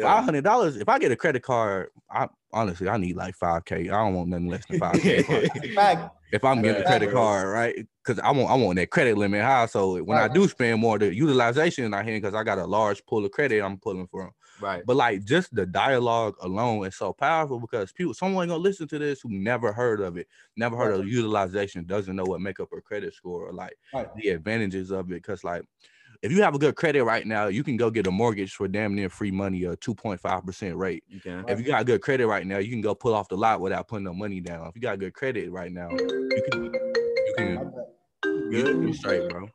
yeah. 0.00 0.22
hundred 0.22 0.44
dollars. 0.44 0.76
If 0.76 0.88
I 0.88 0.98
get 0.98 1.12
a 1.12 1.16
credit 1.16 1.42
card, 1.42 1.90
I 2.10 2.28
honestly 2.52 2.88
I 2.88 2.96
need 2.96 3.16
like 3.16 3.34
five 3.34 3.64
k. 3.64 3.88
I 3.88 4.04
don't 4.04 4.14
want 4.14 4.28
nothing 4.28 4.48
less 4.48 4.64
than 4.66 4.78
five 4.78 5.00
k. 5.00 5.22
If 6.32 6.44
I'm 6.44 6.62
getting 6.62 6.80
a 6.80 6.86
credit 6.86 7.12
card, 7.12 7.46
right? 7.48 7.86
Because 8.02 8.18
I 8.20 8.30
want 8.30 8.50
I 8.50 8.54
want 8.54 8.76
that 8.76 8.88
credit 8.88 9.18
limit 9.18 9.42
high. 9.42 9.66
So 9.66 10.02
when 10.02 10.16
I 10.16 10.28
do 10.28 10.48
spend 10.48 10.80
more, 10.80 10.98
the 10.98 11.14
utilization 11.14 11.84
is 11.84 11.90
not 11.90 12.06
hitting 12.06 12.22
because 12.22 12.34
I 12.34 12.42
got 12.42 12.58
a 12.58 12.64
large 12.64 13.04
pool 13.04 13.26
of 13.26 13.32
credit 13.32 13.62
I'm 13.62 13.76
pulling 13.76 14.06
from. 14.06 14.30
Right. 14.58 14.82
But 14.86 14.96
like 14.96 15.24
just 15.24 15.54
the 15.54 15.66
dialogue 15.66 16.36
alone 16.40 16.86
is 16.86 16.96
so 16.96 17.12
powerful 17.12 17.60
because 17.60 17.92
people 17.92 18.14
someone 18.14 18.48
gonna 18.48 18.62
listen 18.62 18.88
to 18.88 18.98
this 18.98 19.20
who 19.20 19.28
never 19.28 19.74
heard 19.74 20.00
of 20.00 20.16
it, 20.16 20.26
never 20.56 20.74
heard 20.74 20.98
of 20.98 21.06
utilization, 21.06 21.84
doesn't 21.84 22.16
know 22.16 22.24
what 22.24 22.40
make 22.40 22.60
up 22.60 22.72
a 22.72 22.80
credit 22.80 23.12
score 23.12 23.48
or 23.48 23.52
like 23.52 23.76
Right. 23.92 24.08
the 24.16 24.30
advantages 24.30 24.90
of 24.90 25.12
it. 25.12 25.22
Cause 25.22 25.44
like 25.44 25.64
if 26.22 26.30
you 26.30 26.40
have 26.42 26.54
a 26.54 26.58
good 26.58 26.76
credit 26.76 27.02
right 27.04 27.26
now, 27.26 27.48
you 27.48 27.64
can 27.64 27.76
go 27.76 27.90
get 27.90 28.06
a 28.06 28.10
mortgage 28.10 28.54
for 28.54 28.68
damn 28.68 28.94
near 28.94 29.08
free 29.08 29.32
money, 29.32 29.64
a 29.64 29.76
2.5% 29.76 30.76
rate. 30.76 31.02
You 31.08 31.20
can. 31.20 31.44
If 31.48 31.58
you 31.58 31.66
got 31.66 31.84
good 31.84 32.00
credit 32.00 32.28
right 32.28 32.46
now, 32.46 32.58
you 32.58 32.70
can 32.70 32.80
go 32.80 32.94
pull 32.94 33.12
off 33.12 33.28
the 33.28 33.36
lot 33.36 33.60
without 33.60 33.88
putting 33.88 34.04
no 34.04 34.14
money 34.14 34.40
down. 34.40 34.68
If 34.68 34.76
you 34.76 34.80
got 34.80 35.00
good 35.00 35.14
credit 35.14 35.50
right 35.50 35.72
now, 35.72 35.90
you 35.90 36.42
can 36.50 36.64
you 36.64 37.34
can 37.36 37.72
you, 38.24 38.62
Good. 38.62 38.82
you 38.82 38.94
straight, 38.94 39.28
bro. 39.28 39.48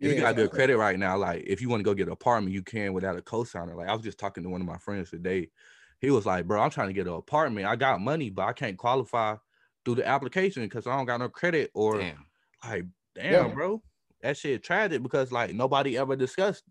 If 0.00 0.10
you 0.10 0.16
got 0.16 0.34
good 0.34 0.50
credit 0.50 0.78
right 0.78 0.98
now, 0.98 1.16
like 1.16 1.44
if 1.46 1.60
you 1.60 1.68
want 1.68 1.80
to 1.80 1.84
go 1.84 1.94
get 1.94 2.08
an 2.08 2.12
apartment, 2.12 2.54
you 2.54 2.62
can 2.62 2.92
without 2.92 3.18
a 3.18 3.22
cosigner. 3.22 3.76
Like 3.76 3.88
I 3.88 3.92
was 3.92 4.02
just 4.02 4.18
talking 4.18 4.42
to 4.42 4.48
one 4.48 4.60
of 4.60 4.66
my 4.66 4.78
friends 4.78 5.10
today. 5.10 5.50
He 6.00 6.10
was 6.10 6.26
like, 6.26 6.46
"Bro, 6.46 6.60
I'm 6.60 6.70
trying 6.70 6.88
to 6.88 6.94
get 6.94 7.06
an 7.06 7.12
apartment. 7.12 7.66
I 7.66 7.76
got 7.76 8.00
money, 8.00 8.30
but 8.30 8.46
I 8.46 8.52
can't 8.52 8.78
qualify 8.78 9.36
through 9.84 9.96
the 9.96 10.08
application 10.08 10.62
because 10.64 10.86
I 10.86 10.96
don't 10.96 11.06
got 11.06 11.20
no 11.20 11.28
credit." 11.28 11.70
Or 11.74 11.98
Damn. 11.98 12.26
like, 12.64 12.84
damn, 13.14 13.48
Yeah. 13.48 13.54
bro, 13.54 13.82
that 14.22 14.36
shit 14.36 14.62
tragic 14.62 15.02
because 15.02 15.32
like 15.32 15.54
nobody 15.54 15.96
ever 15.96 16.16
discussed 16.16 16.64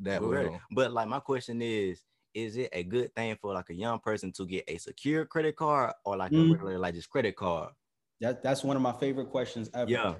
that 0.00 0.22
with 0.22 0.32
Right. 0.32 0.50
him. 0.52 0.60
But 0.72 0.92
like 0.92 1.08
my 1.08 1.20
question 1.20 1.60
is, 1.62 2.02
is 2.32 2.56
it 2.56 2.70
a 2.72 2.82
good 2.82 3.14
thing 3.14 3.36
for 3.40 3.52
like 3.54 3.70
a 3.70 3.74
young 3.74 3.98
person 4.00 4.32
to 4.32 4.46
get 4.46 4.64
a 4.66 4.78
secure 4.78 5.24
credit 5.24 5.56
card 5.56 5.92
or 6.04 6.16
like 6.16 6.32
Mm. 6.32 6.48
a 6.48 6.52
regular 6.52 6.78
like 6.78 6.94
just 6.94 7.10
credit 7.10 7.36
card? 7.36 7.72
That, 8.20 8.42
that's 8.42 8.64
one 8.64 8.76
of 8.76 8.82
my 8.82 8.92
favorite 8.92 9.30
questions 9.30 9.70
ever. 9.74 9.90
Yeah. 9.90 10.14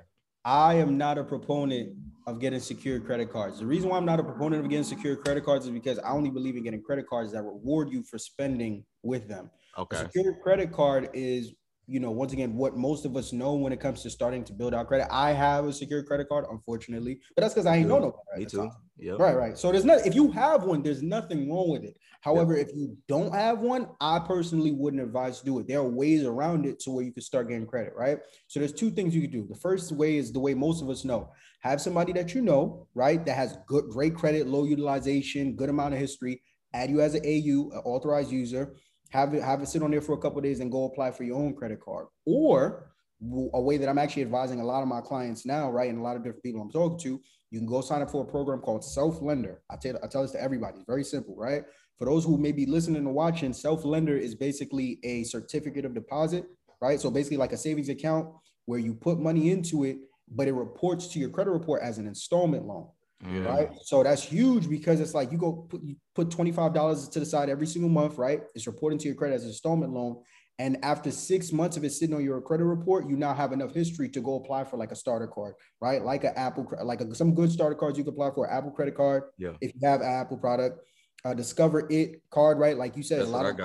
I 0.44 0.74
am 0.74 0.98
not 0.98 1.16
a 1.16 1.24
proponent 1.24 1.96
of 2.26 2.38
getting 2.38 2.60
secured 2.60 3.06
credit 3.06 3.32
cards. 3.32 3.60
The 3.60 3.66
reason 3.66 3.88
why 3.88 3.96
I'm 3.96 4.04
not 4.04 4.20
a 4.20 4.24
proponent 4.24 4.62
of 4.62 4.68
getting 4.68 4.84
secured 4.84 5.24
credit 5.24 5.42
cards 5.44 5.64
is 5.64 5.70
because 5.70 5.98
I 6.00 6.10
only 6.10 6.28
believe 6.30 6.54
in 6.56 6.62
getting 6.62 6.82
credit 6.82 7.06
cards 7.08 7.32
that 7.32 7.42
reward 7.42 7.90
you 7.90 8.02
for 8.02 8.18
spending 8.18 8.84
with 9.02 9.26
them. 9.26 9.50
A 9.76 9.80
Okay. 9.80 9.96
secured 9.96 10.40
credit 10.42 10.70
card 10.70 11.08
is, 11.14 11.54
you 11.86 12.00
know, 12.00 12.10
once 12.10 12.32
again, 12.32 12.56
what 12.56 12.76
most 12.76 13.04
of 13.04 13.16
us 13.16 13.32
know 13.32 13.54
when 13.54 13.72
it 13.72 13.80
comes 13.80 14.02
to 14.02 14.10
starting 14.10 14.44
to 14.44 14.52
build 14.52 14.74
out 14.74 14.88
credit. 14.88 15.06
I 15.10 15.32
have 15.32 15.66
a 15.66 15.72
secured 15.72 16.06
credit 16.06 16.28
card, 16.28 16.46
unfortunately, 16.50 17.20
but 17.34 17.42
that's 17.42 17.54
because 17.54 17.66
I 17.66 17.76
ain't 17.76 17.88
know 17.88 17.98
no 17.98 18.10
better 18.10 18.34
at 18.34 18.38
Me 18.38 18.46
too. 18.46 18.70
Yeah. 18.96 19.14
Right, 19.18 19.36
right. 19.36 19.58
So 19.58 19.72
there's 19.72 19.84
not 19.84 20.06
if 20.06 20.14
you 20.14 20.30
have 20.32 20.62
one, 20.62 20.82
there's 20.82 21.02
nothing 21.02 21.50
wrong 21.50 21.70
with 21.70 21.84
it. 21.84 21.96
However, 22.20 22.56
if 22.56 22.68
you 22.74 22.96
don't 23.06 23.34
have 23.34 23.58
one, 23.58 23.88
I 24.00 24.18
personally 24.18 24.72
wouldn't 24.72 25.02
advise 25.02 25.40
to 25.40 25.44
do 25.44 25.58
it. 25.58 25.68
There 25.68 25.80
are 25.80 25.88
ways 25.88 26.24
around 26.24 26.64
it 26.64 26.80
to 26.80 26.90
where 26.90 27.04
you 27.04 27.12
can 27.12 27.22
start 27.22 27.48
getting 27.48 27.66
credit, 27.66 27.92
right? 27.94 28.18
So 28.46 28.60
there's 28.60 28.72
two 28.72 28.90
things 28.90 29.14
you 29.14 29.20
can 29.20 29.30
do. 29.30 29.46
The 29.46 29.58
first 29.58 29.92
way 29.92 30.16
is 30.16 30.32
the 30.32 30.40
way 30.40 30.54
most 30.54 30.80
of 30.80 30.88
us 30.88 31.04
know. 31.04 31.30
Have 31.60 31.82
somebody 31.82 32.12
that 32.14 32.34
you 32.34 32.40
know, 32.40 32.86
right, 32.94 33.22
that 33.26 33.36
has 33.36 33.58
good, 33.66 33.90
great 33.90 34.14
credit, 34.14 34.46
low 34.46 34.64
utilization, 34.64 35.54
good 35.54 35.68
amount 35.68 35.92
of 35.92 36.00
history, 36.00 36.40
add 36.72 36.88
you 36.88 37.02
as 37.02 37.14
an 37.14 37.22
AU, 37.26 37.76
an 37.76 37.82
authorized 37.84 38.32
user, 38.32 38.74
have 39.14 39.32
it 39.32 39.42
have 39.42 39.62
it 39.62 39.68
sit 39.68 39.82
on 39.82 39.92
there 39.92 40.00
for 40.00 40.14
a 40.14 40.18
couple 40.18 40.38
of 40.38 40.44
days 40.44 40.58
and 40.58 40.72
go 40.72 40.84
apply 40.84 41.12
for 41.12 41.22
your 41.22 41.38
own 41.38 41.54
credit 41.54 41.80
card. 41.80 42.06
Or 42.26 42.90
a 43.54 43.60
way 43.60 43.78
that 43.78 43.88
I'm 43.88 43.96
actually 43.96 44.22
advising 44.22 44.60
a 44.60 44.64
lot 44.64 44.82
of 44.82 44.88
my 44.88 45.00
clients 45.00 45.46
now, 45.46 45.70
right, 45.70 45.88
and 45.88 45.98
a 45.98 46.02
lot 46.02 46.16
of 46.16 46.24
different 46.24 46.42
people 46.42 46.60
I'm 46.60 46.70
talking 46.70 46.98
to, 46.98 47.20
you 47.50 47.58
can 47.58 47.66
go 47.66 47.80
sign 47.80 48.02
up 48.02 48.10
for 48.10 48.22
a 48.22 48.26
program 48.26 48.58
called 48.58 48.84
Self 48.84 49.22
Lender. 49.22 49.62
I 49.70 49.76
tell 49.76 49.96
I 50.02 50.08
tell 50.08 50.22
this 50.22 50.32
to 50.32 50.42
everybody. 50.42 50.78
It's 50.78 50.84
very 50.86 51.04
simple, 51.04 51.36
right? 51.36 51.62
For 51.96 52.06
those 52.06 52.24
who 52.24 52.36
may 52.36 52.50
be 52.50 52.66
listening 52.66 52.96
and 52.96 53.14
watching, 53.14 53.52
Self 53.52 53.84
Lender 53.84 54.16
is 54.16 54.34
basically 54.34 54.98
a 55.04 55.22
certificate 55.22 55.84
of 55.84 55.94
deposit, 55.94 56.44
right? 56.82 57.00
So 57.00 57.08
basically 57.08 57.36
like 57.36 57.52
a 57.52 57.56
savings 57.56 57.88
account 57.88 58.28
where 58.66 58.80
you 58.80 58.94
put 58.94 59.20
money 59.20 59.52
into 59.52 59.84
it, 59.84 59.98
but 60.28 60.48
it 60.48 60.54
reports 60.54 61.06
to 61.08 61.20
your 61.20 61.30
credit 61.30 61.52
report 61.52 61.82
as 61.82 61.98
an 61.98 62.08
installment 62.08 62.66
loan 62.66 62.88
Mhm. 63.24 63.46
right? 63.46 63.70
So 63.82 64.02
that's 64.02 64.22
huge 64.22 64.68
because 64.68 65.00
it's 65.00 65.14
like 65.14 65.32
you 65.32 65.38
go 65.38 65.66
put 65.68 65.82
you 65.82 65.96
put 66.14 66.30
twenty 66.30 66.52
five 66.52 66.72
dollars 66.74 67.08
to 67.08 67.20
the 67.20 67.26
side 67.26 67.48
every 67.48 67.66
single 67.66 67.90
month, 67.90 68.18
right? 68.18 68.42
It's 68.54 68.66
reporting 68.66 68.98
to 69.00 69.06
your 69.06 69.14
credit 69.14 69.34
as 69.36 69.42
an 69.44 69.48
installment 69.48 69.92
loan, 69.92 70.22
and 70.58 70.78
after 70.84 71.10
six 71.10 71.52
months 71.52 71.76
of 71.76 71.84
it 71.84 71.90
sitting 71.90 72.14
on 72.14 72.22
your 72.24 72.40
credit 72.40 72.64
report, 72.64 73.08
you 73.08 73.16
now 73.16 73.34
have 73.34 73.52
enough 73.52 73.72
history 73.74 74.08
to 74.10 74.20
go 74.20 74.36
apply 74.36 74.64
for 74.64 74.76
like 74.76 74.92
a 74.92 74.96
starter 74.96 75.26
card, 75.26 75.54
right? 75.80 76.04
Like 76.04 76.24
an 76.24 76.32
Apple, 76.36 76.70
like 76.84 77.00
a, 77.00 77.14
some 77.14 77.34
good 77.34 77.50
starter 77.50 77.74
cards 77.74 77.96
you 77.98 78.04
can 78.04 78.12
apply 78.12 78.30
for, 78.34 78.50
Apple 78.50 78.70
credit 78.70 78.94
card, 78.94 79.24
Yeah. 79.38 79.54
if 79.60 79.72
you 79.74 79.88
have 79.88 80.00
an 80.00 80.06
Apple 80.06 80.36
product. 80.36 80.80
Uh, 81.24 81.32
Discover 81.32 81.86
It 81.90 82.20
card, 82.30 82.58
right? 82.58 82.76
Like 82.76 82.96
you 82.98 83.02
said, 83.02 83.20
That's 83.20 83.30
a 83.30 83.32
lot 83.32 83.46
of 83.46 83.56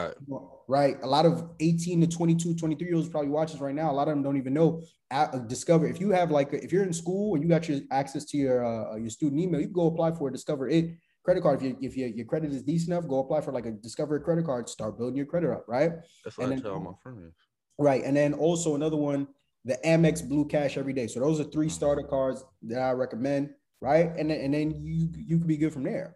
right? 0.69 0.95
A 1.03 1.07
lot 1.07 1.25
of 1.25 1.49
18 1.59 1.99
to 2.01 2.07
22, 2.07 2.55
23 2.55 2.87
year 2.87 2.95
olds 2.95 3.09
probably 3.09 3.29
watch 3.29 3.51
this 3.51 3.59
right 3.59 3.75
now. 3.75 3.91
A 3.91 3.93
lot 3.93 4.07
of 4.07 4.13
them 4.13 4.23
don't 4.23 4.37
even 4.37 4.53
know. 4.53 4.81
At, 5.11 5.33
uh, 5.33 5.39
Discover, 5.39 5.87
if 5.87 5.99
you 5.99 6.11
have 6.11 6.31
like, 6.31 6.53
if 6.53 6.71
you're 6.71 6.83
in 6.83 6.93
school 6.93 7.33
and 7.35 7.43
you 7.43 7.49
got 7.49 7.67
your 7.67 7.81
access 7.91 8.23
to 8.25 8.37
your 8.37 8.63
uh, 8.65 8.95
your 8.95 9.09
student 9.09 9.41
email, 9.41 9.59
you 9.59 9.65
can 9.67 9.73
go 9.73 9.87
apply 9.87 10.11
for 10.13 10.29
a 10.29 10.31
Discover 10.31 10.69
It 10.69 10.95
credit 11.23 11.41
card. 11.43 11.61
If 11.61 11.63
you 11.63 11.77
if 11.81 11.97
your, 11.97 12.07
your 12.07 12.25
credit 12.25 12.53
is 12.53 12.63
decent 12.63 12.91
enough, 12.93 13.09
go 13.09 13.19
apply 13.19 13.41
for 13.41 13.51
like 13.51 13.65
a 13.65 13.71
Discover 13.71 14.15
It 14.17 14.23
credit 14.23 14.45
card. 14.45 14.69
Start 14.69 14.97
building 14.97 15.17
your 15.17 15.25
credit 15.25 15.51
up, 15.51 15.65
right? 15.67 15.91
That's 16.23 16.37
what 16.37 16.45
And 16.45 16.53
I 16.53 16.55
then- 16.55 16.63
tell 16.63 16.79
my 16.79 16.91
friends. 17.03 17.33
Right. 17.77 18.03
And 18.03 18.15
then 18.15 18.33
also 18.33 18.75
another 18.75 18.97
one, 18.97 19.27
the 19.65 19.77
Amex 19.85 20.25
Blue 20.27 20.45
Cash 20.45 20.77
every 20.77 20.91
day. 20.93 21.07
So 21.07 21.19
those 21.21 21.39
are 21.39 21.45
three 21.45 21.69
starter 21.69 22.03
cards 22.03 22.43
that 22.63 22.81
I 22.81 22.91
recommend, 22.91 23.49
right? 23.81 24.11
And 24.17 24.29
then 24.29 24.39
and 24.39 24.53
then 24.53 24.71
you 24.85 25.09
you 25.13 25.37
can 25.39 25.47
be 25.47 25.57
good 25.57 25.73
from 25.73 25.83
there. 25.83 26.15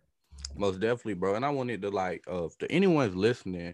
Most 0.56 0.80
definitely, 0.80 1.16
bro. 1.16 1.36
And 1.36 1.46
I 1.46 1.50
wanted 1.50 1.82
to 1.82 1.89
like, 1.89 2.24
uh, 2.28 2.48
to 2.60 2.72
anyone's 2.72 3.16
listening, 3.16 3.74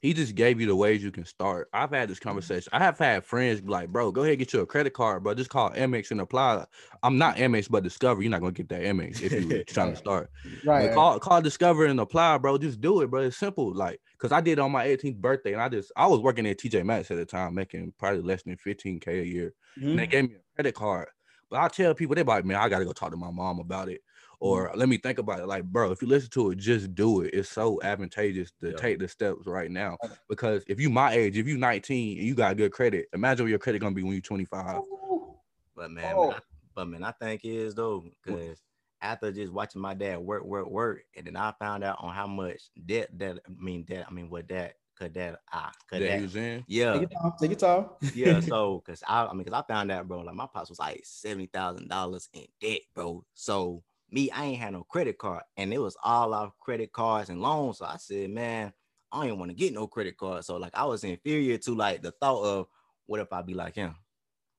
he 0.00 0.14
just 0.14 0.34
gave 0.34 0.60
you 0.60 0.66
the 0.66 0.76
ways 0.76 1.02
you 1.02 1.10
can 1.10 1.26
start. 1.26 1.68
I've 1.74 1.90
had 1.90 2.08
this 2.08 2.20
conversation. 2.20 2.70
I 2.72 2.78
have 2.78 2.96
had 2.98 3.24
friends 3.24 3.60
be 3.60 3.68
like, 3.68 3.90
bro, 3.90 4.10
go 4.12 4.22
ahead 4.22 4.38
get 4.38 4.52
you 4.52 4.60
a 4.60 4.66
credit 4.66 4.94
card, 4.94 5.22
bro. 5.22 5.34
Just 5.34 5.50
call 5.50 5.70
Amex 5.72 6.10
and 6.10 6.20
apply. 6.20 6.64
I'm 7.02 7.18
not 7.18 7.36
Amex, 7.36 7.68
but 7.68 7.82
Discover. 7.82 8.22
You're 8.22 8.30
not 8.30 8.40
gonna 8.40 8.52
get 8.52 8.70
that 8.70 8.80
Amex 8.82 9.20
if 9.20 9.36
you're 9.36 9.64
trying 9.68 9.90
to 9.90 9.96
start. 9.96 10.30
Right. 10.64 10.88
But 10.88 10.94
call 10.94 11.18
call 11.20 11.42
Discover 11.42 11.84
and 11.84 12.00
apply, 12.00 12.38
bro. 12.38 12.56
Just 12.56 12.80
do 12.80 13.02
it, 13.02 13.10
bro. 13.10 13.22
It's 13.22 13.36
simple. 13.36 13.74
Like, 13.74 14.00
cause 14.18 14.32
I 14.32 14.40
did 14.40 14.52
it 14.52 14.58
on 14.60 14.72
my 14.72 14.86
18th 14.86 15.18
birthday, 15.20 15.52
and 15.52 15.60
I 15.60 15.68
just 15.68 15.92
I 15.96 16.06
was 16.06 16.20
working 16.20 16.46
at 16.46 16.58
TJ 16.58 16.82
Maxx 16.82 17.10
at 17.10 17.18
the 17.18 17.26
time, 17.26 17.54
making 17.54 17.92
probably 17.98 18.22
less 18.22 18.42
than 18.44 18.56
15k 18.56 19.20
a 19.20 19.26
year. 19.26 19.54
Mhm. 19.78 19.90
and 19.90 19.98
they 19.98 20.06
gave 20.06 20.24
me 20.30 20.36
a 20.36 20.54
credit 20.56 20.74
card. 20.74 21.08
But 21.50 21.60
I 21.60 21.68
tell 21.68 21.94
people 21.94 22.14
they 22.14 22.22
like, 22.22 22.44
man, 22.44 22.56
I 22.56 22.68
gotta 22.68 22.84
go 22.84 22.92
talk 22.92 23.10
to 23.10 23.16
my 23.16 23.30
mom 23.30 23.58
about 23.58 23.88
it. 23.88 24.00
Or 24.40 24.72
let 24.74 24.88
me 24.88 24.96
think 24.96 25.18
about 25.18 25.40
it. 25.40 25.46
Like, 25.46 25.64
bro, 25.64 25.90
if 25.92 26.00
you 26.00 26.08
listen 26.08 26.30
to 26.30 26.50
it, 26.50 26.56
just 26.58 26.94
do 26.94 27.20
it. 27.20 27.34
It's 27.34 27.48
so 27.50 27.80
advantageous 27.82 28.50
to 28.60 28.70
Yeah. 28.70 28.76
take 28.76 28.98
the 28.98 29.06
steps 29.06 29.46
right 29.46 29.70
now. 29.70 29.98
Because 30.28 30.64
if 30.66 30.80
you 30.80 30.88
my 30.88 31.12
age, 31.12 31.36
if 31.36 31.46
you 31.46 31.58
19 31.58 32.18
and 32.18 32.26
you 32.26 32.34
got 32.34 32.56
good 32.56 32.72
credit, 32.72 33.06
imagine 33.12 33.44
what 33.44 33.50
your 33.50 33.58
credit 33.58 33.80
gonna 33.80 33.94
be 33.94 34.02
when 34.02 34.14
you 34.14 34.22
25. 34.22 34.80
But 35.76 35.90
man, 35.90 36.14
Oh. 36.16 36.28
man, 36.28 36.32
I, 36.36 36.40
but 36.74 36.88
man, 36.88 37.04
I 37.04 37.12
think 37.12 37.44
it 37.44 37.50
is 37.50 37.74
though, 37.74 38.02
because 38.24 38.62
after 39.02 39.30
just 39.32 39.52
watching 39.52 39.80
my 39.80 39.94
dad 39.94 40.18
work, 40.18 40.44
work, 40.44 40.68
work, 40.68 41.02
and 41.16 41.26
then 41.26 41.36
I 41.36 41.52
found 41.58 41.84
out 41.84 41.98
on 42.00 42.14
how 42.14 42.26
much 42.26 42.62
debt 42.86 43.10
that 43.18 43.38
I 43.46 43.50
mean 43.58 43.84
that 43.88 44.06
I 44.08 44.10
mean 44.12 44.30
what 44.30 44.48
that 44.48 44.74
could 44.94 45.14
that 45.14 45.40
I 45.52 45.70
could 45.88 46.02
That 46.02 46.08
that, 46.08 46.20
was 46.22 46.36
in. 46.36 46.64
yeah 46.66 46.92
Take 46.92 47.00
your 47.02 47.20
time. 47.20 47.32
Take 47.40 47.50
your 47.50 47.58
time. 47.58 47.86
yeah. 48.14 48.40
So 48.40 48.82
because 48.84 49.02
I 49.06 49.26
I 49.26 49.32
mean 49.32 49.44
because 49.44 49.62
I 49.62 49.72
found 49.72 49.90
out, 49.90 50.06
bro, 50.08 50.20
like 50.20 50.34
my 50.34 50.46
pops 50.46 50.68
was 50.70 50.78
like 50.78 51.00
seventy 51.04 51.46
thousand 51.46 51.88
dollars 51.88 52.28
in 52.32 52.44
debt, 52.60 52.80
bro. 52.94 53.24
So 53.34 53.82
me, 54.12 54.30
I 54.30 54.44
ain't 54.46 54.60
had 54.60 54.72
no 54.72 54.84
credit 54.84 55.18
card, 55.18 55.42
and 55.56 55.72
it 55.72 55.78
was 55.78 55.96
all 56.02 56.34
off 56.34 56.52
credit 56.60 56.92
cards 56.92 57.30
and 57.30 57.40
loans. 57.40 57.78
So 57.78 57.86
I 57.86 57.96
said, 57.96 58.30
man, 58.30 58.72
I 59.12 59.26
don't 59.26 59.38
want 59.38 59.50
to 59.50 59.56
get 59.56 59.72
no 59.72 59.86
credit 59.86 60.16
card. 60.16 60.44
So 60.44 60.56
like 60.56 60.74
I 60.74 60.84
was 60.84 61.04
inferior 61.04 61.58
to 61.58 61.74
like 61.74 62.02
the 62.02 62.12
thought 62.12 62.44
of 62.44 62.66
what 63.06 63.20
if 63.20 63.32
I 63.32 63.42
be 63.42 63.54
like 63.54 63.74
him, 63.74 63.96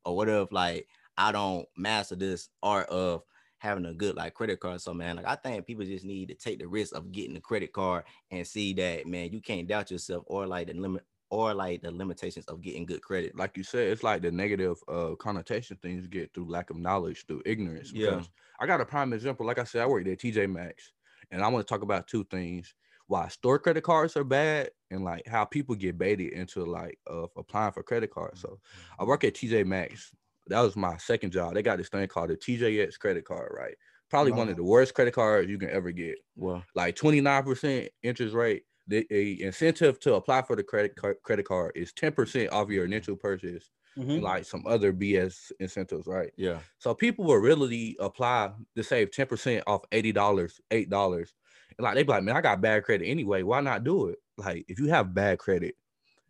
or 0.06 0.16
what 0.16 0.30
if 0.30 0.52
like 0.52 0.88
I 1.18 1.32
don't 1.32 1.68
master 1.78 2.16
this 2.16 2.50
art 2.64 2.90
of 2.90 3.24
having 3.60 3.86
a 3.86 3.94
good 3.94 4.16
like 4.16 4.34
credit 4.34 4.60
card. 4.60 4.82
So 4.82 4.94
man, 4.94 5.18
like 5.18 5.28
I 5.28 5.36
think 5.36 5.68
people 5.68 5.86
just 5.86 6.06
need 6.06 6.30
to 6.30 6.36
take 6.36 6.60
the 6.60 6.68
risk 6.68 6.96
of 6.96 7.12
getting 7.12 7.38
a 7.38 7.42
credit 7.42 7.72
card 7.74 8.06
and 8.32 8.46
see 8.46 8.74
that 8.74 9.06
man, 9.06 9.32
you 9.32 9.42
can't 9.42 9.68
doubt 9.68 9.92
yourself 9.92 10.24
or 10.28 10.48
like 10.48 10.68
the 10.68 10.74
limit 10.74 11.04
or 11.32 11.54
like 11.54 11.82
the 11.82 11.92
limitations 11.92 12.46
of 12.48 12.62
getting 12.62 12.86
good 12.86 13.02
credit. 13.02 13.36
Like 13.36 13.58
you 13.58 13.64
said, 13.64 13.88
it's 13.88 14.04
like 14.04 14.22
the 14.22 14.32
negative 14.32 14.78
uh 14.88 15.16
connotation 15.16 15.78
things 15.78 16.06
get 16.06 16.34
through 16.34 16.50
lack 16.52 16.70
of 16.70 16.78
knowledge, 16.78 17.26
through 17.26 17.42
ignorance. 17.46 17.92
Yeah. 17.92 18.22
I 18.60 18.68
got 18.68 18.82
a 18.82 18.86
prime 18.86 19.14
example. 19.14 19.46
Like 19.48 19.58
I 19.58 19.64
said, 19.64 19.82
I 19.82 19.88
worked 19.88 20.08
at 20.08 20.20
TJ 20.20 20.52
Maxx, 20.52 20.92
and 21.32 21.42
I 21.42 21.48
want 21.48 21.66
to 21.66 21.74
talk 21.74 21.82
about 21.82 22.08
two 22.08 22.26
things: 22.26 22.76
why 23.08 23.30
store 23.30 23.58
credit 23.60 23.82
cards 23.84 24.16
are 24.18 24.26
bad, 24.26 24.72
and 24.92 25.04
like 25.04 25.26
how 25.26 25.46
people 25.46 25.74
get 25.74 25.98
baited 25.98 26.34
into 26.34 26.66
like 26.66 27.00
uh, 27.10 27.28
applying 27.38 27.72
for 27.72 27.82
credit 27.82 28.12
cards. 28.12 28.42
So 28.42 28.60
I 29.00 29.06
work 29.06 29.24
at 29.24 29.34
TJ 29.34 29.66
Maxx. 29.66 30.14
That 30.48 30.62
was 30.62 30.76
my 30.76 30.98
second 30.98 31.32
job. 31.32 31.54
They 31.54 31.62
got 31.64 31.78
this 31.78 31.88
thing 31.90 32.08
called 32.08 32.30
the 32.30 32.36
TJX 32.36 33.00
credit 33.00 33.24
card, 33.26 33.54
right? 33.56 33.76
Probably 34.10 34.34
one 34.34 34.50
of 34.50 34.58
the 34.58 34.64
worst 34.64 34.94
credit 34.94 35.14
cards 35.14 35.50
you 35.50 35.58
can 35.58 35.70
ever 35.70 35.92
get. 35.92 36.18
Well, 36.36 36.66
Like 36.76 36.98
29% 36.98 37.88
interest 38.04 38.36
rate. 38.36 38.64
The 38.92 39.08
a 39.10 39.42
incentive 39.42 40.00
to 40.02 40.16
apply 40.16 40.42
for 40.42 40.56
the 40.58 40.64
credit 40.64 40.96
card 40.98 41.18
credit 41.24 41.46
card 41.46 41.72
is 41.76 41.94
10% 41.94 42.52
off 42.52 42.70
your 42.70 42.84
initial 42.84 43.16
purchase, 43.16 43.72
Mhm. 43.98 44.22
like 44.22 44.44
some 44.46 44.68
other 44.68 44.92
BS 44.92 45.52
incentives, 45.62 46.08
right? 46.08 46.32
Yeah. 46.36 46.60
So 46.78 46.94
people 46.94 47.24
will 47.26 47.38
really 47.38 47.96
apply 48.00 48.52
to 48.76 48.84
save 48.84 49.12
10% 49.12 49.64
off 49.66 49.82
$80, 49.94 50.60
$8. 50.72 51.34
And 51.78 51.84
like 51.86 51.96
they 51.96 52.04
be 52.04 52.10
like, 52.12 52.24
man, 52.24 52.36
I 52.36 52.42
got 52.42 52.60
bad 52.62 52.84
credit 52.84 53.06
anyway. 53.08 53.44
Why 53.44 53.62
not 53.62 53.84
do 53.86 54.08
it? 54.08 54.20
Like 54.38 54.66
if 54.68 54.78
you 54.78 54.88
have 54.88 55.14
bad 55.14 55.40
credit 55.40 55.76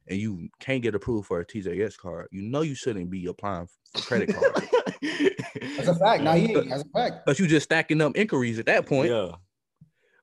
and 0.08 0.20
you 0.20 0.50
can't 0.60 0.84
get 0.84 0.94
approved 0.96 1.28
for 1.28 1.40
a 1.40 1.46
TJX 1.46 1.98
card, 1.98 2.28
you 2.32 2.44
know 2.44 2.62
you 2.62 2.76
shouldn't 2.76 3.10
be 3.10 3.26
applying 3.26 3.68
for 3.96 4.02
credit 4.04 4.36
cards. 4.36 4.68
That's 5.78 5.88
a 5.88 5.96
fact. 5.96 6.22
Now, 6.24 6.36
yeah, 6.36 6.62
that's 6.70 6.84
a 6.84 6.90
fact. 6.90 7.26
Because 7.26 7.40
you 7.40 7.48
just 7.48 7.64
stacking 7.64 8.02
up 8.02 8.16
inquiries 8.16 8.60
at 8.60 8.68
that 8.68 8.86
point. 8.86 9.10
Yeah. 9.10 9.32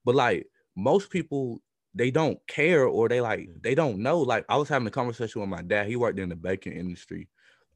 But 0.04 0.14
like 0.14 0.46
most 0.76 1.10
people, 1.10 1.60
they 1.98 2.10
don't 2.10 2.38
care 2.46 2.84
or 2.86 3.08
they 3.08 3.20
like 3.20 3.48
they 3.62 3.74
don't 3.74 3.98
know. 3.98 4.20
Like 4.20 4.44
I 4.48 4.56
was 4.56 4.68
having 4.68 4.88
a 4.88 4.90
conversation 4.90 5.40
with 5.40 5.50
my 5.50 5.62
dad. 5.62 5.86
He 5.88 5.96
worked 5.96 6.18
in 6.18 6.28
the 6.28 6.36
banking 6.36 6.72
industry, 6.74 7.28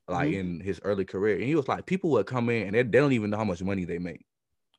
like 0.08 0.30
Mhm. 0.30 0.38
in 0.40 0.60
his 0.60 0.80
early 0.84 1.04
career, 1.04 1.36
and 1.36 1.44
he 1.44 1.54
was 1.54 1.68
like, 1.68 1.86
people 1.86 2.10
would 2.10 2.26
come 2.26 2.48
in 2.50 2.66
and 2.68 2.74
they, 2.74 2.82
they 2.82 2.98
don't 2.98 3.12
even 3.12 3.30
know 3.30 3.36
how 3.36 3.44
much 3.44 3.62
money 3.62 3.84
they 3.84 3.98
make, 3.98 4.24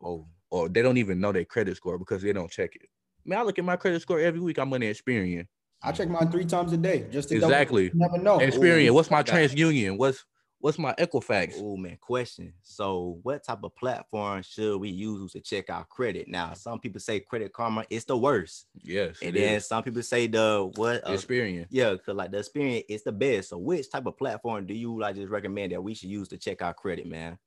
Oh. 0.02 0.26
or 0.50 0.70
they 0.70 0.82
don't 0.82 0.98
even 0.98 1.20
know 1.20 1.32
their 1.32 1.46
credit 1.46 1.76
score 1.78 1.98
because 1.98 2.22
they 2.22 2.34
don't 2.34 2.50
check 2.52 2.76
it. 2.76 2.90
Man, 3.26 3.40
I 3.40 3.44
look 3.44 3.60
at 3.60 3.66
my 3.66 3.76
credit 3.76 4.02
score 4.02 4.20
every 4.20 4.40
week. 4.42 4.58
I'm 4.58 4.74
on 4.74 4.82
Experian. 4.82 5.48
I 5.82 5.92
check 5.92 6.08
mine 6.10 6.32
three 6.32 6.46
times 6.46 6.72
a 6.74 6.78
day 6.78 7.08
just 7.12 7.30
to 7.30 7.36
double- 7.40 7.52
Exactly. 7.54 7.84
You 7.86 7.92
never 7.96 8.18
know. 8.18 8.40
Experian. 8.40 8.92
What's 8.92 9.12
my. 9.12 9.22
TransUnion? 9.24 9.98
What's 9.98 10.26
what's 10.64 10.80
my 10.80 10.94
Equifax? 10.94 11.56
Oh 11.58 11.76
man, 11.76 11.98
question. 12.00 12.54
So, 12.62 13.20
what 13.22 13.44
type 13.44 13.60
of 13.64 13.76
platform 13.76 14.42
should 14.44 14.78
we 14.78 14.90
use 14.90 15.34
to 15.34 15.42
check 15.42 15.70
our 15.70 15.84
credit? 15.84 16.30
Now, 16.30 16.54
some 16.54 16.80
people 16.80 17.02
say 17.02 17.20
Credit 17.20 17.52
Karma 17.52 17.84
is 17.90 18.06
the 18.06 18.18
worst, 18.18 18.68
Yes, 18.82 19.18
and 19.22 19.36
then 19.36 19.56
is. 19.56 19.68
some 19.68 19.84
people 19.84 20.02
say 20.02 20.26
the 20.28 20.72
what? 20.78 21.06
Uh, 21.06 21.12
Experian. 21.12 21.68
yeah, 21.70 21.92
because 21.92 22.16
like 22.16 22.32
the 22.32 22.40
experience 22.40 22.86
is 22.88 23.04
the 23.04 23.12
best. 23.12 23.50
So, 23.50 23.58
which 23.58 23.92
type 23.92 24.06
of 24.06 24.18
platform 24.18 24.66
do 24.66 24.74
you 24.74 24.98
like 24.98 25.16
just 25.16 25.30
recommend 25.30 25.74
that 25.74 25.84
we 25.84 25.94
should 25.94 26.10
use 26.10 26.30
to 26.30 26.38
check 26.38 26.62
our 26.62 26.74
credit, 26.74 27.08
man? 27.08 27.38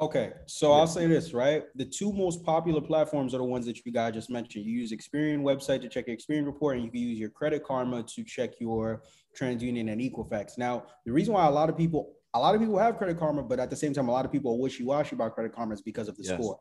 Okay, 0.00 0.32
so 0.46 0.72
I'll 0.72 0.88
say 0.88 1.06
this, 1.06 1.32
right? 1.32 1.66
The 1.76 1.84
two 1.84 2.12
most 2.12 2.42
popular 2.44 2.80
platforms 2.80 3.32
are 3.32 3.38
the 3.38 3.44
ones 3.44 3.64
that 3.66 3.86
you 3.86 3.92
guys 3.92 4.14
just 4.14 4.28
mentioned. 4.28 4.64
You 4.66 4.72
use 4.72 4.90
Experian 4.90 5.42
website 5.42 5.82
to 5.82 5.88
check 5.88 6.08
your 6.08 6.16
Experian 6.16 6.44
report, 6.44 6.74
and 6.74 6.84
you 6.84 6.90
can 6.90 6.98
use 6.98 7.16
your 7.16 7.30
Credit 7.30 7.62
Karma 7.62 8.02
to 8.02 8.24
check 8.24 8.54
your 8.58 9.04
TransUnion 9.38 9.92
and 9.92 10.00
Equifax. 10.00 10.58
Now, 10.58 10.86
the 11.06 11.12
reason 11.12 11.32
why 11.34 11.46
a 11.46 11.50
lot 11.50 11.68
of 11.70 11.76
people, 11.76 12.13
a 12.34 12.38
lot 12.38 12.54
of 12.54 12.60
people 12.60 12.78
have 12.78 12.98
Credit 12.98 13.16
Karma, 13.18 13.42
but 13.42 13.60
at 13.60 13.70
the 13.70 13.76
same 13.76 13.92
time, 13.94 14.08
a 14.08 14.12
lot 14.12 14.24
of 14.24 14.32
people 14.32 14.52
are 14.52 14.58
wishy-washy 14.58 15.14
about 15.14 15.34
Credit 15.34 15.52
Karma 15.52 15.74
is 15.74 15.82
because 15.82 16.08
of 16.08 16.16
the 16.16 16.24
Yes. 16.24 16.34
score, 16.34 16.58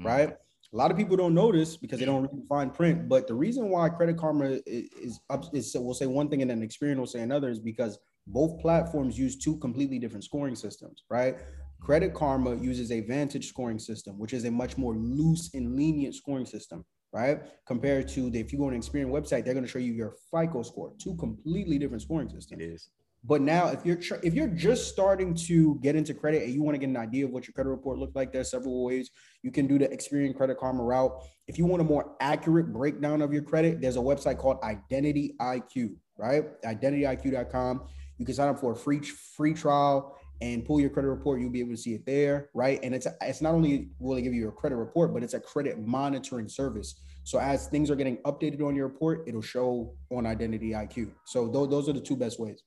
Mhm. 0.00 0.04
right? 0.04 0.28
A 0.72 0.76
lot 0.76 0.90
of 0.90 0.96
people 0.96 1.16
don't 1.16 1.34
notice 1.34 1.76
because 1.76 1.98
they 2.00 2.06
don't 2.06 2.22
read 2.30 2.46
fine 2.48 2.70
print. 2.70 3.08
But 3.08 3.26
the 3.26 3.34
reason 3.34 3.70
why 3.70 3.88
Credit 3.88 4.16
Karma 4.16 4.54
i- 4.54 4.62
is 4.66 5.20
up 5.30 5.52
is 5.54 5.74
we'll 5.74 5.94
say 5.94 6.06
one 6.06 6.28
thing 6.28 6.42
and 6.42 6.50
then 6.50 6.60
Experian 6.62 6.98
will 6.98 7.06
say 7.06 7.22
another 7.22 7.48
is 7.50 7.58
because 7.60 7.98
both 8.26 8.60
platforms 8.60 9.18
use 9.18 9.36
two 9.36 9.56
completely 9.58 9.98
different 9.98 10.24
scoring 10.24 10.56
systems, 10.56 11.04
right? 11.08 11.36
Credit 11.80 12.12
Karma 12.14 12.56
uses 12.56 12.90
a 12.90 13.00
Vantage 13.00 13.48
scoring 13.48 13.78
system, 13.78 14.18
which 14.18 14.32
is 14.32 14.44
a 14.44 14.50
much 14.50 14.76
more 14.76 14.94
loose 14.96 15.54
and 15.54 15.76
lenient 15.76 16.14
scoring 16.14 16.46
system, 16.46 16.84
right? 17.12 17.42
Compared 17.66 18.08
to 18.08 18.28
the, 18.30 18.40
if 18.40 18.52
you 18.52 18.58
go 18.58 18.66
on 18.66 18.74
an 18.74 18.80
Experian 18.80 19.10
website, 19.10 19.44
they're 19.44 19.54
going 19.54 19.64
to 19.64 19.70
show 19.70 19.78
you 19.78 19.92
your 19.92 20.16
FICO 20.32 20.62
score, 20.62 20.92
two 20.98 21.14
completely 21.16 21.78
different 21.78 22.02
scoring 22.02 22.28
systems. 22.28 22.60
It 22.60 22.64
is. 22.72 22.90
But 23.26 23.40
now, 23.40 23.68
if 23.68 23.84
you're 23.84 23.96
tr- 23.96 24.22
if 24.22 24.34
you're 24.34 24.46
just 24.46 24.88
starting 24.88 25.34
to 25.46 25.80
get 25.82 25.96
into 25.96 26.14
credit 26.14 26.44
and 26.44 26.54
you 26.54 26.62
want 26.62 26.76
to 26.76 26.78
get 26.78 26.88
an 26.88 26.96
idea 26.96 27.24
of 27.24 27.32
what 27.32 27.46
your 27.46 27.54
credit 27.54 27.70
report 27.70 27.98
looks 27.98 28.14
like, 28.14 28.32
there's 28.32 28.50
several 28.50 28.84
ways 28.84 29.10
you 29.42 29.50
can 29.50 29.66
do 29.66 29.78
the 29.78 29.88
Experian 29.88 30.34
Credit 30.36 30.56
Karma 30.56 30.84
route. 30.84 31.12
If 31.48 31.58
you 31.58 31.66
want 31.66 31.80
a 31.80 31.84
more 31.84 32.14
accurate 32.20 32.72
breakdown 32.72 33.22
of 33.22 33.32
your 33.32 33.42
credit, 33.42 33.80
there's 33.80 33.96
a 33.96 34.00
website 34.00 34.38
called 34.38 34.58
Identity 34.62 35.34
IQ, 35.40 35.96
right? 36.16 36.44
IdentityIQ.com. 36.62 37.82
You 38.18 38.26
can 38.26 38.34
sign 38.34 38.48
up 38.48 38.60
for 38.60 38.72
a 38.72 38.76
free 38.76 39.00
free 39.00 39.54
trial 39.54 40.16
and 40.40 40.64
pull 40.64 40.80
your 40.80 40.90
credit 40.90 41.08
report. 41.08 41.40
You'll 41.40 41.50
be 41.50 41.60
able 41.60 41.72
to 41.72 41.76
see 41.76 41.94
it 41.94 42.06
there, 42.06 42.50
right? 42.54 42.78
And 42.84 42.94
it's 42.94 43.08
it's 43.22 43.42
not 43.42 43.54
only 43.54 43.88
will 43.98 44.16
it 44.16 44.22
give 44.22 44.34
you 44.34 44.48
a 44.48 44.52
credit 44.52 44.76
report, 44.76 45.12
but 45.12 45.24
it's 45.24 45.34
a 45.34 45.40
credit 45.40 45.80
monitoring 45.80 46.48
service. 46.48 47.00
So 47.24 47.40
as 47.40 47.66
things 47.66 47.90
are 47.90 47.96
getting 47.96 48.18
updated 48.18 48.62
on 48.64 48.76
your 48.76 48.86
report, 48.86 49.24
it'll 49.26 49.42
show 49.42 49.96
on 50.12 50.26
Identity 50.26 50.70
IQ. 50.70 51.10
So 51.24 51.48
those 51.48 51.70
those 51.70 51.88
are 51.88 51.92
the 51.92 52.00
two 52.00 52.16
best 52.16 52.38
ways. 52.38 52.62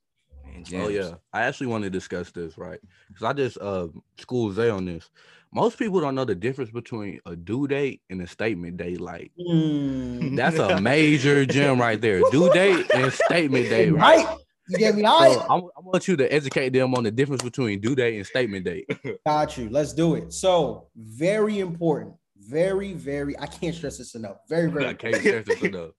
Man, 0.53 0.81
Oh 0.81 0.87
yeah, 0.87 1.15
I 1.33 1.43
actually 1.43 1.67
want 1.67 1.83
to 1.83 1.89
discuss 1.89 2.31
this, 2.31 2.57
right? 2.57 2.79
Because 3.07 3.23
I 3.23 3.33
just 3.33 3.57
uh 3.59 3.87
school 4.17 4.51
Zay 4.51 4.69
on 4.69 4.85
this. 4.85 5.09
Most 5.51 5.79
people 5.79 5.99
don't 5.99 6.15
know 6.15 6.25
the 6.25 6.35
difference 6.35 6.69
between 6.69 7.19
a 7.25 7.35
due 7.35 7.67
date 7.67 8.01
and 8.09 8.21
a 8.21 8.27
statement 8.27 8.77
date. 8.77 9.01
Like 9.01 9.31
Mm. 9.39 10.35
that's 10.35 10.57
a 10.57 10.79
major 10.81 11.45
gem 11.45 11.79
right 11.79 11.99
there. 11.99 12.21
Due 12.29 12.49
date 12.51 12.93
and 12.93 13.11
statement 13.11 13.69
date, 13.69 13.91
right? 13.91 14.25
Right. 14.25 14.37
You 14.67 14.77
get 14.77 14.95
me? 14.95 15.01
So 15.01 15.09
I 15.09 15.55
I, 15.55 15.57
I 15.57 15.79
want 15.81 16.07
you 16.07 16.15
to 16.17 16.31
educate 16.31 16.69
them 16.69 16.93
on 16.93 17.03
the 17.03 17.11
difference 17.11 17.41
between 17.41 17.79
due 17.79 17.95
date 17.95 18.17
and 18.17 18.25
statement 18.25 18.65
date. 18.65 18.87
got 19.25 19.57
you. 19.57 19.69
Let's 19.69 19.93
do 19.93 20.15
it. 20.15 20.33
So 20.33 20.89
very 20.95 21.59
important. 21.59 22.15
Very, 22.37 22.93
very, 22.93 23.37
I 23.37 23.45
can't 23.45 23.75
stress 23.75 23.97
this 23.97 24.15
enough. 24.15 24.37
Very, 24.47 24.71
very 24.71 24.87
I 24.87 24.93
can't 24.93 25.15
stress 25.15 25.45
this 25.45 25.61
enough. 25.61 25.91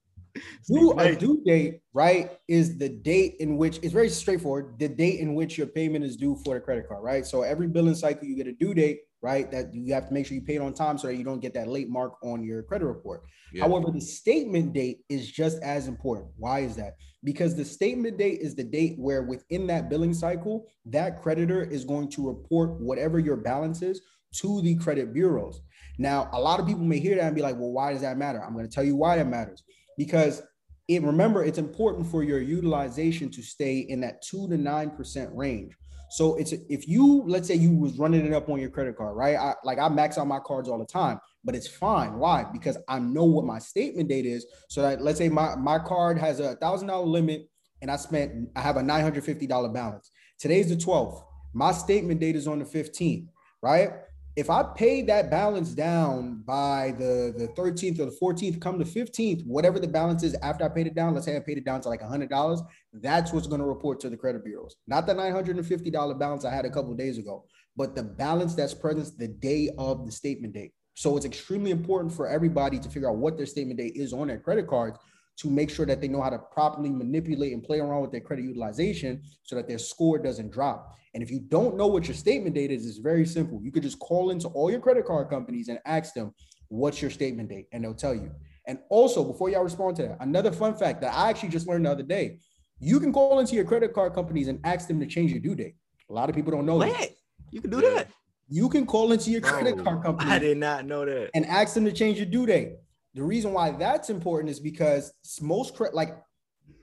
Due, 0.67 0.93
a 0.97 1.15
due 1.15 1.41
date, 1.45 1.81
right, 1.93 2.31
is 2.47 2.77
the 2.77 2.89
date 2.89 3.35
in 3.39 3.57
which 3.57 3.77
it's 3.77 3.93
very 3.93 4.09
straightforward. 4.09 4.79
The 4.79 4.87
date 4.87 5.19
in 5.19 5.35
which 5.35 5.57
your 5.57 5.67
payment 5.67 6.05
is 6.05 6.17
due 6.17 6.37
for 6.43 6.55
the 6.55 6.61
credit 6.61 6.87
card, 6.87 7.03
right? 7.03 7.25
So 7.25 7.41
every 7.41 7.67
billing 7.67 7.95
cycle, 7.95 8.27
you 8.27 8.35
get 8.35 8.47
a 8.47 8.53
due 8.53 8.73
date, 8.73 9.01
right? 9.21 9.51
That 9.51 9.73
you 9.73 9.93
have 9.93 10.07
to 10.07 10.13
make 10.13 10.25
sure 10.25 10.35
you 10.35 10.41
pay 10.41 10.55
it 10.55 10.61
on 10.61 10.73
time 10.73 10.97
so 10.97 11.07
that 11.07 11.15
you 11.15 11.23
don't 11.23 11.41
get 11.41 11.53
that 11.53 11.67
late 11.67 11.89
mark 11.89 12.13
on 12.23 12.43
your 12.43 12.63
credit 12.63 12.85
report. 12.85 13.23
Yeah. 13.53 13.63
However, 13.63 13.91
the 13.91 14.01
statement 14.01 14.73
date 14.73 14.99
is 15.09 15.29
just 15.29 15.61
as 15.61 15.87
important. 15.87 16.29
Why 16.37 16.59
is 16.59 16.75
that? 16.77 16.95
Because 17.23 17.55
the 17.55 17.65
statement 17.65 18.17
date 18.17 18.39
is 18.41 18.55
the 18.55 18.63
date 18.63 18.95
where 18.97 19.23
within 19.23 19.67
that 19.67 19.89
billing 19.89 20.13
cycle, 20.13 20.65
that 20.85 21.21
creditor 21.21 21.63
is 21.63 21.85
going 21.85 22.09
to 22.11 22.27
report 22.27 22.79
whatever 22.81 23.19
your 23.19 23.37
balance 23.37 23.81
is 23.81 24.01
to 24.37 24.61
the 24.61 24.75
credit 24.75 25.13
bureaus. 25.13 25.61
Now, 25.97 26.29
a 26.33 26.39
lot 26.39 26.59
of 26.59 26.65
people 26.65 26.83
may 26.83 26.99
hear 26.99 27.15
that 27.15 27.25
and 27.25 27.35
be 27.35 27.41
like, 27.41 27.57
well, 27.57 27.71
why 27.71 27.93
does 27.93 28.01
that 28.01 28.17
matter? 28.17 28.43
I'm 28.43 28.53
going 28.53 28.67
to 28.67 28.73
tell 28.73 28.83
you 28.83 28.95
why 28.95 29.17
that 29.17 29.27
matters. 29.27 29.61
Because 30.03 30.41
it 30.87 31.03
remember, 31.03 31.43
it's 31.43 31.59
important 31.59 32.07
for 32.07 32.23
your 32.23 32.41
utilization 32.41 33.29
to 33.29 33.43
stay 33.43 33.85
in 33.87 34.01
that 34.01 34.23
two 34.23 34.47
to 34.49 34.57
nine 34.57 34.89
percent 34.89 35.29
range. 35.31 35.73
So 36.09 36.35
it's 36.37 36.53
if 36.69 36.87
you 36.87 37.23
let's 37.27 37.47
say 37.47 37.53
you 37.53 37.77
was 37.77 37.99
running 37.99 38.25
it 38.25 38.33
up 38.33 38.49
on 38.49 38.59
your 38.59 38.71
credit 38.71 38.97
card, 38.97 39.15
right? 39.15 39.37
I, 39.37 39.53
like 39.63 39.77
I 39.77 39.87
max 39.89 40.17
out 40.17 40.25
my 40.25 40.39
cards 40.39 40.67
all 40.69 40.79
the 40.79 40.87
time, 41.01 41.19
but 41.43 41.53
it's 41.53 41.67
fine. 41.67 42.17
Why? 42.17 42.45
Because 42.51 42.79
I 42.87 42.97
know 42.97 43.25
what 43.25 43.45
my 43.45 43.59
statement 43.59 44.09
date 44.09 44.25
is. 44.25 44.43
So 44.69 44.81
that 44.81 45.03
let's 45.03 45.19
say 45.19 45.29
my 45.29 45.55
my 45.55 45.77
card 45.77 46.17
has 46.17 46.39
a 46.39 46.55
thousand 46.55 46.87
dollar 46.87 47.05
limit, 47.05 47.47
and 47.83 47.91
I 47.91 47.95
spent 47.97 48.49
I 48.55 48.61
have 48.61 48.77
a 48.77 48.83
nine 48.83 49.03
hundred 49.03 49.23
fifty 49.23 49.45
dollar 49.45 49.69
balance. 49.69 50.09
Today's 50.39 50.69
the 50.69 50.77
twelfth. 50.77 51.23
My 51.53 51.73
statement 51.73 52.19
date 52.19 52.35
is 52.35 52.47
on 52.47 52.57
the 52.57 52.65
fifteenth, 52.65 53.29
right? 53.61 53.91
If 54.37 54.49
I 54.49 54.63
pay 54.63 55.01
that 55.03 55.29
balance 55.29 55.71
down 55.71 56.43
by 56.45 56.95
the 56.97 57.33
the 57.37 57.49
13th 57.49 57.99
or 57.99 58.05
the 58.05 58.17
14th, 58.21 58.61
come 58.61 58.77
the 58.77 58.85
15th, 58.85 59.45
whatever 59.45 59.77
the 59.77 59.89
balance 59.89 60.23
is 60.23 60.35
after 60.41 60.63
I 60.63 60.69
paid 60.69 60.87
it 60.87 60.95
down, 60.95 61.13
let's 61.13 61.25
say 61.25 61.35
I 61.35 61.41
paid 61.41 61.57
it 61.57 61.65
down 61.65 61.81
to 61.81 61.89
like 61.89 62.01
$100, 62.01 62.65
that's 62.93 63.33
what's 63.33 63.47
going 63.47 63.59
to 63.59 63.67
report 63.67 63.99
to 64.01 64.09
the 64.09 64.15
credit 64.15 64.45
bureaus. 64.45 64.77
Not 64.87 65.05
the 65.05 65.13
$950 65.13 66.17
balance 66.17 66.45
I 66.45 66.53
had 66.53 66.63
a 66.63 66.69
couple 66.69 66.93
days 66.93 67.17
ago, 67.17 67.43
but 67.75 67.93
the 67.93 68.03
balance 68.03 68.55
that's 68.55 68.73
present 68.73 69.17
the 69.17 69.27
day 69.27 69.69
of 69.77 70.05
the 70.05 70.11
statement 70.13 70.53
date. 70.53 70.71
So 70.93 71.17
it's 71.17 71.25
extremely 71.25 71.71
important 71.71 72.13
for 72.13 72.29
everybody 72.29 72.79
to 72.79 72.89
figure 72.89 73.09
out 73.09 73.17
what 73.17 73.35
their 73.35 73.45
statement 73.45 73.79
date 73.79 73.93
is 73.95 74.13
on 74.13 74.27
their 74.27 74.39
credit 74.39 74.67
cards 74.67 74.97
to 75.39 75.49
make 75.49 75.69
sure 75.69 75.85
that 75.85 75.99
they 75.99 76.07
know 76.07 76.21
how 76.21 76.29
to 76.29 76.37
properly 76.37 76.89
manipulate 76.89 77.51
and 77.51 77.63
play 77.63 77.79
around 77.79 78.01
with 78.01 78.11
their 78.11 78.21
credit 78.21 78.45
utilization 78.45 79.21
so 79.43 79.55
that 79.55 79.67
their 79.67 79.79
score 79.79 80.19
doesn't 80.19 80.51
drop. 80.51 80.95
And 81.13 81.21
if 81.21 81.29
you 81.29 81.39
don't 81.39 81.75
know 81.75 81.87
what 81.87 82.07
your 82.07 82.15
statement 82.15 82.55
date 82.55 82.71
is, 82.71 82.85
it's 82.85 82.97
very 82.97 83.25
simple. 83.25 83.59
You 83.61 83.71
could 83.71 83.83
just 83.83 83.99
call 83.99 84.31
into 84.31 84.47
all 84.49 84.71
your 84.71 84.79
credit 84.79 85.05
card 85.05 85.29
companies 85.29 85.67
and 85.67 85.79
ask 85.85 86.13
them, 86.13 86.33
what's 86.69 87.01
your 87.01 87.11
statement 87.11 87.49
date? 87.49 87.67
And 87.71 87.83
they'll 87.83 87.93
tell 87.93 88.15
you. 88.15 88.31
And 88.67 88.79
also, 88.89 89.23
before 89.23 89.49
y'all 89.49 89.63
respond 89.63 89.97
to 89.97 90.03
that, 90.03 90.17
another 90.21 90.51
fun 90.51 90.75
fact 90.75 91.01
that 91.01 91.13
I 91.13 91.29
actually 91.29 91.49
just 91.49 91.67
learned 91.67 91.85
the 91.85 91.91
other 91.91 92.03
day 92.03 92.39
you 92.81 92.99
can 92.99 93.13
call 93.13 93.39
into 93.39 93.53
your 93.53 93.63
credit 93.63 93.93
card 93.93 94.13
companies 94.13 94.47
and 94.47 94.59
ask 94.63 94.87
them 94.87 94.99
to 94.99 95.05
change 95.05 95.31
your 95.31 95.39
due 95.39 95.53
date. 95.55 95.75
A 96.09 96.13
lot 96.13 96.29
of 96.29 96.35
people 96.35 96.51
don't 96.51 96.65
know 96.65 96.79
that. 96.79 97.11
You 97.51 97.61
can 97.61 97.69
do 97.69 97.79
that. 97.81 98.09
You 98.49 98.67
can 98.69 98.85
call 98.85 99.11
into 99.11 99.29
your 99.29 99.39
credit 99.39 99.75
Bro, 99.75 99.83
card 99.85 100.03
company 100.03 100.31
I 100.31 100.39
did 100.39 100.57
not 100.57 100.85
know 100.85 101.05
that. 101.05 101.29
and 101.35 101.45
ask 101.45 101.73
them 101.75 101.85
to 101.85 101.91
change 101.91 102.17
your 102.17 102.25
due 102.25 102.45
date. 102.45 102.73
The 103.13 103.23
reason 103.23 103.53
why 103.53 103.71
that's 103.71 104.09
important 104.09 104.49
is 104.49 104.59
because 104.59 105.13
most 105.41 105.75
credit, 105.75 105.95
like 105.95 106.17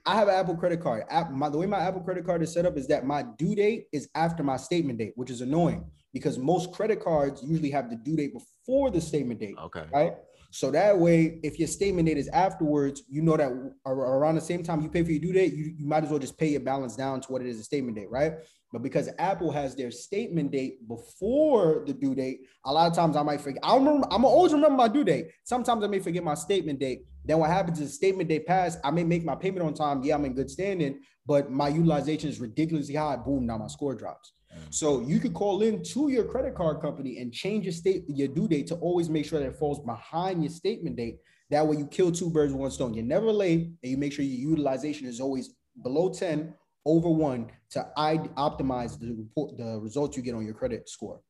I 0.06 0.14
have 0.16 0.28
an 0.28 0.34
Apple 0.34 0.56
credit 0.56 0.80
card. 0.80 1.04
App, 1.10 1.30
my, 1.30 1.48
the 1.48 1.58
way 1.58 1.66
my 1.66 1.78
Apple 1.78 2.00
credit 2.00 2.24
card 2.24 2.42
is 2.42 2.52
set 2.52 2.66
up 2.66 2.76
is 2.76 2.86
that 2.88 3.04
my 3.04 3.22
due 3.36 3.54
date 3.54 3.86
is 3.92 4.08
after 4.14 4.42
my 4.42 4.56
statement 4.56 4.98
date, 4.98 5.12
which 5.16 5.30
is 5.30 5.40
annoying 5.40 5.84
because 6.12 6.38
most 6.38 6.72
credit 6.72 7.00
cards 7.02 7.42
usually 7.42 7.70
have 7.70 7.90
the 7.90 7.96
due 7.96 8.16
date 8.16 8.32
before 8.32 8.90
the 8.90 9.00
statement 9.00 9.40
date, 9.40 9.56
Okay. 9.62 9.84
right? 9.92 10.14
So 10.50 10.70
that 10.70 10.98
way, 10.98 11.40
if 11.42 11.58
your 11.58 11.68
statement 11.68 12.08
date 12.08 12.16
is 12.16 12.28
afterwards, 12.28 13.02
you 13.08 13.20
know 13.20 13.36
that 13.36 13.52
around 13.84 14.36
the 14.36 14.40
same 14.40 14.62
time 14.62 14.80
you 14.80 14.88
pay 14.88 15.02
for 15.02 15.10
your 15.10 15.20
due 15.20 15.32
date, 15.32 15.52
you, 15.52 15.74
you 15.76 15.86
might 15.86 16.04
as 16.04 16.10
well 16.10 16.18
just 16.18 16.38
pay 16.38 16.48
your 16.48 16.60
balance 16.60 16.96
down 16.96 17.20
to 17.20 17.32
what 17.32 17.42
it 17.42 17.48
is 17.48 17.60
a 17.60 17.64
statement 17.64 17.96
date, 17.96 18.10
right? 18.10 18.32
But 18.72 18.82
because 18.82 19.08
Apple 19.18 19.50
has 19.50 19.74
their 19.74 19.90
statement 19.90 20.52
date 20.52 20.86
before 20.88 21.84
the 21.86 21.92
due 21.92 22.14
date, 22.14 22.40
a 22.64 22.72
lot 22.72 22.90
of 22.90 22.96
times 22.96 23.16
I 23.16 23.22
might 23.22 23.40
forget. 23.40 23.62
I 23.62 23.74
remember 23.74 24.06
I'm 24.10 24.24
always 24.24 24.52
remember 24.52 24.76
my 24.76 24.88
due 24.88 25.04
date. 25.04 25.28
Sometimes 25.44 25.84
I 25.84 25.86
may 25.86 26.00
forget 26.00 26.24
my 26.24 26.34
statement 26.34 26.78
date. 26.78 27.04
Then 27.24 27.38
what 27.38 27.50
happens 27.50 27.80
is 27.80 27.94
statement 27.94 28.28
date 28.28 28.46
pass. 28.46 28.78
I 28.84 28.90
may 28.90 29.04
make 29.04 29.24
my 29.24 29.34
payment 29.34 29.66
on 29.66 29.74
time. 29.74 30.02
Yeah, 30.02 30.14
I'm 30.14 30.24
in 30.24 30.34
good 30.34 30.50
standing, 30.50 31.00
but 31.26 31.50
my 31.50 31.68
utilization 31.68 32.28
is 32.28 32.40
ridiculously 32.40 32.94
high. 32.94 33.16
Boom, 33.16 33.46
now 33.46 33.58
my 33.58 33.68
score 33.68 33.94
drops. 33.94 34.32
So 34.70 35.00
you 35.00 35.18
could 35.18 35.34
call 35.34 35.62
in 35.62 35.82
to 35.84 36.08
your 36.08 36.24
credit 36.24 36.54
card 36.54 36.80
company 36.80 37.18
and 37.18 37.32
change 37.32 37.64
your 37.64 37.72
state 37.72 38.04
your 38.08 38.28
due 38.28 38.48
date 38.48 38.66
to 38.68 38.74
always 38.76 39.08
make 39.08 39.24
sure 39.24 39.40
that 39.40 39.46
it 39.46 39.56
falls 39.56 39.80
behind 39.80 40.42
your 40.42 40.50
statement 40.50 40.96
date. 40.96 41.18
That 41.50 41.66
way 41.66 41.76
you 41.78 41.86
kill 41.86 42.12
two 42.12 42.30
birds 42.30 42.52
with 42.52 42.60
one 42.60 42.70
stone. 42.70 42.92
You're 42.94 43.04
never 43.04 43.32
late, 43.32 43.60
and 43.82 43.90
you 43.90 43.96
make 43.96 44.12
sure 44.12 44.24
your 44.24 44.50
utilization 44.50 45.06
is 45.06 45.20
always 45.20 45.54
below 45.82 46.10
10 46.12 46.54
over 46.84 47.08
one 47.08 47.50
to 47.70 47.86
I 47.96 48.18
optimize 48.36 48.98
the 48.98 49.14
report 49.14 49.56
the 49.56 49.78
results 49.80 50.16
you 50.16 50.22
get 50.22 50.34
on 50.34 50.44
your 50.44 50.54
credit 50.54 50.88
score. 50.88 51.20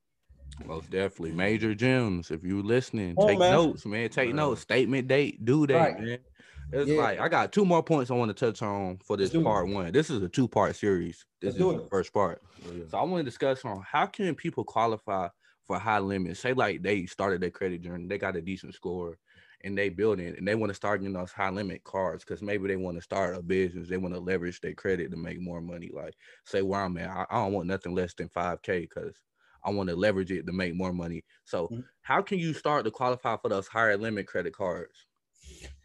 Most 0.64 0.90
definitely. 0.90 1.32
Major 1.32 1.74
gems. 1.74 2.30
If 2.32 2.42
you're 2.42 2.62
listening, 2.64 3.14
on, 3.16 3.28
take 3.28 3.38
man. 3.38 3.52
notes, 3.52 3.86
man. 3.86 4.08
Take 4.10 4.26
Right. 4.28 4.34
notes. 4.34 4.62
Statement 4.62 5.06
date, 5.06 5.44
due 5.44 5.66
date, 5.68 5.76
Right. 5.76 6.00
man. 6.00 6.18
It's 6.72 6.90
Yeah. 6.90 6.96
like 6.96 7.18
I 7.18 7.28
got 7.28 7.52
two 7.52 7.64
more 7.64 7.82
points 7.82 8.10
I 8.10 8.14
want 8.14 8.28
to 8.28 8.34
touch 8.46 8.62
on 8.62 8.98
for 8.98 9.16
this 9.16 9.34
part 9.34 9.68
one. 9.68 9.92
This 9.92 10.10
is 10.10 10.22
a 10.22 10.28
two-part 10.28 10.76
series. 10.76 11.24
This 11.40 11.48
Let's 11.48 11.56
is 11.56 11.60
do 11.60 11.72
the 11.72 11.82
first 11.88 12.12
part. 12.12 12.42
Yeah. 12.58 12.84
So 12.88 12.98
I 12.98 13.02
want 13.04 13.20
to 13.20 13.24
discuss 13.24 13.64
on 13.64 13.82
how 13.82 14.06
can 14.06 14.34
people 14.34 14.64
qualify 14.64 15.28
for 15.64 15.78
high 15.78 15.98
limits. 15.98 16.40
Say 16.40 16.52
like 16.52 16.82
they 16.82 17.06
started 17.06 17.40
their 17.40 17.50
credit 17.50 17.80
journey, 17.82 18.06
they 18.06 18.18
got 18.18 18.36
a 18.36 18.42
decent 18.42 18.74
score, 18.74 19.18
and 19.62 19.76
they 19.76 19.88
building 19.88 20.34
and 20.36 20.46
they 20.46 20.54
want 20.54 20.70
to 20.70 20.74
start 20.74 21.00
getting 21.00 21.14
those 21.14 21.32
high 21.32 21.50
limit 21.50 21.84
cards 21.84 22.24
because 22.24 22.42
maybe 22.42 22.68
they 22.68 22.76
want 22.76 22.96
to 22.96 23.02
start 23.02 23.36
a 23.36 23.42
business, 23.42 23.88
they 23.88 23.96
want 23.96 24.14
to 24.14 24.20
leverage 24.20 24.60
their 24.60 24.74
credit 24.74 25.10
to 25.10 25.16
make 25.16 25.40
more 25.40 25.60
money. 25.60 25.90
Like 25.92 26.14
say 26.44 26.62
where 26.62 26.80
I'm 26.82 26.96
at, 26.98 27.08
I, 27.10 27.26
I 27.30 27.44
don't 27.44 27.52
want 27.52 27.66
nothing 27.68 27.94
less 27.94 28.14
than 28.14 28.28
five 28.28 28.62
k 28.62 28.80
because 28.80 29.22
I 29.64 29.70
want 29.70 29.88
to 29.90 29.96
leverage 29.96 30.30
it 30.32 30.46
to 30.46 30.52
make 30.52 30.74
more 30.74 30.92
money. 30.92 31.24
So 31.44 31.70
Mhm. 31.70 31.88
how 32.02 32.22
can 32.22 32.38
you 32.38 32.52
start 32.54 32.84
to 32.84 32.90
qualify 32.90 33.36
for 33.36 33.48
those 33.48 33.68
higher 33.68 33.96
limit 33.96 34.26
credit 34.26 34.54
cards? 34.54 35.06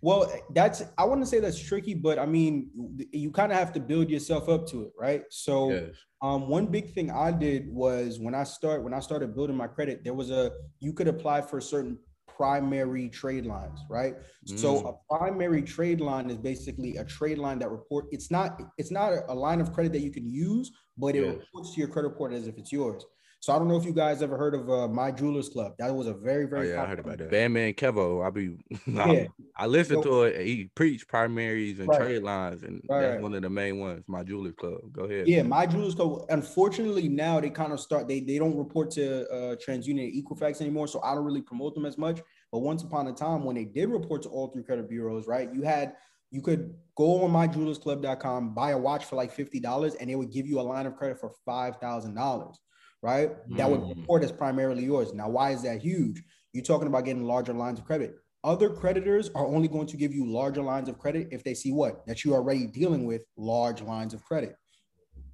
Well, 0.01 0.31
that's 0.53 0.83
I 0.97 1.05
wouldn't 1.05 1.27
say 1.27 1.39
that's 1.39 1.59
tricky, 1.59 1.93
but 1.93 2.19
I 2.19 2.25
mean 2.25 2.69
you 3.11 3.31
kind 3.31 3.51
of 3.51 3.57
have 3.57 3.71
to 3.73 3.79
build 3.79 4.09
yourself 4.09 4.49
up 4.49 4.67
to 4.67 4.83
it, 4.83 4.91
right? 4.99 5.23
So 5.29 5.71
Yes. 5.71 5.95
Um, 6.21 6.47
one 6.47 6.67
big 6.67 6.93
thing 6.93 7.11
I 7.11 7.31
did 7.31 7.67
was 7.67 8.17
when 8.17 8.33
I 8.33 8.45
start 8.45 8.81
when 8.81 8.93
I 8.93 9.01
started 9.01 9.35
building 9.35 9.57
my 9.57 9.67
credit, 9.67 10.03
there 10.05 10.13
was 10.13 10.31
a 10.31 10.51
you 10.79 10.93
could 10.93 11.09
apply 11.09 11.41
for 11.41 11.59
certain 11.59 11.97
primary 12.37 13.09
trade 13.09 13.45
lines, 13.45 13.79
right? 13.89 14.15
So 14.45 14.75
Mm. 14.75 14.89
a 14.91 15.17
primary 15.17 15.61
trade 15.61 15.99
line 16.01 16.29
is 16.29 16.37
basically 16.37 16.95
a 16.97 17.03
trade 17.03 17.37
line 17.37 17.59
that 17.59 17.69
report. 17.69 18.05
It's 18.11 18.31
not 18.31 18.61
it's 18.77 18.89
not 18.91 19.11
a, 19.11 19.31
a 19.31 19.35
line 19.35 19.59
of 19.61 19.73
credit 19.73 19.91
that 19.93 20.01
you 20.01 20.11
can 20.11 20.25
use, 20.31 20.71
but 20.97 21.15
it 21.15 21.23
Yes. 21.25 21.35
reports 21.35 21.73
to 21.73 21.79
your 21.79 21.89
credit 21.89 22.09
report 22.09 22.31
as 22.33 22.47
if 22.47 22.57
it's 22.57 22.71
yours. 22.71 23.05
So 23.43 23.53
I 23.53 23.59
don't 23.59 23.67
know 23.67 23.75
if 23.75 23.83
you 23.83 23.91
guys 23.91 24.21
ever 24.21 24.37
heard 24.37 24.55
of 24.55 24.69
uh, 24.69 24.87
My 24.87 25.11
Jewelers 25.11 25.49
Club. 25.49 25.73
That 25.77 25.93
was 25.93 26.07
a 26.07 26.13
very, 26.13 26.45
oh, 26.45 26.47
very. 26.47 26.71
Oh, 26.71 26.75
yeah, 26.75 26.81
I 26.81 26.85
heard 26.85 26.99
about 26.99 27.17
that. 27.17 27.29
Bandman 27.29 27.73
Kevo. 27.73 28.25
I 28.25 28.29
be. 28.29 28.55
yeah. 28.87 29.03
I, 29.03 29.29
I 29.57 29.67
listened 29.67 30.01
so, 30.05 30.09
to 30.09 30.23
it. 30.23 30.47
He 30.47 30.71
preached 30.75 31.09
primaries 31.09 31.81
and 31.81 31.89
right. 31.89 31.99
trade 31.99 32.23
lines, 32.23 32.63
and 32.63 32.81
right. 32.89 33.01
that's 33.01 33.21
one 33.21 33.33
of 33.33 33.41
the 33.41 33.49
main 33.49 33.79
ones. 33.79 34.05
My 34.07 34.23
Jewelers 34.23 34.53
Club. 34.57 34.79
Go 34.93 35.03
ahead. 35.03 35.27
Yeah. 35.27 35.43
My 35.43 35.65
Jewelers 35.65 35.93
Club. 35.93 36.25
Unfortunately, 36.29 37.09
now 37.09 37.41
they 37.41 37.49
kind 37.49 37.73
of 37.73 37.81
start. 37.81 38.07
They 38.07 38.21
they 38.21 38.37
don't 38.37 38.55
report 38.55 38.91
to 38.91 39.29
uh, 39.29 39.55
TransUnion 39.57 39.99
and 39.99 40.25
Equifax 40.25 40.61
anymore, 40.61 40.87
so 40.87 41.01
I 41.03 41.13
don't 41.13 41.25
really 41.25 41.41
promote 41.41 41.75
them 41.75 41.85
as 41.85 41.97
much. 41.97 42.21
But 42.49 42.59
once 42.59 42.83
upon 42.83 43.07
a 43.07 43.11
time, 43.11 43.43
when 43.43 43.57
they 43.57 43.65
did 43.65 43.89
report 43.89 44.21
to 44.21 44.29
all 44.29 44.47
three 44.53 44.63
credit 44.63 44.87
bureaus, 44.87 45.27
right, 45.27 45.53
you 45.53 45.63
had 45.63 45.95
you 46.31 46.41
could 46.41 46.73
go 46.95 47.25
on 47.25 47.31
myjewelersclub.com, 47.31 48.53
buy 48.53 48.71
a 48.71 48.77
watch 48.77 49.03
for 49.03 49.17
like 49.17 49.35
$50, 49.35 49.97
and 49.99 50.09
they 50.09 50.15
would 50.15 50.31
give 50.31 50.47
you 50.47 50.61
a 50.61 50.63
line 50.63 50.85
of 50.85 50.95
credit 50.95 51.19
for 51.19 51.33
$5,000 51.45 52.55
right? 53.03 53.31
Mm. 53.47 53.57
That 53.57 53.69
would 53.69 53.81
mm. 53.81 53.95
report 53.95 54.23
as 54.23 54.31
primarily 54.31 54.83
yours. 54.83 55.13
Now, 55.13 55.29
why 55.29 55.51
is 55.51 55.61
that 55.63 55.81
huge? 55.81 56.23
You're 56.53 56.63
talking 56.63 56.87
about 56.87 57.05
getting 57.05 57.23
larger 57.23 57.53
lines 57.53 57.77
of 57.77 57.85
credit. 57.85 58.15
Other 58.43 58.69
creditors 58.69 59.29
are 59.35 59.45
only 59.45 59.67
going 59.67 59.87
to 59.87 59.97
give 59.97 60.13
you 60.13 60.25
larger 60.25 60.63
lines 60.63 60.89
of 60.89 60.97
credit 60.97 61.27
if 61.31 61.43
they 61.43 61.53
see 61.53 61.71
what? 61.71 62.05
That 62.07 62.23
you're 62.23 62.35
already 62.35 62.65
dealing 62.65 63.05
with 63.05 63.25
large 63.37 63.81
lines 63.81 64.13
of 64.13 64.23
credit. 64.23 64.55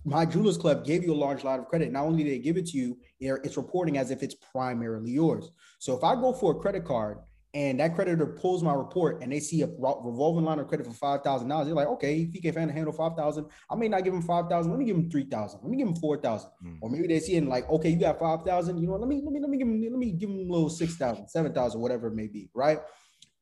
My 0.06 0.26
Jewelers 0.26 0.58
Club 0.58 0.86
gave 0.86 1.04
you 1.04 1.14
a 1.14 1.16
large 1.16 1.44
line 1.44 1.60
of 1.60 1.68
credit. 1.68 1.92
Not 1.92 2.06
only 2.06 2.24
did 2.24 2.34
they 2.34 2.40
give 2.40 2.58
it 2.58 2.68
to 2.68 2.78
you, 2.78 2.98
it's 3.20 3.58
reporting 3.58 3.98
as 3.98 4.12
if 4.12 4.24
it's 4.24 4.36
primarily 4.36 5.12
yours. 5.12 5.52
So 5.80 5.96
if 5.96 6.04
I 6.04 6.16
go 6.16 6.34
for 6.34 6.54
a 6.54 6.60
credit 6.60 6.86
card 6.86 7.20
and 7.54 7.80
that 7.80 7.96
creditor 7.96 8.28
pulls 8.28 8.62
my 8.62 8.74
report 8.74 9.24
and 9.24 9.32
they 9.32 9.40
see 9.40 9.64
a 9.64 9.68
revolving 9.68 10.46
line 10.46 10.60
of 10.60 10.68
credit 10.68 10.86
for 10.86 10.94
five 10.94 11.24
thousand 11.24 11.48
dollars, 11.48 11.66
they're 11.66 11.76
like, 11.76 11.88
okay, 11.88 12.22
if 12.22 12.34
he 12.34 12.40
can 12.40 12.70
handle 12.70 12.94
five 12.94 13.14
thousand, 13.18 13.48
I 13.70 13.76
may 13.76 13.88
not 13.88 14.04
give 14.04 14.14
him 14.14 14.22
five 14.22 14.48
thousand. 14.48 14.72
Let 14.72 14.80
me 14.80 14.86
give 14.86 14.96
him 14.96 15.10
three 15.10 15.26
thousand. 15.26 15.62
Let 15.64 15.72
me 15.72 15.78
give 15.78 15.88
him 15.88 15.96
four 15.96 16.18
thousand. 16.18 16.52
Mm. 16.64 16.78
Or 16.82 16.90
maybe 16.90 17.08
they 17.08 17.20
see 17.20 17.36
it 17.36 17.40
and 17.40 17.50
like, 17.50 17.68
okay, 17.70 17.90
you 17.90 18.00
got 18.00 18.20
five 18.20 18.44
thousand. 18.44 18.78
You 18.78 18.88
know, 18.88 18.96
let 18.96 19.08
me 19.08 19.22
let 19.24 19.34
me 19.34 19.40
let 19.40 19.50
me 19.50 19.58
give 19.58 19.68
him 19.68 19.82
let 19.82 19.92
me 19.92 20.12
give 20.12 20.30
him 20.30 20.38
a 20.38 20.52
little 20.52 20.70
six 20.70 20.96
thousand, 20.96 21.28
seven 21.28 21.52
thousand, 21.54 21.82
whatever 21.82 22.08
it 22.08 22.16
may 22.16 22.28
be, 22.28 22.50
right? 22.54 22.80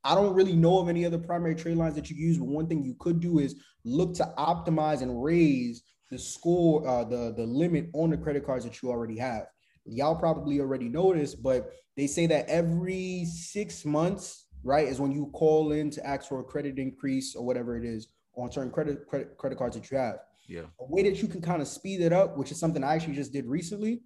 I 0.04 0.16
don't 0.16 0.34
really 0.34 0.56
know 0.56 0.80
of 0.80 0.88
any 0.88 1.06
other 1.06 1.18
primary 1.18 1.56
trade 1.56 1.76
lines 1.76 1.96
that 1.96 2.10
you 2.10 2.16
use, 2.16 2.38
but 2.38 2.48
one 2.48 2.68
thing 2.68 2.84
you 2.84 2.96
could 3.00 3.20
do 3.20 3.40
is 3.40 3.62
look 3.84 4.14
to 4.16 4.34
optimize 4.38 5.02
and 5.02 5.22
raise 5.22 5.84
the 6.10 6.18
score, 6.18 6.88
uh, 6.88 7.04
the 7.04 7.34
the 7.36 7.46
limit 7.46 7.90
on 7.94 8.12
the 8.12 8.18
credit 8.18 8.46
cards 8.46 8.64
that 8.64 8.82
you 8.82 8.90
already 8.90 9.18
have. 9.18 9.48
Y'all 9.86 10.16
probably 10.16 10.62
already 10.62 10.88
know 10.88 11.14
this, 11.14 11.36
but 11.36 11.72
they 11.98 12.08
say 12.08 12.28
that 12.28 12.48
every 12.48 13.26
six 13.26 13.84
months, 13.84 14.46
right, 14.64 14.88
is 14.88 15.02
when 15.02 15.12
you 15.12 15.30
call 15.34 15.72
in 15.72 15.90
to 15.90 16.06
ask 16.06 16.30
for 16.30 16.40
a 16.40 16.44
credit 16.44 16.78
increase 16.78 17.36
or 17.36 17.44
whatever 17.44 17.76
it 17.76 17.84
is 17.84 18.08
on 18.36 18.52
certain 18.52 18.72
credit 18.72 19.08
credit 19.08 19.36
credit 19.38 19.58
cards 19.58 19.76
that 19.76 19.90
you 19.90 19.98
have. 19.98 20.20
Yeah. 20.48 20.62
A 20.80 20.86
way 20.86 21.04
that 21.04 21.22
you 21.22 21.28
can 21.28 21.42
kind 21.42 21.62
of 21.62 21.68
speed 21.68 22.02
it 22.02 22.14
up, 22.14 22.38
which 22.38 22.52
is 22.52 22.60
something 22.60 22.84
I 22.84 22.94
actually 22.96 23.16
just 23.16 23.34
did 23.34 23.48
recently. 23.48 24.02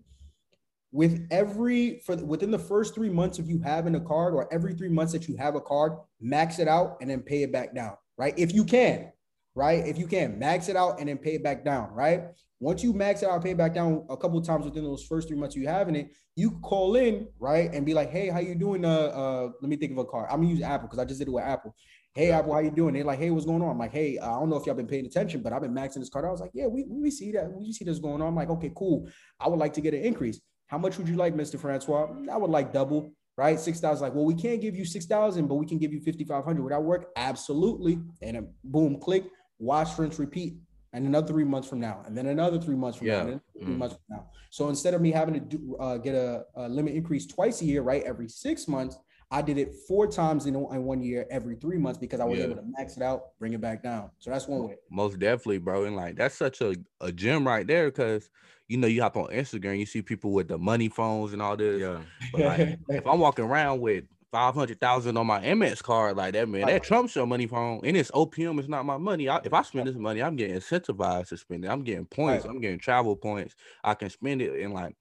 With 0.93 1.27
every 1.31 1.99
for 2.05 2.15
within 2.15 2.49
the 2.49 2.59
first 2.59 2.95
three 2.95 3.09
months 3.09 3.39
of 3.39 3.49
you 3.49 3.59
having 3.59 3.95
a 3.95 3.99
card, 3.99 4.33
or 4.33 4.51
every 4.53 4.73
three 4.73 4.89
months 4.89 5.11
that 5.11 5.27
you 5.27 5.35
have 5.35 5.55
a 5.55 5.61
card, 5.61 5.93
max 6.21 6.59
it 6.59 6.67
out 6.69 6.97
and 7.01 7.09
then 7.09 7.21
pay 7.21 7.43
it 7.43 7.51
back 7.51 7.75
down, 7.75 7.95
right? 8.17 8.33
If 8.37 8.53
you 8.53 8.63
can, 8.63 9.11
right? 9.55 9.85
If 9.85 9.97
you 9.97 10.07
can, 10.07 10.39
max 10.39 10.69
it 10.69 10.75
out 10.75 10.99
and 10.99 11.09
then 11.09 11.17
pay 11.17 11.35
it 11.35 11.43
back 11.43 11.63
down, 11.65 11.91
right? 11.91 12.23
Once 12.59 12.83
you 12.83 12.93
max 12.93 13.23
it 13.23 13.29
out, 13.29 13.43
pay 13.43 13.51
it 13.51 13.57
back 13.57 13.73
down 13.73 14.05
a 14.09 14.15
couple 14.15 14.37
of 14.37 14.45
times 14.45 14.65
within 14.65 14.83
those 14.83 15.03
first 15.03 15.27
three 15.27 15.37
months 15.37 15.55
you 15.55 15.67
having 15.67 15.95
it, 15.95 16.11
you 16.35 16.51
call 16.61 16.95
in, 16.95 17.27
right, 17.39 17.73
and 17.73 17.85
be 17.85 17.93
like, 17.93 18.09
"Hey, 18.11 18.29
how 18.29 18.39
you 18.39 18.55
doing?" 18.55 18.85
Uh, 18.85 18.89
uh, 18.89 19.49
let 19.61 19.69
me 19.69 19.75
think 19.75 19.91
of 19.91 19.97
a 19.97 20.05
card. 20.05 20.27
I'm 20.29 20.41
gonna 20.41 20.53
use 20.53 20.61
Apple 20.61 20.87
because 20.87 20.99
I 20.99 21.05
just 21.05 21.19
did 21.19 21.27
it 21.27 21.31
with 21.31 21.43
Apple. 21.43 21.75
Hey, 22.13 22.31
Apple, 22.31 22.53
how 22.53 22.59
you 22.59 22.71
doing? 22.71 22.93
They're 22.93 23.03
like, 23.03 23.19
"Hey, 23.19 23.31
what's 23.31 23.45
going 23.45 23.61
on?" 23.61 23.69
I'm 23.69 23.79
like, 23.79 23.91
"Hey, 23.91 24.19
I 24.19 24.27
don't 24.27 24.49
know 24.49 24.57
if 24.57 24.65
y'all 24.65 24.75
been 24.75 24.87
paying 24.87 25.05
attention, 25.05 25.41
but 25.41 25.53
I've 25.53 25.61
been 25.61 25.73
maxing 25.73 25.95
this 25.99 26.09
card." 26.09 26.25
I 26.25 26.29
was 26.29 26.39
like, 26.39 26.51
"Yeah, 26.53 26.67
we, 26.67 26.85
we 26.87 27.09
see 27.09 27.31
that. 27.31 27.51
We 27.51 27.73
see 27.73 27.83
this 27.83 27.99
going 27.99 28.21
on." 28.21 28.27
I'm 28.27 28.35
like, 28.35 28.49
"Okay, 28.49 28.71
cool. 28.75 29.09
I 29.39 29.47
would 29.47 29.59
like 29.59 29.73
to 29.73 29.81
get 29.81 29.93
an 29.93 30.03
increase. 30.03 30.39
How 30.67 30.77
much 30.77 30.97
would 30.97 31.07
you 31.07 31.15
like, 31.15 31.33
Mr. 31.35 31.59
Francois? 31.59 32.13
I 32.31 32.37
would 32.37 32.51
like 32.51 32.71
double." 32.71 33.13
Right, 33.37 33.59
six 33.59 33.79
thousand. 33.79 34.03
Like, 34.03 34.13
well, 34.13 34.25
we 34.25 34.35
can't 34.35 34.61
give 34.61 34.75
you 34.75 34.85
six 34.85 35.05
thousand, 35.05 35.47
but 35.47 35.55
we 35.55 35.65
can 35.65 35.79
give 35.79 35.93
you 35.93 36.01
fifty 36.01 36.25
five 36.25 36.43
hundred. 36.43 36.63
Would 36.63 36.73
that 36.73 36.83
work? 36.83 37.07
Absolutely. 37.15 37.97
And 38.21 38.47
boom, 38.63 38.99
click, 38.99 39.23
watch, 39.61 39.97
rinse, 39.97 40.19
repeat 40.19 40.55
and 40.93 41.07
another 41.07 41.27
three 41.27 41.45
months 41.45 41.69
from 41.69 41.79
now, 41.79 42.03
and 42.05 42.17
then 42.17 42.25
another 42.25 42.59
three 42.59 42.75
months 42.75 42.97
from 42.97 43.07
Yeah. 43.07 43.13
now, 43.13 43.19
and 43.21 43.29
then 43.29 43.41
three 43.53 43.75
Mm. 43.75 43.77
months 43.77 43.95
from 43.95 44.17
now. 44.17 44.29
So 44.49 44.67
instead 44.67 44.93
of 44.93 45.01
me 45.01 45.11
having 45.11 45.35
to 45.35 45.39
do 45.39 45.77
uh, 45.79 45.97
get 45.97 46.15
a, 46.15 46.43
a 46.55 46.67
limit 46.67 46.95
increase 46.95 47.25
twice 47.25 47.61
a 47.61 47.65
year, 47.65 47.81
right, 47.81 48.03
every 48.03 48.27
six 48.27 48.67
months, 48.67 48.97
I 49.33 49.41
did 49.41 49.57
it 49.57 49.73
four 49.87 50.07
times 50.07 50.45
in, 50.47 50.55
in 50.55 50.83
one 50.83 51.01
year, 51.01 51.25
every 51.31 51.55
three 51.55 51.77
months, 51.77 51.97
because 51.97 52.19
I 52.19 52.25
was 52.25 52.39
Yeah. 52.39 52.47
able 52.47 52.57
to 52.57 52.63
max 52.77 52.97
it 52.97 53.03
out, 53.03 53.37
bring 53.39 53.53
it 53.53 53.61
back 53.61 53.81
down. 53.81 54.09
So 54.19 54.31
that's 54.31 54.45
one 54.49 54.67
way. 54.67 54.75
Most 54.89 55.19
definitely, 55.19 55.59
bro. 55.59 55.85
And 55.85 55.95
like 55.95 56.17
that's 56.17 56.35
such 56.35 56.59
a, 56.59 56.75
a 56.99 57.13
gem 57.13 57.47
right 57.47 57.65
there 57.65 57.85
because 57.85 58.29
you 58.67 58.75
know 58.77 58.87
you 58.87 59.01
hop 59.01 59.15
on 59.15 59.27
Instagram, 59.27 59.79
you 59.79 59.85
see 59.85 60.01
people 60.01 60.33
with 60.33 60.49
the 60.49 60.57
money 60.57 60.89
phones 60.89 61.31
and 61.31 61.41
all 61.41 61.55
this. 61.55 61.79
Yeah. 61.79 62.01
But 62.33 62.41
like, 62.41 62.79
if 62.89 63.07
I'm 63.07 63.19
walking 63.19 63.45
around 63.45 63.79
with 63.79 64.03
five 64.31 64.53
hundred 64.55 64.79
thousand 64.79 65.17
on 65.17 65.27
my 65.27 65.41
Amex 65.41 65.83
card 65.83 66.15
like 66.17 66.33
that, 66.33 66.47
man, 66.49 66.67
that 66.67 66.83
trumps 66.83 67.15
your 67.15 67.27
money 67.27 67.47
phone. 67.47 67.81
And 67.83 67.97
it's 67.97 68.11
OPM, 68.11 68.59
it's 68.59 68.69
not 68.69 68.85
my 68.85 68.97
money. 68.97 69.27
I, 69.29 69.37
if 69.43 69.53
I 69.53 69.61
spend 69.63 69.87
this 69.87 69.95
money, 69.95 70.21
I'm 70.23 70.35
getting 70.35 70.55
incentivized 70.55 71.29
to 71.29 71.37
spend 71.37 71.65
it. 71.65 71.67
I'm 71.69 71.83
getting 71.83 72.05
points. 72.05 72.45
Right. 72.45 72.51
I'm 72.53 72.61
getting 72.61 72.79
travel 72.79 73.15
points. 73.15 73.55
I 73.83 73.93
can 73.93 74.09
spend 74.09 74.41
it. 74.41 74.61
And 74.63 74.73
like, 74.73 74.95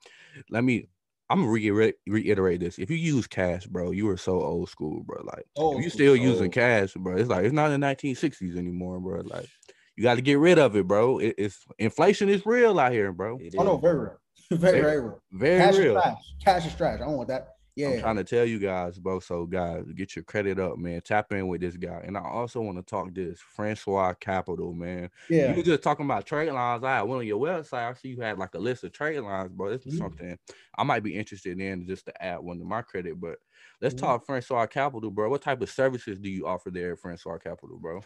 let 0.51 0.65
me. 0.65 0.89
I'm 1.29 1.43
gonna 1.43 1.53
reiterate, 1.53 1.95
reiterate 2.09 2.59
this. 2.59 2.79
If 2.81 2.91
you 2.91 2.97
use 2.97 3.29
cash, 3.29 3.65
bro, 3.67 3.93
you 3.93 4.09
are 4.09 4.17
so 4.17 4.43
old 4.43 4.69
school, 4.69 5.05
bro. 5.05 5.23
Like, 5.23 5.45
oh, 5.57 5.79
if 5.79 5.85
you 5.85 5.91
school, 5.91 5.97
still 5.97 6.17
so 6.17 6.23
using 6.23 6.43
old. 6.47 6.53
cash, 6.53 6.93
bro, 6.95 7.17
it's 7.17 7.29
like 7.29 7.45
it's 7.45 7.55
not 7.55 7.69
the 7.69 7.77
1960s 7.77 8.57
anymore, 8.57 8.99
bro. 8.99 9.21
Like, 9.25 9.49
you 9.95 10.03
got 10.03 10.17
to 10.17 10.23
get 10.23 10.41
rid 10.41 10.59
of 10.59 10.75
it, 10.75 10.89
bro. 10.89 11.19
It, 11.19 11.37
it's 11.39 11.65
inflation 11.79 12.29
is 12.29 12.45
real 12.45 12.81
out 12.81 12.91
here, 12.91 13.13
bro. 13.13 13.39
It 13.41 13.55
Oh 13.57 13.63
no, 13.63 13.77
very 13.77 13.97
real, 14.01 14.17
very 14.51 14.59
Very- 14.61 14.81
very 14.83 15.01
real. 15.03 15.23
Very 15.31 15.59
Cash 15.61 15.77
real. 15.77 15.97
is 15.99 16.03
trash. 16.03 16.17
Cash 16.45 16.67
is 16.67 16.75
trash. 16.75 17.01
I 17.01 17.05
don't 17.05 17.17
want 17.17 17.29
that. 17.29 17.49
I'm 17.89 17.99
trying 18.01 18.17
to 18.17 18.25
tell 18.25 18.45
you 18.45 18.59
guys, 18.59 18.99
bro. 18.99 19.21
So, 19.21 19.47
guys, 19.47 19.85
get 19.95 20.15
your 20.17 20.25
credit 20.25 20.59
up, 20.59 20.79
man. 20.79 21.01
Tap 21.03 21.33
in 21.33 21.49
with 21.49 21.61
this 21.61 21.77
guy. 21.77 22.03
And 22.05 22.17
I 22.17 22.23
also 22.23 22.61
want 22.61 22.79
to 22.79 22.83
talk 22.83 23.13
this 23.15 23.41
Francois 23.41 24.15
Capital, 24.15 24.73
man. 24.73 25.11
yeah. 25.29 25.51
You 25.51 25.57
were 25.59 25.63
just 25.63 25.83
talking 25.83 26.05
about 26.05 26.27
trade 26.27 26.51
lines. 26.51 26.85
I 26.85 27.03
went 27.03 27.21
on 27.21 27.27
your 27.27 27.41
website. 27.41 27.91
I 27.91 27.95
see 27.95 28.09
you 28.09 28.21
had 28.21 28.39
like 28.39 28.55
a 28.55 28.59
list 28.59 28.85
of 28.85 28.93
trade 28.93 29.21
lines, 29.21 29.53
bro. 29.53 29.71
This 29.71 29.87
is 29.87 29.95
Mhm. 29.95 29.99
something 29.99 30.39
I 30.77 30.83
might 30.85 31.03
be 31.03 31.15
interested 31.17 31.61
in 31.61 31.87
just 31.87 32.07
to 32.07 32.23
add 32.25 32.39
one 32.41 32.59
to 32.59 32.65
my 32.65 32.83
credit. 32.83 33.21
But 33.21 33.39
let's 33.81 33.95
Mhm. 33.95 33.99
talk 33.99 34.27
Francois 34.27 34.67
Capital, 34.67 35.11
bro. 35.11 35.31
What 35.31 35.43
type 35.43 35.61
of 35.61 35.71
services 35.71 36.19
do 36.19 36.29
you 36.31 36.47
offer 36.47 36.71
there 36.71 36.93
at 36.93 36.99
Francois 36.99 37.39
Capital, 37.39 37.79
bro? 37.79 38.01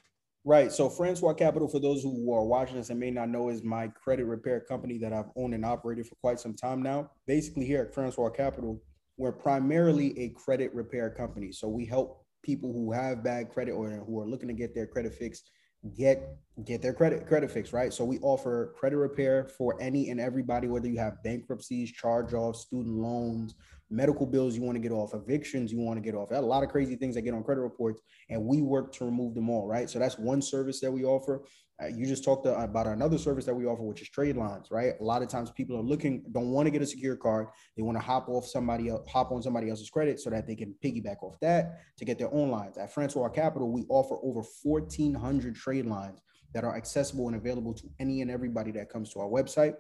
Right. 0.47 0.71
So 0.71 0.91
Francois 0.91 1.33
Capital, 1.33 1.69
for 1.69 1.79
those 1.81 2.03
who 2.03 2.31
are 2.33 2.45
watching 2.45 2.77
this 2.77 2.91
and 2.91 3.01
may 3.01 3.11
not 3.11 3.31
know, 3.31 3.49
is 3.49 3.63
my 3.63 3.89
credit 3.89 4.27
repair 4.27 4.61
company 4.61 4.99
that 4.99 5.13
I've 5.13 5.31
owned 5.37 5.55
and 5.55 5.65
operated 5.65 6.07
for 6.07 6.17
quite 6.17 6.39
some 6.39 6.53
time 6.55 6.83
now. 6.83 7.11
Basically, 7.27 7.65
here 7.65 7.81
at 7.81 7.95
Francois 7.95 8.29
Capital, 8.29 8.83
we're 9.17 9.33
primarily 9.33 10.19
a 10.19 10.31
credit 10.31 10.75
repair 10.75 11.11
company. 11.11 11.53
So 11.53 11.69
we 11.69 11.85
help 11.87 12.25
people 12.43 12.73
who 12.73 12.93
have 12.93 13.25
bad 13.25 13.51
credit 13.51 13.73
or 13.73 13.91
who 14.07 14.21
are 14.21 14.27
looking 14.27 14.49
to 14.49 14.55
get 14.55 14.75
their 14.75 14.87
credit 14.87 15.15
fixed 15.15 15.51
get 15.97 16.37
get 16.65 16.81
their 16.81 16.95
credit 16.95 17.27
credit 17.27 17.51
fixed, 17.51 17.73
right? 17.73 17.93
So 17.93 18.05
we 18.05 18.19
offer 18.21 18.75
credit 18.79 18.97
repair 18.97 19.49
for 19.59 19.81
any 19.81 20.11
and 20.11 20.21
everybody, 20.21 20.67
whether 20.67 20.89
you 20.89 20.99
have 20.99 21.23
bankruptcies, 21.23 21.93
charge 21.93 22.33
offs, 22.33 22.61
student 22.61 22.95
loans, 22.95 23.55
medical 23.95 24.27
bills 24.27 24.57
you 24.57 24.63
want 24.63 24.77
to 24.77 24.81
get 24.81 24.93
off, 24.93 25.15
evictions 25.15 25.73
you 25.73 25.79
want 25.79 25.97
to 25.97 26.03
get 26.03 26.15
off. 26.15 26.31
A 26.31 26.41
lot 26.41 26.63
of 26.63 26.69
crazy 26.69 26.97
things 26.97 27.15
that 27.15 27.23
get 27.23 27.35
on 27.35 27.43
credit 27.43 27.61
reports, 27.61 28.01
and 28.29 28.45
we 28.45 28.63
work 28.63 28.93
to 28.95 29.05
remove 29.05 29.35
them 29.35 29.49
all, 29.49 29.67
right? 29.67 29.89
So 29.89 29.99
that's 29.99 30.19
one 30.19 30.43
service 30.43 30.81
that 30.81 30.91
we 30.91 31.05
offer. 31.05 31.45
Uh, 31.83 31.89
you 31.89 32.07
just 32.07 32.25
talked 32.25 32.47
about 32.47 32.87
another 32.87 33.19
service 33.19 33.45
that 33.45 33.55
we 33.55 33.67
offer, 33.67 33.83
which 33.83 34.01
is 34.01 34.09
trade 34.09 34.37
lines, 34.37 34.69
right? 34.71 34.93
A 35.01 35.05
lot 35.05 35.23
of 35.23 35.29
times 35.29 35.51
people 35.51 35.77
are 35.77 35.83
looking, 35.83 36.25
don't 36.31 36.51
want 36.51 36.67
to 36.67 36.71
get 36.71 36.83
a 36.83 36.87
secure 36.87 37.17
card. 37.17 37.49
They 37.77 37.83
want 37.83 37.99
to 37.99 38.05
hop 38.05 38.29
off 38.29 38.47
somebody 38.47 38.89
else, 38.89 39.09
hop 39.09 39.33
on 39.33 39.43
somebody 39.43 39.71
else's 39.71 39.91
credit 39.91 40.21
so 40.21 40.31
that 40.31 40.47
they 40.47 40.55
can 40.55 40.75
piggyback 40.85 41.23
off 41.23 41.37
that 41.41 41.81
to 41.99 42.05
get 42.05 42.19
their 42.19 42.33
own 42.33 42.51
lines. 42.51 42.79
At 42.79 42.95
Francois 42.95 43.29
Capital, 43.29 43.73
we 43.73 43.85
offer 43.89 44.17
over 44.23 44.43
1,400 44.63 45.57
trade 45.57 45.87
lines 45.87 46.21
that 46.55 46.63
are 46.63 46.77
accessible 46.77 47.27
and 47.27 47.37
available 47.37 47.75
to 47.75 47.89
any 47.99 48.23
and 48.23 48.31
everybody 48.31 48.71
that 48.71 48.89
comes 48.89 49.13
to 49.13 49.19
our 49.21 49.29
website. 49.29 49.75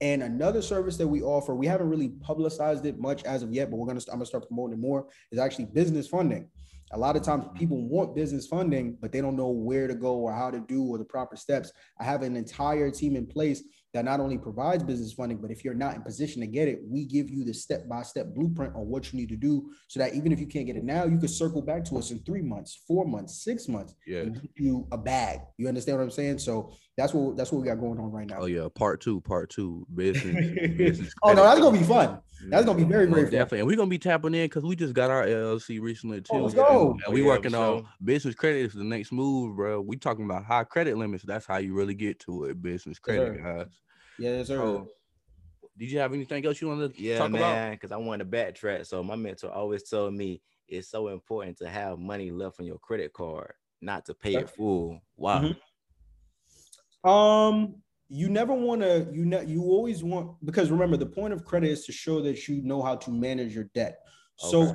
And 0.00 0.22
another 0.22 0.62
service 0.62 0.96
that 0.98 1.08
we 1.08 1.22
offer, 1.22 1.54
we 1.54 1.66
haven't 1.66 1.88
really 1.88 2.10
publicized 2.20 2.86
it 2.86 3.00
much 3.00 3.24
as 3.24 3.42
of 3.42 3.52
yet, 3.52 3.70
but 3.70 3.76
we're 3.76 3.86
gonna 3.86 4.00
I'm 4.08 4.18
gonna 4.18 4.26
start 4.26 4.46
promoting 4.46 4.78
it 4.78 4.80
more. 4.80 5.06
Is 5.32 5.38
actually 5.38 5.66
business 5.66 6.06
funding. 6.06 6.48
A 6.92 6.98
lot 6.98 7.16
of 7.16 7.22
times 7.22 7.44
people 7.54 7.86
want 7.86 8.14
business 8.14 8.46
funding, 8.46 8.96
but 9.00 9.12
they 9.12 9.20
don't 9.20 9.36
know 9.36 9.50
where 9.50 9.86
to 9.88 9.94
go 9.94 10.14
or 10.14 10.32
how 10.32 10.50
to 10.50 10.60
do 10.60 10.84
or 10.84 10.98
the 10.98 11.04
proper 11.04 11.36
steps. 11.36 11.70
I 12.00 12.04
have 12.04 12.22
an 12.22 12.36
entire 12.36 12.90
team 12.90 13.14
in 13.14 13.26
place 13.26 13.62
that 13.94 14.04
not 14.04 14.20
only 14.20 14.36
provides 14.36 14.82
business 14.82 15.12
funding, 15.14 15.38
but 15.38 15.50
if 15.50 15.64
you're 15.64 15.72
not 15.74 15.94
in 15.96 16.02
position 16.02 16.40
to 16.42 16.46
get 16.46 16.68
it, 16.68 16.80
we 16.86 17.04
give 17.06 17.30
you 17.30 17.44
the 17.44 17.54
step 17.54 17.88
by 17.88 18.02
step 18.02 18.26
blueprint 18.34 18.74
on 18.74 18.86
what 18.86 19.10
you 19.12 19.18
need 19.18 19.30
to 19.30 19.36
do 19.36 19.70
so 19.88 19.98
that 19.98 20.14
even 20.14 20.30
if 20.30 20.38
you 20.38 20.46
can't 20.46 20.66
get 20.66 20.76
it 20.76 20.84
now, 20.84 21.04
you 21.04 21.18
can 21.18 21.28
circle 21.28 21.62
back 21.62 21.84
to 21.86 21.96
us 21.96 22.10
in 22.10 22.18
three 22.20 22.42
months, 22.42 22.82
four 22.86 23.06
months, 23.06 23.42
six 23.42 23.66
months, 23.66 23.94
Yeah. 24.06 24.20
and 24.20 24.34
give 24.34 24.50
you 24.56 24.86
a 24.92 24.98
bag. 24.98 25.40
You 25.56 25.68
understand 25.68 25.96
what 25.98 26.04
I'm 26.04 26.10
saying? 26.10 26.38
So 26.38 26.72
that's 26.98 27.14
what 27.14 27.36
that's 27.36 27.50
what 27.50 27.62
we 27.62 27.68
got 27.68 27.80
going 27.80 27.98
on 27.98 28.10
right 28.12 28.26
now. 28.28 28.38
Oh 28.40 28.46
yeah, 28.46 28.68
part 28.74 29.00
two, 29.00 29.20
part 29.22 29.48
two, 29.48 29.86
business. 29.94 30.34
business 30.76 31.12
oh 31.22 31.32
no, 31.32 31.44
that's 31.44 31.60
gonna 31.60 31.78
be 31.78 31.84
fun. 31.84 32.18
That's 32.50 32.64
gonna 32.64 32.78
be 32.78 32.84
very, 32.84 33.06
Most 33.06 33.14
very 33.16 33.22
oh, 33.26 33.30
fun. 33.30 33.32
definitely, 33.32 33.58
and 33.60 33.66
we're 33.68 33.76
gonna 33.76 33.90
be 33.90 33.98
tapping 33.98 34.34
in 34.34 34.44
because 34.44 34.62
we 34.62 34.76
just 34.76 34.94
got 34.94 35.10
our 35.10 35.24
LLC 35.26 35.80
recently 35.80 36.20
too. 36.20 36.30
Oh, 36.34 36.42
let's 36.42 36.54
go. 36.54 36.92
And 36.92 37.02
Oh, 37.08 37.10
we 37.10 37.22
yeah, 37.22 37.26
working 37.26 37.50
for 37.52 37.56
on 37.56 37.86
business 38.04 38.34
credit 38.36 38.58
is 38.66 38.74
the 38.74 38.84
next 38.84 39.10
move, 39.12 39.56
bro. 39.56 39.80
We 39.80 39.96
talking 39.96 40.24
about 40.24 40.44
high 40.44 40.62
credit 40.64 40.96
limits. 40.98 41.24
That's 41.24 41.46
how 41.46 41.56
you 41.56 41.74
really 41.74 41.94
get 41.94 42.20
to 42.20 42.44
it. 42.44 42.62
Business 42.62 42.98
credit, 43.00 43.38
sir. 43.38 43.42
guys. 43.42 43.66
Yes, 44.18 44.48
sir. 44.48 44.56
So, 44.56 44.88
did 45.76 45.90
you 45.90 45.98
have 46.00 46.12
anything 46.12 46.44
else 46.44 46.60
you 46.60 46.68
want 46.68 46.94
to 46.94 47.00
Yeah, 47.02 47.18
talk 47.18 47.30
about? 47.30 47.40
man, 47.40 47.72
because 47.72 47.92
I 47.92 47.96
want 47.96 48.20
to 48.20 48.26
backtrack. 48.26 48.86
So 48.86 49.02
my 49.02 49.16
mentor 49.16 49.50
always 49.50 49.88
told 49.88 50.14
me 50.14 50.42
it's 50.66 50.88
so 50.90 51.08
important 51.08 51.56
to 51.58 51.68
have 51.68 51.98
money 51.98 52.30
left 52.30 52.60
on 52.60 52.66
your 52.66 52.78
credit 52.78 53.12
card, 53.12 53.52
not 53.80 54.04
to 54.06 54.14
pay 54.14 54.34
Okay. 54.36 54.44
it 54.44 54.50
full. 54.50 55.00
Wow. 55.16 55.52
Mhm. 57.04 57.08
Um, 57.08 57.82
you 58.08 58.28
never 58.28 58.52
want 58.52 58.82
to. 58.82 59.08
You 59.12 59.24
know, 59.24 59.40
you 59.40 59.62
always 59.62 60.02
want 60.02 60.44
because 60.44 60.70
remember 60.70 60.96
the 60.96 61.06
point 61.06 61.32
of 61.32 61.44
credit 61.44 61.70
is 61.70 61.84
to 61.86 61.92
show 61.92 62.20
that 62.22 62.48
you 62.48 62.62
know 62.62 62.82
how 62.82 62.96
to 62.96 63.10
manage 63.10 63.54
your 63.54 63.64
debt. 63.74 64.00
So 64.36 64.74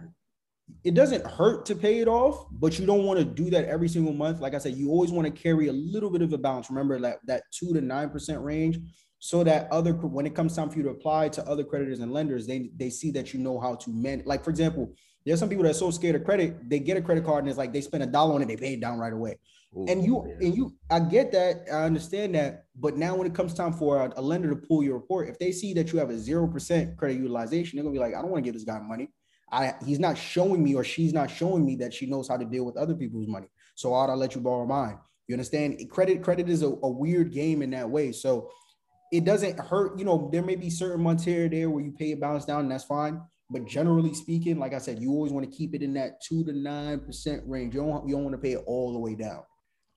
it 0.83 0.93
doesn't 0.93 1.25
hurt 1.25 1.65
to 1.65 1.75
pay 1.75 1.99
it 1.99 2.07
off, 2.07 2.47
but 2.51 2.79
you 2.79 2.85
don't 2.85 3.03
want 3.05 3.19
to 3.19 3.25
do 3.25 3.49
that 3.49 3.65
every 3.65 3.89
single 3.89 4.13
month. 4.13 4.39
Like 4.39 4.53
I 4.53 4.57
said, 4.57 4.75
you 4.75 4.89
always 4.89 5.11
want 5.11 5.25
to 5.27 5.31
carry 5.41 5.67
a 5.67 5.73
little 5.73 6.09
bit 6.09 6.21
of 6.21 6.31
a 6.33 6.37
balance. 6.37 6.69
Remember 6.69 6.97
that 6.99 7.19
that 7.25 7.43
two 7.51 7.73
to 7.73 7.81
nine 7.81 8.09
percent 8.09 8.41
range, 8.41 8.79
so 9.24 9.41
that 9.41 9.71
other 9.71 9.93
when 9.93 10.26
it 10.26 10.36
comes 10.36 10.53
time 10.53 10.69
for 10.69 10.76
you 10.76 10.84
to 10.84 10.89
apply 10.89 11.30
to 11.30 11.41
other 11.47 11.63
creditors 11.63 11.99
and 11.99 12.11
lenders, 12.11 12.45
they 12.45 12.69
they 12.76 12.89
see 12.89 13.09
that 13.09 13.34
you 13.34 13.39
know 13.39 13.57
how 13.57 13.74
to 13.74 13.89
manage. 13.89 14.26
Like 14.26 14.43
for 14.43 14.49
example, 14.49 14.93
there's 15.26 15.39
some 15.39 15.47
people 15.47 15.63
that 15.63 15.69
are 15.69 15.74
so 15.86 15.91
scared 15.91 16.15
of 16.15 16.26
credit, 16.26 16.69
they 16.69 16.80
get 16.80 16.97
a 16.97 17.01
credit 17.01 17.24
card 17.24 17.39
and 17.39 17.47
it's 17.47 17.57
like 17.57 17.71
they 17.71 17.80
spend 17.80 18.03
a 18.03 18.05
dollar 18.05 18.36
on 18.36 18.41
it, 18.41 18.49
they 18.49 18.57
pay 18.57 18.74
it 18.74 18.82
down 18.82 18.99
right 18.99 19.13
away. 19.13 19.39
Ooh, 19.78 19.86
and 19.88 20.03
you 20.03 20.26
yeah. 20.28 20.45
and 20.45 20.57
you 20.57 20.76
i 20.91 20.99
get 20.99 21.32
that 21.32 21.63
i 21.71 21.86
understand 21.86 22.36
that 22.36 22.65
but 22.76 22.95
now 22.95 23.15
when 23.15 23.26
it 23.26 23.34
comes 23.34 23.55
time 23.55 23.74
for 23.74 24.05
a, 24.05 24.13
a 24.17 24.21
lender 24.21 24.49
to 24.49 24.55
pull 24.55 24.84
your 24.84 24.93
report 24.93 25.30
if 25.30 25.39
they 25.39 25.51
see 25.51 25.74
that 25.74 25.91
you 25.91 25.97
have 25.97 26.11
a 26.11 26.13
0% 26.13 26.95
credit 26.95 27.17
utilization 27.17 27.78
they're 27.78 27.84
gonna 27.84 27.93
be 27.93 27.99
like 27.99 28.13
i 28.13 28.21
don't 28.21 28.30
want 28.30 28.43
to 28.43 28.47
give 28.47 28.53
this 28.53 28.65
guy 28.65 28.78
money. 28.80 29.09
I 29.49 29.74
he's 29.86 29.99
not 29.99 30.17
showing 30.17 30.61
me 30.61 30.76
or 30.76 30.84
she's 30.84 31.13
not 31.13 31.32
showing 31.32 31.65
me 31.65 31.78
that 31.78 31.93
she 31.93 32.07
knows 32.07 32.28
how 32.28 32.36
to 32.36 32.45
deal 32.45 32.65
with 32.65 32.76
other 32.76 32.93
people's 32.93 33.28
money. 33.28 33.47
So 33.76 33.91
would 33.91 34.09
i 34.09 34.15
let 34.15 34.36
you 34.36 34.41
borrow 34.41 34.65
mine. 34.65 34.99
You 35.28 35.36
understand? 35.36 35.80
Credit 35.89 36.21
credit 36.21 36.49
is 36.49 36.61
a, 36.61 36.67
a 36.67 36.89
weird 36.89 37.32
game 37.32 37.61
in 37.61 37.69
that 37.71 37.89
way. 37.89 38.11
So 38.11 38.49
it 39.14 39.24
doesn't 39.24 39.59
hurt 39.59 39.97
you 39.97 40.03
know 40.03 40.30
there 40.32 40.41
may 40.41 40.55
be 40.55 40.70
certain 40.70 41.01
months 41.01 41.24
here 41.24 41.45
or 41.45 41.49
there 41.49 41.70
where 41.70 41.84
you 41.84 41.91
pay 41.91 42.11
a 42.11 42.18
balance 42.18 42.45
down 42.45 42.61
and 42.61 42.72
that's 42.72 42.84
fine 42.84 43.22
but 43.49 43.66
generally 43.68 44.14
speaking 44.14 44.57
like 44.57 44.74
i 44.74 44.78
said 44.80 44.99
you 44.99 45.11
always 45.11 45.32
want 45.32 45.49
to 45.49 45.55
keep 45.55 45.76
it 45.76 45.84
in 45.84 45.93
that 45.93 46.22
2 46.28 46.43
to 46.43 46.51
9% 46.51 47.41
range 47.45 47.76
you 47.76 47.82
don't 47.82 48.07
you 48.07 48.16
don't 48.16 48.24
want 48.24 48.34
to 48.34 48.41
pay 48.41 48.53
it 48.53 48.64
all 48.66 48.91
the 48.91 48.99
way 48.99 49.16
down 49.16 49.43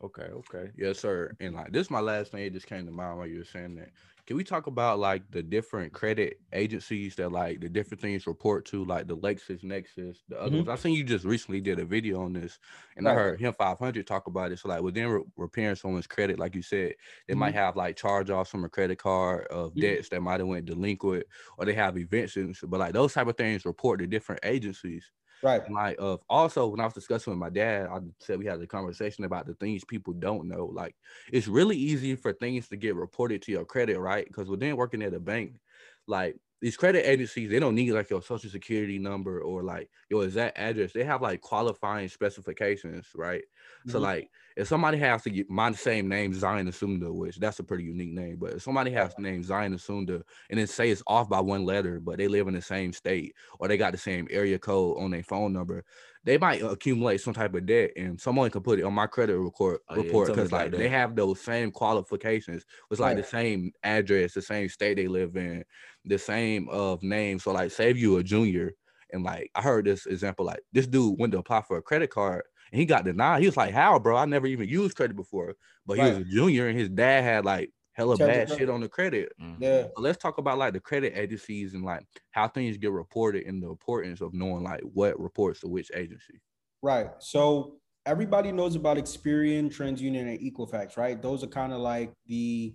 Okay, 0.04 0.24
okay. 0.24 0.70
Yes, 0.76 0.98
sir. 0.98 1.32
And 1.40 1.54
like 1.54 1.72
this 1.72 1.86
is 1.86 1.90
my 1.90 2.00
last 2.00 2.32
thing. 2.32 2.42
It 2.42 2.52
just 2.52 2.66
came 2.66 2.84
to 2.84 2.92
mind 2.92 3.16
while 3.18 3.26
you 3.26 3.38
were 3.38 3.44
saying 3.44 3.76
that. 3.76 3.88
Can 4.26 4.36
we 4.36 4.44
talk 4.44 4.66
about 4.66 4.98
like 4.98 5.30
the 5.30 5.42
different 5.42 5.92
credit 5.92 6.40
agencies 6.52 7.14
that 7.16 7.30
like 7.30 7.60
the 7.60 7.68
different 7.68 8.00
things 8.00 8.26
report 8.26 8.64
to, 8.66 8.84
like 8.84 9.06
the 9.06 9.16
LexisNexis, 9.16 10.18
the 10.28 10.40
other 10.40 10.56
Mhm. 10.56 10.58
ones? 10.58 10.68
I 10.68 10.76
seen 10.76 10.94
you 10.94 11.02
just 11.02 11.24
recently 11.24 11.60
did 11.60 11.78
a 11.80 11.84
video 11.84 12.20
on 12.22 12.32
this, 12.34 12.58
and 12.96 13.08
I 13.08 13.14
heard 13.14 13.40
him 13.40 13.52
500 13.54 14.06
talk 14.06 14.26
about 14.26 14.52
it. 14.52 14.58
So 14.58 14.68
like 14.68 14.82
within 14.82 15.08
re- 15.08 15.24
repairing 15.36 15.74
someone's 15.76 16.06
credit, 16.06 16.38
like 16.38 16.54
you 16.54 16.62
said, 16.62 16.94
they 17.26 17.34
might 17.34 17.54
have 17.54 17.74
like 17.76 17.96
charge 17.96 18.30
offs 18.30 18.50
from 18.50 18.64
a 18.64 18.68
credit 18.68 18.98
card 18.98 19.46
of 19.48 19.76
Mhm. 19.76 19.96
debts 19.96 20.08
that 20.10 20.20
might 20.20 20.40
have 20.40 20.48
went 20.48 20.66
delinquent, 20.66 21.26
or 21.58 21.64
they 21.64 21.74
have 21.74 21.96
evictions. 21.98 22.60
But 22.66 22.78
like 22.80 22.92
those 22.92 23.14
type 23.14 23.26
of 23.26 23.36
things 23.36 23.64
report 23.64 23.98
to 24.00 24.06
different 24.06 24.44
agencies. 24.44 25.10
Right 25.42 25.62
And 25.64 25.74
like 25.74 25.96
of 25.98 26.22
also 26.28 26.68
when 26.68 26.80
I 26.80 26.84
was 26.84 26.94
discussing 26.94 27.32
with 27.32 27.40
my 27.40 27.50
dad, 27.50 27.86
I 27.88 28.00
said 28.20 28.38
we 28.38 28.46
had 28.46 28.60
a 28.60 28.66
conversation 28.66 29.24
about 29.24 29.46
the 29.46 29.54
things 29.54 29.84
people 29.84 30.12
don't 30.12 30.48
know. 30.48 30.66
Like 30.66 30.96
it's 31.32 31.48
really 31.48 31.76
easy 31.76 32.14
for 32.16 32.32
things 32.32 32.68
to 32.68 32.76
get 32.76 32.94
reported 32.94 33.42
to 33.42 33.52
your 33.52 33.64
credit, 33.64 33.98
right? 33.98 34.26
Because 34.26 34.48
within 34.48 34.76
working 34.76 35.02
at 35.02 35.14
a 35.14 35.20
bank, 35.20 35.58
like 36.06 36.36
these 36.60 36.76
credit 36.76 37.06
agencies, 37.08 37.50
they 37.50 37.58
don't 37.60 37.74
need 37.74 37.92
like 37.92 38.10
your 38.10 38.22
social 38.22 38.50
security 38.50 38.98
number 38.98 39.40
or 39.40 39.62
like 39.62 39.90
your 40.10 40.24
exact 40.24 40.58
address. 40.58 40.92
They 40.92 41.04
have 41.04 41.22
like 41.22 41.40
qualifying 41.40 42.08
specifications, 42.08 43.08
right? 43.14 43.44
So 43.86 43.98
Mhm. 43.98 44.00
like 44.00 44.30
if 44.56 44.66
somebody 44.68 44.98
has 44.98 45.22
to 45.24 45.30
get 45.30 45.50
my 45.50 45.72
same 45.72 46.08
name, 46.08 46.32
Zion 46.34 46.66
Asunda, 46.66 47.14
which 47.14 47.36
that's 47.38 47.58
a 47.58 47.64
pretty 47.64 47.84
unique 47.84 48.12
name, 48.12 48.36
but 48.38 48.54
if 48.54 48.62
somebody 48.62 48.90
has 48.92 49.14
the 49.14 49.22
name 49.22 49.42
Zion 49.42 49.74
Asunda 49.74 50.22
and 50.50 50.58
then 50.58 50.66
say 50.66 50.90
it's 50.90 51.02
off 51.06 51.28
by 51.28 51.40
one 51.40 51.64
letter, 51.64 52.00
but 52.00 52.18
they 52.18 52.28
live 52.28 52.48
in 52.48 52.54
the 52.54 52.62
same 52.62 52.92
state 52.92 53.34
or 53.60 53.68
they 53.68 53.76
got 53.76 53.92
the 53.92 53.98
same 53.98 54.26
area 54.30 54.58
code 54.58 54.98
on 54.98 55.10
their 55.10 55.22
phone 55.22 55.52
number, 55.52 55.84
they 56.24 56.38
might 56.38 56.62
accumulate 56.62 57.18
some 57.18 57.34
type 57.34 57.54
of 57.54 57.66
debt 57.66 57.92
and 57.96 58.20
someone 58.20 58.50
can 58.50 58.62
put 58.62 58.78
it 58.80 58.84
on 58.84 58.94
my 58.94 59.06
credit 59.06 59.38
report 59.38 59.82
Oh, 59.88 59.94
report 59.94 60.32
because 60.32 60.50
about 60.50 60.50
like 60.52 60.74
they 60.74 60.88
have 60.88 61.14
those 61.14 61.40
same 61.40 61.70
qualifications. 61.70 62.64
It's 62.90 63.00
like 63.00 63.16
the 63.16 63.22
same 63.24 63.72
address, 63.84 64.34
the 64.34 64.42
same 64.42 64.68
state 64.68 64.94
they 64.94 65.06
live 65.06 65.36
in, 65.36 65.64
the 66.06 66.18
same 66.18 66.68
of 66.68 67.02
name. 67.02 67.38
So 67.38 67.52
like 67.52 67.70
save 67.70 67.98
you 67.98 68.16
a 68.16 68.22
junior 68.22 68.72
and 69.12 69.22
like 69.22 69.50
I 69.54 69.62
heard 69.62 69.86
this 69.86 70.06
example, 70.06 70.46
like 70.46 70.60
this 70.72 70.86
dude 70.86 71.18
went 71.18 71.32
to 71.32 71.38
apply 71.38 71.62
for 71.62 71.76
a 71.76 71.82
credit 71.82 72.10
card 72.10 72.42
and 72.72 72.80
he 72.80 72.86
got 72.86 73.04
denied. 73.04 73.40
He 73.40 73.46
was 73.46 73.56
like, 73.56 73.72
How, 73.72 73.98
bro? 73.98 74.16
I 74.16 74.24
never 74.24 74.46
even 74.46 74.68
used 74.68 74.96
credit 74.96 75.16
before. 75.16 75.54
But 75.84 75.98
he 75.98 76.04
was 76.04 76.18
a 76.18 76.24
junior 76.24 76.68
and 76.68 76.78
his 76.78 76.88
dad 76.88 77.22
had 77.22 77.44
like 77.44 77.70
hella 77.92 78.16
Terrible 78.16 78.46
bad 78.46 78.58
shit 78.58 78.68
on 78.68 78.80
the 78.80 78.88
credit. 78.88 79.32
Mhm. 79.40 79.56
yeah 79.58 79.86
let's 79.96 80.18
talk 80.18 80.38
about 80.38 80.58
like 80.58 80.74
the 80.74 80.80
credit 80.80 81.14
agencies 81.16 81.74
and 81.74 81.84
like 81.84 82.04
how 82.32 82.46
things 82.48 82.76
get 82.76 82.92
reported 82.92 83.46
and 83.46 83.62
the 83.62 83.68
importance 83.68 84.20
of 84.20 84.34
knowing 84.34 84.62
like 84.62 84.82
what 84.82 85.18
reports 85.18 85.60
to 85.60 85.68
which 85.68 85.90
agency. 85.94 86.40
Right. 86.82 87.10
So 87.18 87.78
everybody 88.04 88.52
knows 88.52 88.76
about 88.76 88.96
Experian, 88.96 89.74
TransUnion, 89.74 90.28
and 90.28 90.38
Equifax, 90.40 90.96
right? 90.96 91.20
Those 91.20 91.42
are 91.42 91.48
kind 91.48 91.72
of 91.72 91.80
like 91.80 92.12
the 92.26 92.74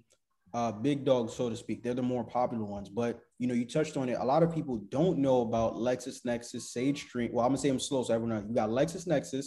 uh, 0.53 0.71
big 0.71 1.05
dogs, 1.05 1.33
so 1.33 1.49
to 1.49 1.55
speak. 1.55 1.83
They're 1.83 1.93
the 1.93 2.01
more 2.01 2.23
popular 2.23 2.65
ones. 2.65 2.89
But 2.89 3.21
you 3.39 3.47
know, 3.47 3.53
you 3.53 3.65
touched 3.65 3.97
on 3.97 4.09
it. 4.09 4.17
A 4.19 4.25
lot 4.25 4.43
of 4.43 4.53
people 4.53 4.77
don't 4.89 5.17
know 5.17 5.41
about 5.41 5.75
LexisNexis, 5.75 6.75
SageStream. 6.75 7.31
Well, 7.31 7.45
I'm 7.45 7.51
gonna 7.51 7.57
say 7.57 7.69
them 7.69 7.79
slow 7.79 8.03
so 8.03 8.13
everyone 8.13 8.37
knows. 8.37 8.49
You 8.49 8.55
got 8.55 8.69
LexisNexis, 8.69 9.45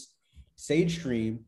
SageStream, 0.59 1.41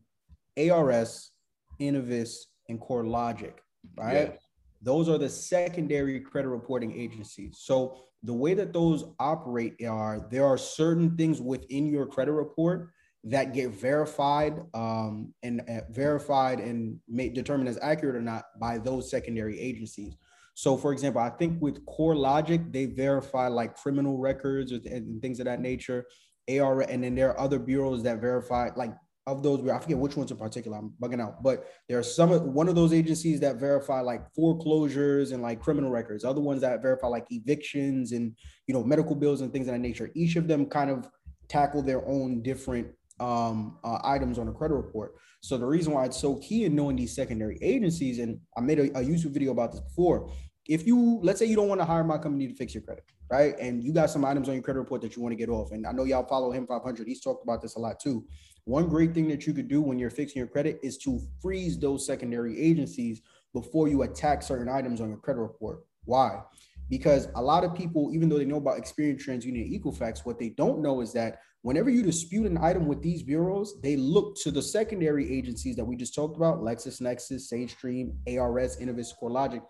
ARS, 0.57 1.31
Innovis, 1.79 2.37
and 2.69 2.79
CoreLogic, 2.79 3.53
right? 3.95 4.29
Yeah. 4.29 4.37
Those 4.81 5.09
are 5.09 5.17
the 5.17 5.29
secondary 5.29 6.19
credit 6.19 6.49
reporting 6.49 6.97
agencies. 6.99 7.59
So 7.61 7.97
the 8.23 8.33
way 8.33 8.53
that 8.53 8.73
those 8.73 9.05
operate 9.19 9.75
are 9.87 10.27
there 10.29 10.45
are 10.45 10.57
certain 10.57 11.15
things 11.17 11.41
within 11.41 11.87
your 11.87 12.05
credit 12.05 12.33
report 12.33 12.89
that 13.29 13.53
get 13.53 13.71
verified 13.71 14.61
um, 14.73 15.33
and 15.43 15.61
uh, 15.69 15.81
verified 15.89 16.59
and 16.59 16.97
made 17.07 17.33
determined 17.33 17.67
as 17.67 17.77
accurate 17.81 18.15
or 18.15 18.21
not 18.21 18.45
by 18.59 18.77
those 18.77 19.09
secondary 19.09 19.59
agencies. 19.59 20.15
So, 20.53 20.77
for 20.77 20.93
example, 20.93 21.21
I 21.21 21.29
think 21.29 21.61
with 21.61 21.85
CoreLogic, 21.85 22.71
they 22.71 22.85
verify 22.85 23.47
like 23.47 23.75
criminal 23.75 24.17
records 24.17 24.71
and 24.71 25.21
things 25.21 25.39
of 25.39 25.45
that 25.45 25.59
nature. 25.59 26.05
AR, 26.49 26.81
and 26.81 27.03
then 27.03 27.15
there 27.15 27.31
are 27.31 27.39
other 27.39 27.59
bureaus 27.59 28.01
that 28.03 28.21
verify 28.21 28.69
like 28.75 28.93
of 29.27 29.43
those, 29.43 29.67
I 29.69 29.77
forget 29.77 29.97
which 29.97 30.15
ones 30.15 30.31
in 30.31 30.37
particular. 30.37 30.77
I'm 30.77 30.93
bugging 31.01 31.21
out, 31.21 31.43
but 31.43 31.65
there 31.89 31.99
are 31.99 32.03
some 32.03 32.31
one 32.53 32.69
of 32.69 32.75
those 32.75 32.93
agencies 32.93 33.41
that 33.41 33.57
verify 33.57 33.99
like 33.99 34.21
foreclosures 34.33 35.33
and 35.33 35.43
like 35.43 35.59
criminal 35.59 35.91
records. 35.91 36.23
Other 36.23 36.39
ones 36.39 36.61
that 36.61 36.81
verify 36.81 37.07
like 37.07 37.27
evictions 37.29 38.13
and 38.13 38.33
you 38.67 38.73
know 38.73 38.85
medical 38.85 39.15
bills 39.15 39.41
and 39.41 39.51
things 39.51 39.67
of 39.67 39.73
that 39.73 39.79
nature. 39.79 40.09
Each 40.15 40.37
of 40.37 40.47
them 40.47 40.65
kind 40.67 40.89
of 40.89 41.09
tackle 41.49 41.83
their 41.83 42.07
own 42.07 42.41
different 42.41 42.87
um, 43.19 43.77
uh, 43.83 43.99
items 44.03 44.37
on 44.37 44.47
a 44.47 44.51
credit 44.51 44.75
report. 44.75 45.15
So 45.41 45.57
the 45.57 45.65
reason 45.65 45.93
why 45.93 46.05
it's 46.05 46.19
so 46.19 46.35
key 46.37 46.65
in 46.65 46.75
knowing 46.75 46.95
these 46.95 47.15
secondary 47.15 47.57
agencies, 47.61 48.19
and 48.19 48.39
I 48.57 48.61
made 48.61 48.79
a, 48.79 48.83
a 48.97 49.03
YouTube 49.03 49.31
video 49.31 49.51
about 49.51 49.71
this 49.71 49.81
before. 49.81 50.31
If 50.67 50.85
you 50.85 51.19
let's 51.23 51.39
say 51.39 51.45
you 51.45 51.55
don't 51.55 51.69
want 51.69 51.79
to 51.79 51.85
hire 51.85 52.03
my 52.03 52.17
company 52.17 52.47
to 52.47 52.53
fix 52.53 52.73
your 52.73 52.83
credit, 52.83 53.05
right? 53.31 53.55
And 53.59 53.81
you 53.83 53.93
got 53.93 54.09
some 54.09 54.25
items 54.25 54.49
on 54.49 54.55
your 54.55 54.63
credit 54.63 54.79
report 54.79 55.01
that 55.01 55.15
you 55.15 55.21
want 55.21 55.31
to 55.31 55.37
get 55.37 55.49
off. 55.49 55.71
And 55.71 55.87
I 55.87 55.91
know 55.93 56.03
y'all 56.03 56.27
follow 56.27 56.51
him 56.51 56.67
500. 56.67 57.07
He's 57.07 57.21
talked 57.21 57.43
about 57.43 57.61
this 57.61 57.75
a 57.75 57.79
lot 57.79 57.99
too. 57.99 58.25
One 58.65 58.89
great 58.89 59.13
thing 59.13 59.29
that 59.29 59.47
you 59.47 59.53
could 59.53 59.69
do 59.69 59.81
when 59.81 59.97
you're 59.97 60.09
fixing 60.09 60.39
your 60.39 60.47
credit 60.47 60.79
is 60.83 60.97
to 60.99 61.21
freeze 61.41 61.79
those 61.79 62.05
secondary 62.05 62.59
agencies 62.59 63.21
before 63.53 63.87
you 63.87 64.01
attack 64.01 64.43
certain 64.43 64.67
items 64.67 64.99
on 64.99 65.07
your 65.07 65.19
credit 65.19 65.39
report. 65.39 65.85
Why? 66.03 66.41
Because 66.89 67.27
a 67.35 67.41
lot 67.41 67.63
of 67.63 67.75
people, 67.75 68.11
even 68.13 68.29
though 68.29 68.37
they 68.37 68.45
know 68.45 68.57
about 68.57 68.77
Experian, 68.77 69.21
TransUnion, 69.21 69.79
Equifax, 69.79 70.25
what 70.25 70.39
they 70.39 70.49
don't 70.49 70.81
know 70.81 71.01
is 71.01 71.11
that 71.13 71.39
whenever 71.61 71.89
you 71.89 72.01
dispute 72.01 72.45
an 72.45 72.57
item 72.57 72.85
with 72.85 73.01
these 73.01 73.23
bureaus, 73.23 73.79
they 73.81 73.97
look 73.97 74.35
to 74.37 74.51
the 74.51 74.61
secondary 74.61 75.37
agencies 75.37 75.75
that 75.75 75.85
we 75.85 75.95
just 75.95 76.15
talked 76.15 76.37
about, 76.37 76.59
LexisNexis, 76.59 77.51
SageStream, 77.51 78.13
ARS, 78.27 78.77
Innovis, 78.77 79.09
CoreLogic, 79.21 79.61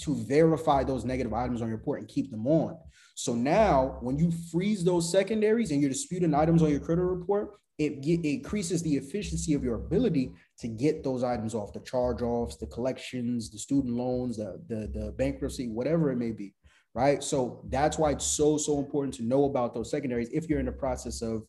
to 0.00 0.16
verify 0.24 0.82
those 0.82 1.04
negative 1.04 1.32
items 1.32 1.62
on 1.62 1.68
your 1.68 1.76
report 1.76 2.00
and 2.00 2.08
keep 2.08 2.30
them 2.30 2.46
on. 2.46 2.76
So 3.14 3.34
now, 3.34 3.98
when 4.00 4.18
you 4.18 4.32
freeze 4.50 4.82
those 4.82 5.10
secondaries 5.10 5.70
and 5.70 5.80
you're 5.80 5.90
disputing 5.90 6.34
items 6.34 6.62
on 6.62 6.70
your 6.70 6.80
credit 6.80 7.02
report, 7.02 7.50
it, 7.78 8.02
get, 8.02 8.20
it 8.20 8.28
increases 8.28 8.82
the 8.82 8.96
efficiency 8.96 9.54
of 9.54 9.64
your 9.64 9.76
ability 9.76 10.32
to 10.58 10.68
get 10.68 11.02
those 11.02 11.24
items 11.24 11.54
off 11.54 11.72
the 11.72 11.80
charge 11.80 12.22
offs, 12.22 12.56
the 12.56 12.66
collections, 12.66 13.50
the 13.50 13.58
student 13.58 13.94
loans, 13.94 14.36
the, 14.36 14.60
the, 14.68 14.90
the 14.92 15.12
bankruptcy, 15.12 15.68
whatever 15.68 16.10
it 16.10 16.16
may 16.16 16.30
be. 16.30 16.54
Right. 16.94 17.24
So 17.24 17.64
that's 17.70 17.98
why 17.98 18.12
it's 18.12 18.24
so, 18.24 18.56
so 18.56 18.78
important 18.78 19.14
to 19.14 19.24
know 19.24 19.44
about 19.44 19.74
those 19.74 19.90
secondaries 19.90 20.28
if 20.32 20.48
you're 20.48 20.60
in 20.60 20.66
the 20.66 20.72
process 20.72 21.22
of 21.22 21.44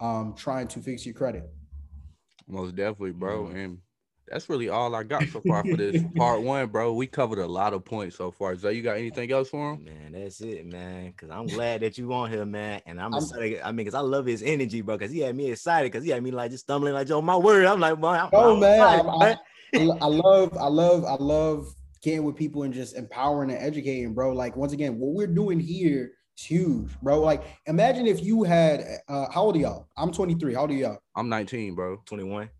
um, 0.00 0.34
trying 0.34 0.68
to 0.68 0.80
fix 0.80 1.04
your 1.04 1.14
credit. 1.14 1.44
Most 2.48 2.76
definitely, 2.76 3.12
bro. 3.12 3.48
And 3.48 3.78
that's 4.26 4.48
really 4.48 4.70
all 4.70 4.94
I 4.94 5.02
got 5.02 5.24
so 5.28 5.42
far 5.46 5.64
for 5.64 5.76
this 5.76 6.02
part 6.16 6.40
one, 6.42 6.68
bro. 6.68 6.94
We 6.94 7.06
covered 7.06 7.40
a 7.40 7.46
lot 7.46 7.74
of 7.74 7.84
points 7.84 8.16
so 8.16 8.30
far. 8.30 8.56
So 8.56 8.70
you 8.70 8.82
got 8.82 8.96
anything 8.96 9.30
else 9.30 9.50
for 9.50 9.74
him? 9.74 9.84
Man, 9.84 10.12
that's 10.12 10.40
it, 10.40 10.64
man. 10.64 11.12
Cause 11.16 11.28
I'm 11.30 11.46
glad 11.46 11.82
that 11.82 11.98
you 11.98 12.12
on 12.14 12.30
here, 12.30 12.46
man. 12.46 12.80
And 12.86 12.98
I'm, 12.98 13.12
excited. 13.12 13.60
I 13.62 13.72
mean, 13.72 13.84
cause 13.84 13.94
I 13.94 14.00
love 14.00 14.24
his 14.24 14.42
energy, 14.42 14.80
bro. 14.80 14.96
Cause 14.96 15.10
he 15.10 15.20
had 15.20 15.36
me 15.36 15.50
excited. 15.50 15.92
Cause 15.92 16.04
he 16.04 16.10
had 16.10 16.22
me 16.22 16.30
like 16.30 16.50
just 16.50 16.64
stumbling 16.64 16.94
like, 16.94 17.08
"Yo, 17.08 17.20
my 17.20 17.36
word." 17.36 17.66
I'm 17.66 17.80
like, 17.80 17.98
"Man, 17.98 18.28
oh 18.32 18.56
man, 18.56 18.80
I, 18.80 19.36
I, 19.74 19.78
I 19.78 20.06
love, 20.06 20.56
I 20.56 20.68
love, 20.68 21.04
I 21.04 21.16
love 21.16 21.75
getting 22.02 22.24
with 22.24 22.36
people 22.36 22.62
and 22.62 22.72
just 22.72 22.96
empowering 22.96 23.50
and 23.50 23.62
educating, 23.62 24.14
bro. 24.14 24.32
Like 24.32 24.56
once 24.56 24.72
again, 24.72 24.98
what 24.98 25.14
we're 25.14 25.26
doing 25.26 25.60
here 25.60 26.12
is 26.36 26.44
huge, 26.44 26.90
bro. 27.02 27.20
Like 27.20 27.42
imagine 27.66 28.06
if 28.06 28.22
you 28.22 28.42
had, 28.42 28.84
uh, 29.08 29.26
how 29.32 29.42
old 29.42 29.56
are 29.56 29.60
y'all? 29.60 29.88
I'm 29.96 30.12
23. 30.12 30.54
How 30.54 30.62
old 30.62 30.70
are 30.70 30.74
y'all? 30.74 30.98
I'm 31.14 31.28
19, 31.28 31.74
bro. 31.74 32.02
21 32.06 32.50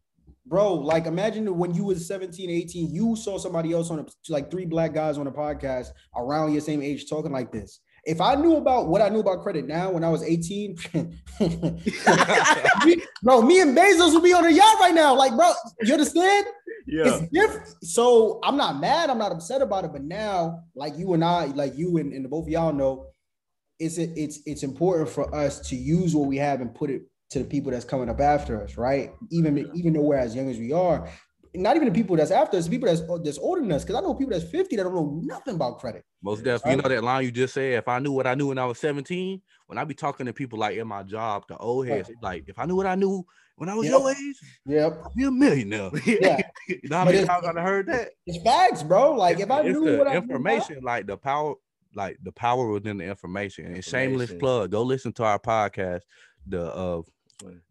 bro 0.49 0.74
like 0.74 1.07
imagine 1.07 1.59
when 1.59 1.74
you 1.74 1.84
was 1.84 2.07
17 2.07 2.49
18 2.49 2.95
you 2.95 3.16
saw 3.16 3.37
somebody 3.37 3.72
else 3.72 3.91
on 3.91 3.99
a 3.99 4.07
like 4.28 4.49
three 4.49 4.64
black 4.64 4.95
guys 4.95 5.18
on 5.18 5.26
a 5.26 5.32
podcast 5.32 5.89
around 6.16 6.53
your 6.53 6.61
same 6.61 6.80
age 6.80 7.09
talking 7.09 7.32
like 7.32 7.51
this 7.51 7.80
if 8.07 8.20
i 8.20 8.34
knew 8.34 8.57
about 8.57 8.88
what 8.88 9.02
i 9.02 9.09
knew 9.09 9.20
about 9.20 9.42
credit 9.42 9.66
now 9.66 9.90
when 9.90 10.04
i 10.04 10.09
was 10.09 10.22
18 10.22 10.76
bro 13.22 13.42
me 13.42 13.61
and 13.61 13.76
bezos 13.76 14.14
would 14.14 14.22
be 14.22 14.32
on 14.32 14.46
a 14.46 14.50
yacht 14.50 14.80
right 14.80 14.94
now. 14.94 15.14
Like 15.14 15.34
bro 15.36 15.52
you 15.82 15.92
understand? 15.92 16.46
Yeah. 16.86 17.16
It's 17.16 17.28
different 17.30 17.74
so 17.82 18.38
i'm 18.44 18.57
not 18.57 18.80
mad 18.80 19.11
i'm 19.11 19.18
not 19.18 19.32
upset 19.32 19.61
about 19.61 19.84
it 19.84 19.92
but 19.92 20.04
now 20.04 20.61
like 20.74 20.96
you 20.96 21.14
and 21.14 21.24
i 21.24 21.46
like 21.46 21.76
you 21.76 21.98
and, 21.98 22.12
and 22.12 22.30
both 22.30 22.44
of 22.44 22.48
y'all 22.48 22.72
know 22.72 23.07
it's 23.78 23.98
it's 23.98 24.40
it's 24.46 24.62
important 24.62 25.09
for 25.09 25.34
us 25.34 25.61
to 25.68 25.76
use 25.76 26.14
what 26.14 26.28
we 26.28 26.36
have 26.36 26.61
and 26.61 26.74
put 26.74 26.90
it 26.90 27.02
to 27.30 27.40
the 27.40 27.44
people 27.44 27.72
that's 27.72 27.84
coming 27.84 28.09
up 28.09 28.20
after 28.20 28.62
us, 28.62 28.76
right? 28.76 29.12
Even 29.30 29.70
even 29.74 29.92
though 29.92 30.02
we're 30.02 30.16
as 30.16 30.34
young 30.34 30.48
as 30.48 30.59
we 30.59 30.72
are, 30.72 31.09
not 31.57 31.76
even 31.76 31.88
the 31.88 31.94
people 31.94 32.16
that's 32.16 32.30
after 32.30 32.57
us, 32.57 32.68
people 32.68 32.88
that's 32.88 33.02
that's 33.24 33.38
older 33.38 33.61
than 33.61 33.72
us. 33.72 33.84
Because 33.84 33.96
I 33.96 34.00
know 34.00 34.14
people 34.14 34.32
that's 34.32 34.50
50 34.50 34.76
that 34.76 34.82
don't 34.84 34.94
know 34.94 35.20
nothing 35.22 35.54
about 35.54 35.78
credit. 35.78 36.04
Most 36.22 36.44
definitely. 36.44 36.70
Right? 36.70 36.76
You 36.76 36.82
know 36.82 36.88
that 36.88 37.04
line 37.04 37.24
you 37.24 37.30
just 37.30 37.54
said, 37.54 37.74
if 37.74 37.88
I 37.88 37.98
knew 37.98 38.12
what 38.12 38.26
I 38.26 38.34
knew 38.34 38.48
when 38.48 38.59
I 38.59 38.64
was 38.64 38.78
17, 38.78 39.40
when 39.66 39.78
I 39.78 39.84
be 39.84 39.94
talking 39.94 40.26
to 40.26 40.32
people 40.32 40.59
like 40.59 40.76
in 40.76 40.86
my 40.86 41.02
job, 41.02 41.44
the 41.48 41.57
old 41.57 41.86
heads, 41.86 42.09
right. 42.09 42.22
like 42.22 42.48
if 42.48 42.59
I 42.59 42.66
knew 42.66 42.76
what 42.76 42.86
I 42.86 42.94
knew 42.94 43.24
when 43.57 43.68
I 43.68 43.74
was 43.74 43.86
yep. 43.86 43.98
your 43.98 44.11
age, 44.11 44.36
yep, 44.66 45.02
I'd 45.04 45.14
be 45.14 45.24
a 45.24 45.30
millionaire. 45.30 45.90
Yeah. 46.04 46.42
you 46.68 46.80
know 46.84 46.98
how 46.98 47.04
many 47.07 47.24
times 47.24 47.46
I've 47.46 47.57
heard 47.57 47.86
that? 47.86 48.11
It's 48.26 48.42
facts, 48.44 48.82
bro. 48.82 49.12
Like 49.12 49.34
it's, 49.34 49.44
if 49.44 49.50
I 49.50 49.62
knew 49.62 49.98
what 49.98 50.14
information, 50.14 50.76
I 50.76 50.80
knew, 50.80 50.86
like 50.86 51.07
the 51.07 51.16
power, 51.16 51.54
like 51.94 52.18
the 52.22 52.32
power 52.32 52.70
within 52.70 52.98
the 52.98 53.04
information. 53.04 53.66
And 53.66 53.84
shameless 53.84 54.34
plug, 54.34 54.70
go 54.72 54.82
listen 54.82 55.12
to 55.14 55.24
our 55.24 55.38
podcast, 55.38 56.02
the 56.46 56.72
uh 56.74 57.02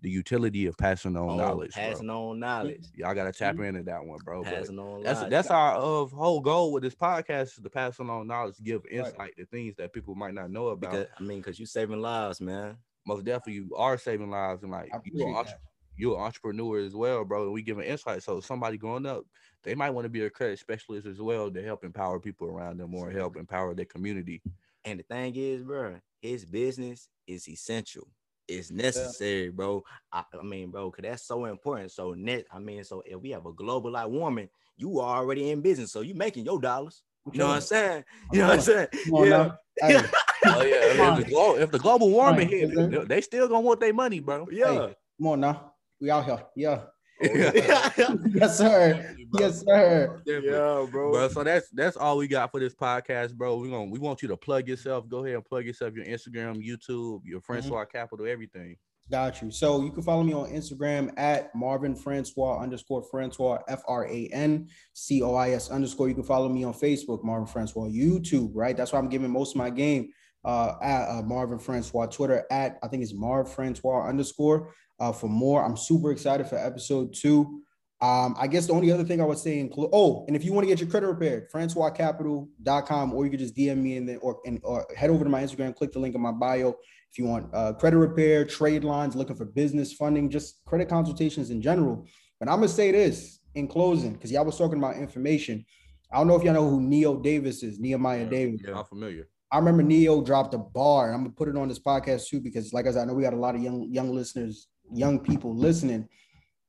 the 0.01 0.09
utility 0.09 0.65
of 0.65 0.77
passing 0.77 1.15
on 1.17 1.29
oh, 1.29 1.35
knowledge. 1.35 1.71
Passing 1.71 2.07
bro. 2.07 2.29
on 2.29 2.39
knowledge. 2.39 2.85
Y'all 2.93 3.13
gotta 3.15 3.31
tap 3.31 3.59
into 3.59 3.83
that 3.83 4.05
one, 4.05 4.19
bro. 4.23 4.43
Passing 4.43 4.79
on 4.79 5.03
that's 5.03 5.19
knowledge. 5.19 5.31
that's 5.31 5.49
our 5.49 5.75
uh, 5.77 6.05
whole 6.05 6.39
goal 6.39 6.71
with 6.71 6.83
this 6.83 6.95
podcast 6.95 7.43
is 7.43 7.59
to 7.63 7.69
pass 7.69 7.99
on 7.99 8.27
knowledge, 8.27 8.55
give 8.63 8.85
insight 8.89 9.17
Right. 9.17 9.37
to 9.37 9.45
things 9.45 9.75
that 9.77 9.93
people 9.93 10.15
might 10.15 10.33
not 10.33 10.51
know 10.51 10.67
about. 10.67 10.91
Because, 10.91 11.07
I 11.19 11.23
mean, 11.23 11.39
because 11.39 11.59
you're 11.59 11.65
saving 11.65 12.01
lives, 12.01 12.41
man. 12.41 12.77
Most 13.07 13.23
definitely, 13.25 13.53
you 13.53 13.75
are 13.75 13.97
saving 13.97 14.29
lives, 14.29 14.63
and 14.63 14.71
like 14.71 14.87
you 14.87 14.93
are 14.93 14.97
appreciate 14.97 15.35
entre- 15.35 15.59
you're 15.97 16.17
an 16.17 16.23
entrepreneur 16.23 16.79
as 16.79 16.95
well, 16.95 17.23
bro. 17.23 17.43
And 17.43 17.53
we 17.53 17.61
giving 17.61 17.85
insight. 17.85 18.23
So 18.23 18.39
somebody 18.41 18.77
growing 18.77 19.05
up, 19.05 19.23
they 19.63 19.75
might 19.75 19.91
want 19.91 20.05
to 20.05 20.09
be 20.09 20.25
a 20.25 20.29
credit 20.29 20.59
specialist 20.59 21.07
as 21.07 21.19
well 21.21 21.49
to 21.51 21.63
help 21.63 21.83
empower 21.83 22.19
people 22.19 22.47
around 22.47 22.77
them 22.77 22.93
or 22.93 23.09
help 23.11 23.37
empower 23.37 23.73
their 23.73 23.85
community. 23.85 24.41
And 24.83 24.99
the 24.99 25.03
thing 25.03 25.35
is, 25.35 25.63
bro, 25.63 25.95
his 26.21 26.45
business 26.45 27.09
is 27.27 27.47
essential. 27.47 28.07
It's 28.47 28.69
necessary, 28.71 29.49
bro. 29.49 29.83
I, 30.11 30.23
I 30.39 30.43
mean, 30.43 30.69
bro, 30.71 30.91
cause 30.91 31.01
that's 31.03 31.23
so 31.23 31.45
important. 31.45 31.91
So 31.91 32.13
net, 32.13 32.45
I 32.51 32.59
mean, 32.59 32.83
so 32.83 33.01
if 33.05 33.19
we 33.19 33.31
have 33.31 33.45
a 33.45 33.51
global 33.53 33.91
like 33.91 34.07
woman, 34.07 34.49
you 34.77 34.99
are 34.99 35.17
already 35.17 35.49
in 35.49 35.61
business, 35.61 35.91
so 35.91 36.01
you 36.01 36.13
making 36.13 36.45
your 36.45 36.59
dollars. 36.59 37.01
You 37.31 37.39
know 37.39 37.47
what 37.47 37.55
I'm 37.55 37.61
saying? 37.61 38.03
You 38.31 38.39
know 38.39 38.47
what 38.49 38.53
I'm 38.57 38.61
saying? 38.61 38.87
Come 39.05 39.13
on 39.15 39.23
Yeah. 39.27 39.29
now. 39.37 39.57
Hey, 39.81 40.01
Oh 40.47 40.61
yeah, 40.61 40.75
if 40.75 41.25
the, 41.25 41.29
glo- 41.31 41.55
if 41.57 41.71
the 41.71 41.79
global 41.79 42.11
warming 42.11 42.47
Right, 42.49 42.69
hit, 42.69 42.91
they- 42.91 43.05
they 43.05 43.21
still 43.21 43.47
gonna 43.47 43.61
want 43.61 43.79
their 43.79 43.93
money, 43.93 44.19
bro. 44.19 44.47
Yeah. 44.51 44.91
come 45.17 45.27
on 45.27 45.39
now. 45.39 45.73
We 45.99 46.11
out 46.11 46.25
here. 46.25 46.43
Yeah. 46.55 46.81
yeah, 47.21 47.91
Yes, 48.33 48.57
sir. 48.57 49.15
Yes, 49.39 49.61
sir. 49.61 50.21
Yeah, 50.25 50.41
bro. 50.41 50.87
bro. 50.87 51.27
So 51.29 51.43
that's 51.43 51.69
that's 51.69 51.95
all 51.95 52.17
we 52.17 52.27
got 52.27 52.51
for 52.51 52.59
this 52.59 52.75
podcast, 52.75 53.33
bro. 53.33 53.57
We 53.57 53.69
gonna 53.69 53.85
we 53.85 53.99
want 53.99 54.21
you 54.21 54.27
to 54.29 54.37
plug 54.37 54.67
yourself. 54.67 55.07
Go 55.07 55.23
ahead 55.23 55.35
and 55.35 55.45
plug 55.45 55.65
yourself. 55.65 55.93
Your 55.93 56.05
Instagram, 56.05 56.65
YouTube, 56.65 57.21
your 57.23 57.41
Francois 57.41 57.85
Capital, 57.85 58.27
everything. 58.27 58.75
Got 59.09 59.41
you. 59.41 59.51
So 59.51 59.83
you 59.83 59.91
can 59.91 60.01
follow 60.01 60.23
me 60.23 60.33
on 60.33 60.49
Instagram 60.49 61.13
at 61.15 61.53
Marvin 61.53 61.95
Francois 61.95 62.59
underscore 62.59 63.03
Francois 63.03 63.59
F 63.67 63.83
R 63.87 64.07
A 64.07 64.27
N 64.33 64.67
C 64.93 65.21
O 65.21 65.35
I 65.35 65.51
S 65.51 65.69
underscore. 65.69 66.09
You 66.09 66.15
can 66.15 66.23
follow 66.23 66.49
me 66.49 66.63
on 66.63 66.73
Facebook, 66.73 67.23
Marvin 67.23 67.47
Francois, 67.47 67.87
YouTube, 67.87 68.51
right? 68.55 68.75
That's 68.75 68.91
why 68.91 68.99
I'm 68.99 69.09
giving 69.09 69.29
most 69.29 69.51
of 69.51 69.57
my 69.57 69.69
game 69.69 70.09
uh, 70.43 70.75
at 70.81 71.07
uh, 71.09 71.21
Marvin 71.21 71.59
Francois, 71.59 72.07
Twitter 72.07 72.45
at 72.51 72.77
I 72.83 72.87
think 72.87 73.03
it's 73.03 73.13
Marv 73.13 73.51
Francois 73.51 74.07
underscore. 74.07 74.73
Uh, 74.99 75.11
for 75.11 75.27
more, 75.27 75.63
I'm 75.63 75.77
super 75.77 76.11
excited 76.11 76.47
for 76.47 76.57
episode 76.57 77.13
two. 77.13 77.61
Um, 78.01 78.35
I 78.37 78.47
guess 78.47 78.67
the 78.67 78.73
only 78.73 78.91
other 78.91 79.03
thing 79.03 79.21
I 79.21 79.25
would 79.25 79.37
say 79.37 79.59
include 79.59 79.89
oh, 79.93 80.25
and 80.27 80.35
if 80.35 80.43
you 80.43 80.51
want 80.53 80.65
to 80.65 80.67
get 80.67 80.79
your 80.79 80.89
credit 80.89 81.07
repaired, 81.07 81.49
francoiscapital.com, 81.51 83.13
or 83.13 83.23
you 83.23 83.31
could 83.31 83.39
just 83.39 83.55
DM 83.55 83.77
me 83.77 83.97
and 83.97 84.07
then 84.07 84.19
or 84.21 84.39
and 84.45 84.59
or 84.63 84.85
head 84.95 85.09
over 85.09 85.23
to 85.23 85.29
my 85.29 85.41
Instagram, 85.41 85.75
click 85.75 85.93
the 85.93 85.99
link 85.99 86.13
in 86.13 86.21
my 86.21 86.31
bio. 86.31 86.69
If 86.69 87.17
you 87.17 87.25
want 87.25 87.49
uh, 87.53 87.73
credit 87.73 87.97
repair, 87.97 88.43
trade 88.43 88.83
lines, 88.83 89.15
looking 89.15 89.35
for 89.35 89.45
business 89.45 89.93
funding, 89.93 90.29
just 90.29 90.63
credit 90.65 90.89
consultations 90.89 91.49
in 91.49 91.61
general. 91.61 92.05
But 92.39 92.49
I'm 92.49 92.57
gonna 92.57 92.67
say 92.67 92.91
this 92.91 93.39
in 93.55 93.67
closing, 93.67 94.13
because 94.13 94.31
y'all 94.31 94.45
was 94.45 94.57
talking 94.57 94.77
about 94.77 94.97
information. 94.97 95.65
I 96.11 96.17
don't 96.17 96.27
know 96.27 96.35
if 96.35 96.43
y'all 96.43 96.53
know 96.53 96.69
who 96.69 96.81
Neo 96.81 97.17
Davis 97.17 97.63
is, 97.63 97.79
Nehemiah 97.79 98.25
Davis. 98.25 98.61
Yeah, 98.67 98.77
I'm 98.77 98.85
familiar. 98.85 99.29
I 99.51 99.57
remember 99.57 99.83
Neo 99.83 100.21
dropped 100.21 100.53
a 100.53 100.57
bar. 100.57 101.07
and 101.07 101.15
I'm 101.15 101.21
gonna 101.21 101.33
put 101.33 101.47
it 101.47 101.55
on 101.55 101.69
this 101.69 101.79
podcast 101.79 102.27
too 102.27 102.41
because, 102.41 102.73
like 102.73 102.87
I 102.87 102.91
said, 102.91 103.03
I 103.03 103.05
know 103.05 103.13
we 103.13 103.23
got 103.23 103.33
a 103.33 103.37
lot 103.37 103.55
of 103.55 103.61
young 103.61 103.87
young 103.89 104.13
listeners, 104.13 104.67
young 104.93 105.19
people 105.19 105.55
listening. 105.55 106.07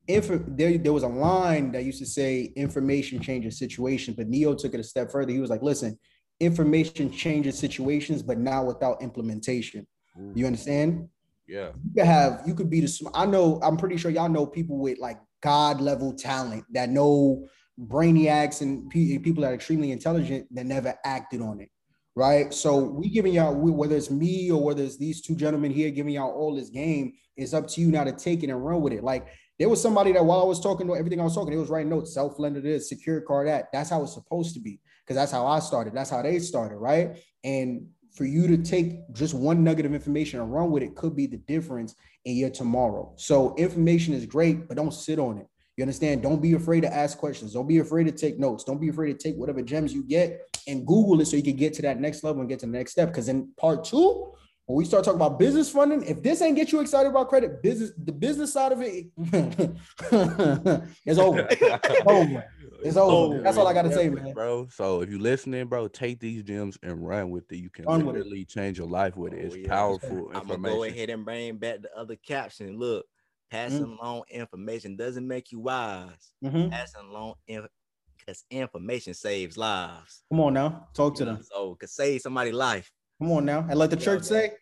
If 0.09 0.29
there, 0.29 0.79
there 0.79 0.93
was 0.93 1.03
a 1.03 1.09
line 1.09 1.73
that 1.73 1.85
used 1.85 1.99
to 1.99 2.07
say 2.07 2.53
information 2.57 3.21
changes 3.21 3.59
situations, 3.59 4.17
but 4.17 4.29
Neo 4.29 4.55
took 4.55 4.75
it 4.75 4.81
a 4.81 4.85
step 4.85 5.11
further. 5.11 5.33
He 5.33 5.41
was 5.41 5.51
like, 5.51 5.63
"Listen, 5.63 5.99
information 6.39 7.11
changes 7.11 7.59
situations, 7.59 8.23
but 8.23 8.39
not 8.39 8.67
without 8.67 9.03
implementation." 9.03 9.87
Mm. 10.19 10.37
You 10.37 10.47
understand? 10.47 11.09
Yeah. 11.49 11.71
You 11.85 11.91
could 11.95 12.07
have, 12.07 12.43
you 12.47 12.55
could 12.55 12.71
be 12.71 12.81
the. 12.81 13.11
I 13.15 13.27
know. 13.27 13.59
I'm 13.63 13.77
pretty 13.77 13.97
sure 13.97 14.11
y'all 14.11 14.29
know 14.29 14.47
people 14.47 14.79
with 14.79 14.99
like 14.99 15.19
God 15.43 15.81
level 15.81 16.13
talent 16.13 16.65
that 16.73 16.89
know 16.89 17.47
brainiacs 17.79 18.63
and 18.63 18.89
pe- 18.91 19.19
people 19.19 19.43
that 19.43 19.51
are 19.51 19.55
extremely 19.55 19.91
intelligent 19.91 20.47
that 20.55 20.67
never 20.67 20.95
acted 21.05 21.43
on 21.43 21.61
it 21.61 21.69
right? 22.17 22.53
So 22.53 22.79
we 22.79 23.11
giving 23.11 23.35
y'all 23.35 23.55
whether 23.55 23.95
it's 23.95 24.11
me 24.11 24.51
or 24.51 24.65
whether 24.65 24.83
it's 24.83 24.97
these 24.97 25.21
two 25.21 25.37
gentlemen 25.37 25.71
here 25.71 25.91
giving 25.91 26.15
y'all 26.15 26.33
all 26.33 26.57
this 26.57 26.71
game. 26.71 27.13
It's 27.37 27.53
up 27.53 27.69
to 27.69 27.81
you 27.83 27.89
now 27.89 28.05
to 28.05 28.13
take 28.13 28.43
it 28.43 28.49
and 28.49 28.65
run 28.65 28.81
with 28.81 28.95
it. 28.95 29.05
Like 29.05 29.29
There 29.59 29.69
was 29.69 29.81
somebody 29.81 30.13
that 30.13 30.25
while 30.25 30.41
I 30.41 30.45
was 30.45 30.59
talking 30.59 30.87
to 30.87 30.97
everything 30.97 31.21
I 31.21 31.25
was 31.25 31.35
talking, 31.35 31.53
it 31.53 31.59
was 31.59 31.69
writing 31.69 31.91
notes, 31.91 32.15
self 32.15 32.39
lender 32.39 32.63
this, 32.63 32.89
secure 32.89 33.21
card 33.21 33.49
that. 33.49 33.67
That's 33.73 33.91
how 33.91 34.03
it's 34.03 34.15
supposed 34.15 34.55
to 34.55 34.61
be 34.61 34.81
because 35.05 35.17
that's 35.17 35.31
how 35.31 35.47
I 35.47 35.61
started. 35.61 35.95
That's 35.95 36.11
how 36.11 36.23
they 36.23 36.39
started, 36.39 36.79
right? 36.79 37.19
And 37.45 37.87
for 38.15 38.25
you 38.25 38.47
to 38.49 38.57
take 38.57 39.13
just 39.13 39.35
one 39.35 39.63
nugget 39.63 39.85
of 39.85 39.95
information 39.95 40.41
and 40.41 40.51
run 40.53 40.71
with 40.71 40.83
it 40.83 40.97
could 40.97 41.15
be 41.15 41.27
the 41.27 41.37
difference 41.37 41.95
in 42.25 42.37
your 42.37 42.49
tomorrow. 42.49 43.13
So 43.17 43.55
information 43.57 44.15
is 44.15 44.25
great, 44.25 44.67
but 44.67 44.79
don't 44.79 44.93
sit 44.93 45.19
on 45.19 45.37
it. 45.37 45.47
You 45.77 45.83
understand? 45.83 46.23
Don't 46.23 46.41
be 46.41 46.55
afraid 46.55 46.81
to 46.83 46.93
ask 46.95 47.19
questions. 47.19 47.53
Don't 47.53 47.67
be 47.67 47.79
afraid 47.79 48.05
to 48.05 48.13
take 48.13 48.39
notes. 48.39 48.65
Don't 48.65 48.81
be 48.81 48.89
afraid 48.89 49.19
to 49.19 49.29
take 49.29 49.37
whatever 49.37 49.61
gems 49.61 49.93
you 49.93 50.03
get 50.03 50.41
and 50.67 50.87
Google 50.87 51.21
it 51.21 51.27
so 51.27 51.37
you 51.37 51.43
can 51.43 51.57
get 51.57 51.75
to 51.75 51.83
that 51.83 52.01
next 52.01 52.25
level 52.25 52.41
and 52.41 52.49
get 52.49 52.61
to 52.61 52.67
the 52.67 52.73
next 52.73 52.93
step. 52.93 53.09
Because 53.09 53.29
in 53.29 53.49
part 53.59 53.85
two, 53.85 54.33
when 54.65 54.77
we 54.79 54.87
start 54.87 55.05
talking 55.05 55.21
about 55.21 55.39
business 55.39 55.71
funding, 55.71 56.03
if 56.05 56.23
this 56.23 56.41
ain't 56.41 56.57
get 56.57 56.73
you 56.73 56.81
excited 56.81 57.11
about 57.11 57.29
credit, 57.29 57.63
business, 57.63 57.93
the 58.03 58.11
business 58.11 58.55
side 58.55 58.73
of 58.73 58.81
it 58.81 59.07
is 61.05 61.19
over. 61.19 61.47
It's 61.51 62.07
over. 62.07 62.45
It's 62.83 62.97
over. 62.97 63.41
That's 63.43 63.59
all 63.59 63.69
I 63.69 63.75
gotta 63.75 63.93
say, 63.93 64.09
man. 64.09 64.33
bro. 64.33 64.69
So 64.71 65.03
if 65.03 65.11
you 65.11 65.19
listening, 65.19 65.67
bro, 65.67 65.89
take 65.89 66.21
these 66.21 66.43
gems 66.43 66.79
and 66.83 67.07
run 67.07 67.31
with 67.31 67.53
it. 67.53 67.57
You 67.59 67.69
can 67.71 67.85
Run 67.85 68.05
literally 68.07 68.45
change 68.47 68.79
your 68.79 68.89
life 68.89 69.17
with 69.17 69.35
it. 69.35 69.41
Oh, 69.43 69.47
It's 69.47 69.57
yeah. 69.57 69.69
powerful 69.69 70.31
I'm 70.35 70.47
gonna 70.49 70.59
go 70.59 70.85
ahead 70.85 71.11
and 71.11 71.25
bring 71.25 71.57
back 71.59 71.83
the 71.83 71.91
other 71.97 72.17
caption. 72.17 72.79
Look, 72.79 73.05
passing 73.51 73.87
Mm. 73.87 73.99
along 73.99 74.23
information 74.31 74.97
doesn't 74.97 75.27
make 75.27 75.53
you 75.53 75.61
wise. 75.61 76.33
Mhm. 76.45 76.71
Passing 76.71 77.03
along 77.09 77.35
because 77.47 78.45
information 78.51 79.15
saves 79.15 79.57
lives. 79.57 80.23
Come 80.31 80.41
on 80.41 80.55
now, 80.55 80.89
talk 80.95 81.15
to 81.17 81.25
them. 81.25 81.43
So 81.43 81.75
could 81.77 81.91
save 81.91 82.21
somebody's 82.23 82.55
life. 82.55 82.91
Come 83.21 83.31
on 83.33 83.45
now, 83.45 83.61
and 83.69 83.79
let 83.79 83.91
the 83.91 83.97
church 83.97 84.25
say, 84.25 84.53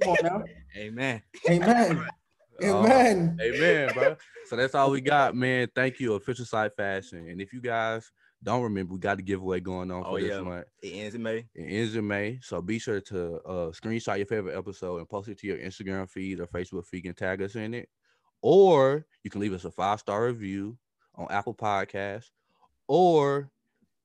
"Come 0.00 0.10
on 0.10 0.16
now, 0.22 0.44
Amen. 0.76 1.22
Amen, 1.48 1.98
Uh, 1.98 2.04
Amen." 2.64 3.38
Amen, 3.40 3.90
bro. 3.94 4.16
So 4.46 4.56
that's 4.56 4.74
all 4.74 4.90
we 4.90 5.00
got, 5.14 5.34
man. 5.36 5.68
Thank 5.74 6.00
you, 6.00 6.14
Official 6.14 6.44
Psych 6.44 6.74
Fashion. 6.74 7.28
And 7.28 7.40
if 7.40 7.52
you 7.52 7.60
guys 7.60 8.10
don't 8.42 8.62
remember, 8.62 8.94
we 8.94 8.98
got 9.00 9.18
the 9.18 9.22
giveaway 9.22 9.60
going 9.60 9.90
on 9.90 10.02
Oh, 10.04 10.10
for 10.12 10.20
this 10.20 10.30
yeah. 10.30 10.40
month. 10.40 10.66
It 10.82 10.88
ends 10.94 11.14
in 11.14 11.22
May. 11.22 11.46
It 11.54 11.66
ends 11.68 11.94
in 11.94 12.06
May. 12.06 12.40
So 12.42 12.60
be 12.62 12.78
sure 12.78 13.00
to 13.02 13.34
uh, 13.42 13.70
screenshot 13.70 14.16
your 14.16 14.26
favorite 14.26 14.56
episode 14.56 14.96
and 14.98 15.08
post 15.08 15.28
it 15.28 15.38
to 15.40 15.46
your 15.46 15.58
Instagram 15.58 16.08
feed 16.08 16.40
or 16.40 16.46
Facebook 16.46 16.86
feed 16.86 17.04
and 17.04 17.16
tag 17.16 17.42
us 17.42 17.54
in 17.54 17.74
it. 17.74 17.88
Or 18.42 19.06
you 19.22 19.30
can 19.30 19.40
leave 19.40 19.52
us 19.52 19.64
a 19.64 19.70
five 19.70 20.00
star 20.00 20.24
review 20.26 20.76
on 21.14 21.26
Apple 21.30 21.54
Podcasts. 21.54 22.30
Or 22.88 23.50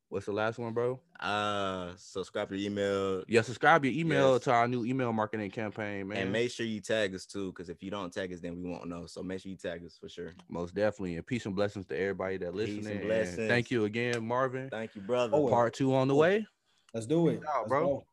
what's 0.09 0.25
the 0.25 0.31
last 0.33 0.57
one, 0.59 0.73
bro? 0.73 0.99
Uh, 1.19 1.93
subscribe 1.95 2.49
to 2.49 2.57
your 2.57 2.69
email 2.69 3.23
Yeah, 3.27 3.41
subscribe 3.41 3.85
your 3.85 3.93
email 3.93 4.33
Yes. 4.33 4.43
to 4.43 4.51
our 4.51 4.67
new 4.67 4.83
email 4.85 5.13
marketing 5.13 5.49
campaign, 5.49 6.09
man. 6.09 6.17
and 6.17 6.31
make 6.31 6.51
sure 6.51 6.65
you 6.65 6.81
tag 6.81 7.15
us 7.15 7.25
too. 7.25 7.51
Because 7.53 7.69
if 7.69 7.81
you 7.81 7.89
don't 7.89 8.13
tag 8.13 8.33
us, 8.33 8.41
then 8.41 8.61
we 8.61 8.69
won't 8.69 8.87
know. 8.87 9.05
So 9.05 9.23
make 9.23 9.39
sure 9.41 9.49
you 9.49 9.57
tag 9.57 9.83
us 9.85 9.97
for 9.97 10.09
sure. 10.09 10.33
Most 10.49 10.75
definitely. 10.75 11.15
And 11.15 11.25
peace 11.25 11.45
and 11.45 11.55
blessings 11.55 11.85
to 11.87 11.97
everybody 11.97 12.37
that 12.37 12.53
Peace 12.53 12.85
and 12.85 13.05
listening. 13.07 13.39
and 13.39 13.49
thank 13.49 13.71
you 13.71 13.85
again, 13.85 14.25
Marvin. 14.27 14.69
Thank 14.69 14.95
you, 14.95 15.01
brother. 15.01 15.35
Oh, 15.37 15.47
Part 15.47 15.73
two 15.73 15.95
on 15.95 16.07
the 16.09 16.15
way. 16.15 16.45
Let's 16.93 17.05
do 17.07 17.29
it, 17.29 17.39
Peace 17.39 17.49
out, 17.49 17.59
Let's 17.61 17.69
bro. 17.69 17.87
go. 17.87 18.05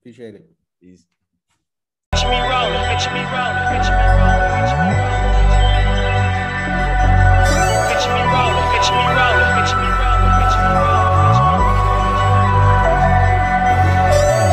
Appreciate 0.00 0.34
it. 0.36 0.48
Peace. 0.80 1.04
Picture 2.12 2.28
me 2.28 2.38
rolling, 2.38 2.88
picture 2.88 3.10
me 3.12 3.20
rolling, 3.20 3.66
picture 3.70 3.92
me 3.92 4.06
rolling, 4.06 4.50
picture 4.54 4.76
me 4.76 4.82
rolling. 4.82 4.89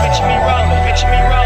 Picture 0.08 0.26
me 0.26 0.38
rolling, 0.38 0.84
picture 0.86 1.10
me 1.10 1.20
rolling, 1.20 1.37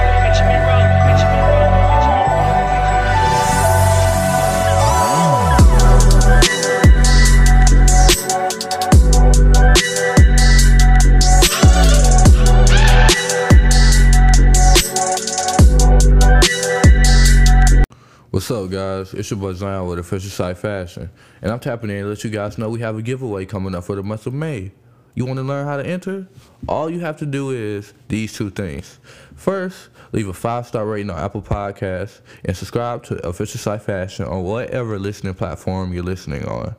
What's 18.42 18.50
up, 18.50 18.72
guys? 18.72 19.14
It's 19.14 19.30
your 19.30 19.40
boy 19.40 19.54
Zion 19.54 19.86
with 19.86 20.00
Official 20.00 20.32
Psych 20.32 20.58
Fashion, 20.58 21.12
and 21.44 21.52
I'm 21.52 21.60
tapping 21.60 21.92
in 21.92 22.02
to 22.02 22.10
let 22.10 22.24
you 22.24 22.32
guys 22.32 22.58
know 22.58 22.72
we 22.72 22.80
have 22.80 22.98
a 22.98 23.02
giveaway 23.04 23.46
coming 23.46 23.76
up 23.76 23.84
for 23.84 23.96
the 23.96 24.02
month 24.02 24.26
of 24.26 24.34
May. 24.34 24.72
You 25.14 25.28
want 25.28 25.38
to 25.38 25.44
learn 25.44 25.68
how 25.68 25.78
to 25.78 25.86
enter? 25.86 26.28
All 26.68 26.90
you 26.90 27.02
have 27.02 27.18
to 27.18 27.28
do 27.28 27.52
is 27.52 27.94
these 28.08 28.34
two 28.34 28.50
things. 28.50 28.98
First, 29.36 29.90
leave 30.12 30.28
a 30.28 30.34
five 30.34 30.66
star 30.66 30.88
rating 30.88 31.12
on 31.12 31.20
Apple 31.20 31.44
Podcasts 31.44 32.22
and 32.44 32.58
subscribe 32.58 33.04
to 33.04 33.28
Official 33.28 33.60
Psych 33.60 33.84
Fashion 33.84 34.26
on 34.26 34.42
whatever 34.42 34.98
listening 34.98 35.36
platform 35.36 35.94
you're 35.94 36.02
listening 36.02 36.44
on. 36.46 36.76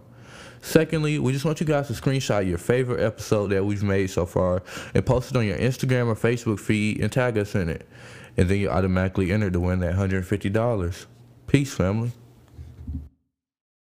Secondly, 0.63 1.21
we 1.21 1.33
just 1.33 1.45
want 1.45 1.61
you 1.61 1.67
guys 1.67 1.87
to 1.87 1.93
screenshot 1.93 2.45
your 2.45 2.59
favorite 2.59 3.01
episode 3.01 3.51
that 3.51 3.65
we've 3.65 3.85
made 3.85 4.09
so 4.09 4.27
far 4.27 4.65
and 4.97 5.07
post 5.07 5.31
it 5.31 5.37
on 5.37 5.47
your 5.47 5.59
Instagram 5.59 6.09
or 6.09 6.17
Facebook 6.17 6.59
feed 6.59 7.01
and 7.01 7.13
tag 7.13 7.39
us 7.39 7.55
in 7.55 7.69
it. 7.69 7.89
And 8.37 8.49
then 8.49 8.59
you 8.59 8.69
automatically 8.69 9.31
enter 9.31 9.49
to 9.49 9.61
win 9.61 9.79
that 9.79 9.95
$150. 9.95 11.07
Peace, 11.53 11.75
family. 11.75 12.13